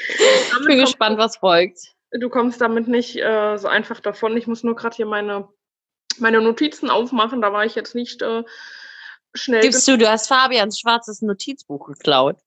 Ich 0.05 0.51
damit 0.51 0.67
bin 0.67 0.79
gespannt, 0.79 1.17
was 1.17 1.37
folgt. 1.37 1.79
Du 2.11 2.29
kommst 2.29 2.61
damit 2.61 2.87
nicht 2.87 3.15
äh, 3.15 3.57
so 3.57 3.67
einfach 3.67 3.99
davon. 3.99 4.37
Ich 4.37 4.47
muss 4.47 4.63
nur 4.63 4.75
gerade 4.75 4.95
hier 4.95 5.05
meine, 5.05 5.47
meine 6.19 6.41
Notizen 6.41 6.89
aufmachen. 6.89 7.41
Da 7.41 7.53
war 7.53 7.65
ich 7.65 7.75
jetzt 7.75 7.95
nicht 7.95 8.21
äh, 8.21 8.43
schnell. 9.33 9.61
Gibst 9.61 9.87
du, 9.87 9.97
du 9.97 10.09
hast 10.09 10.27
Fabians 10.27 10.79
schwarzes 10.79 11.21
Notizbuch 11.21 11.87
geklaut. 11.87 12.37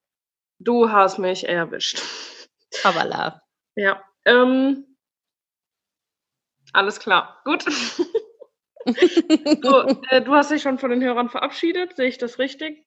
Du 0.58 0.90
hast 0.90 1.18
mich 1.18 1.48
erwischt. 1.48 2.02
Kabala. 2.82 3.42
Ja. 3.74 4.02
Ähm, 4.24 4.96
alles 6.72 6.98
klar. 6.98 7.40
Gut. 7.44 7.64
so, 7.64 7.72
äh, 10.10 10.22
du 10.22 10.34
hast 10.34 10.50
dich 10.50 10.62
schon 10.62 10.78
von 10.78 10.90
den 10.90 11.02
Hörern 11.02 11.28
verabschiedet. 11.28 11.96
Sehe 11.96 12.08
ich 12.08 12.18
das 12.18 12.38
richtig? 12.38 12.86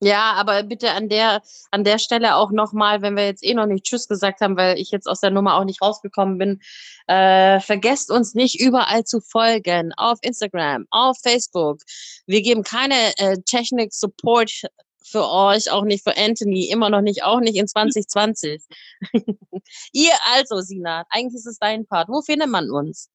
Ja, 0.00 0.34
aber 0.34 0.62
bitte 0.62 0.92
an 0.92 1.08
der, 1.08 1.42
an 1.72 1.82
der 1.82 1.98
Stelle 1.98 2.36
auch 2.36 2.52
nochmal, 2.52 3.02
wenn 3.02 3.16
wir 3.16 3.26
jetzt 3.26 3.44
eh 3.44 3.54
noch 3.54 3.66
nicht 3.66 3.84
Tschüss 3.84 4.06
gesagt 4.06 4.40
haben, 4.40 4.56
weil 4.56 4.78
ich 4.78 4.92
jetzt 4.92 5.08
aus 5.08 5.18
der 5.20 5.30
Nummer 5.30 5.56
auch 5.56 5.64
nicht 5.64 5.82
rausgekommen 5.82 6.38
bin, 6.38 6.60
äh, 7.08 7.58
vergesst 7.58 8.12
uns 8.12 8.34
nicht 8.34 8.60
überall 8.60 9.02
zu 9.04 9.20
folgen. 9.20 9.92
Auf 9.96 10.18
Instagram, 10.22 10.86
auf 10.90 11.18
Facebook. 11.20 11.78
Wir 12.26 12.42
geben 12.42 12.62
keine 12.62 12.94
äh, 13.16 13.38
Technik-Support 13.44 14.66
für 15.08 15.28
euch, 15.28 15.70
auch 15.70 15.84
nicht 15.84 16.04
für 16.04 16.16
Anthony, 16.16 16.70
immer 16.70 16.90
noch 16.90 17.00
nicht, 17.00 17.24
auch 17.24 17.40
nicht 17.40 17.56
in 17.56 17.66
2020. 17.68 18.62
Ihr 19.92 20.12
also, 20.34 20.60
Sina, 20.60 21.04
eigentlich 21.10 21.34
ist 21.36 21.46
es 21.46 21.58
dein 21.58 21.86
Part. 21.86 22.08
Wo 22.08 22.22
findet 22.22 22.48
man 22.48 22.70
uns? 22.70 23.10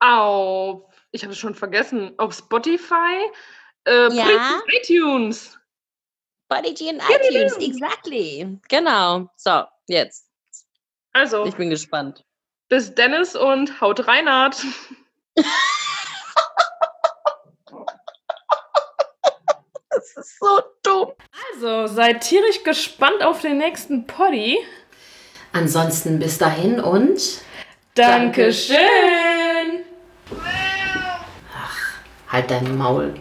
Auf, 0.00 0.82
ich 1.12 1.22
habe 1.22 1.32
es 1.32 1.38
schon 1.38 1.54
vergessen, 1.54 2.12
auf 2.18 2.34
Spotify, 2.34 3.30
äh, 3.86 4.12
Ja. 4.14 4.60
iTunes. 4.80 5.58
Buddy 6.48 6.72
G 6.72 6.88
in 6.88 6.96
iTunes, 7.00 7.56
exactly. 7.58 8.58
Genau. 8.68 9.28
So, 9.36 9.64
jetzt. 9.86 10.26
Also, 11.12 11.44
Ich 11.44 11.56
bin 11.56 11.68
gespannt. 11.70 12.24
bis 12.68 12.94
Dennis 12.94 13.34
und 13.36 13.80
haut 13.80 14.06
Reinhard. 14.06 14.56
ist 20.18 20.38
so 20.38 20.60
dumm. 20.82 21.12
Also, 21.52 21.86
seid 21.86 22.22
tierisch 22.22 22.62
gespannt 22.64 23.22
auf 23.22 23.40
den 23.40 23.58
nächsten 23.58 24.06
Poddy. 24.06 24.58
Ansonsten 25.52 26.18
bis 26.18 26.38
dahin 26.38 26.80
und 26.80 27.20
Dankeschön. 27.94 28.76
halt 32.28 32.50
dein 32.50 32.76
Maul. 32.76 33.14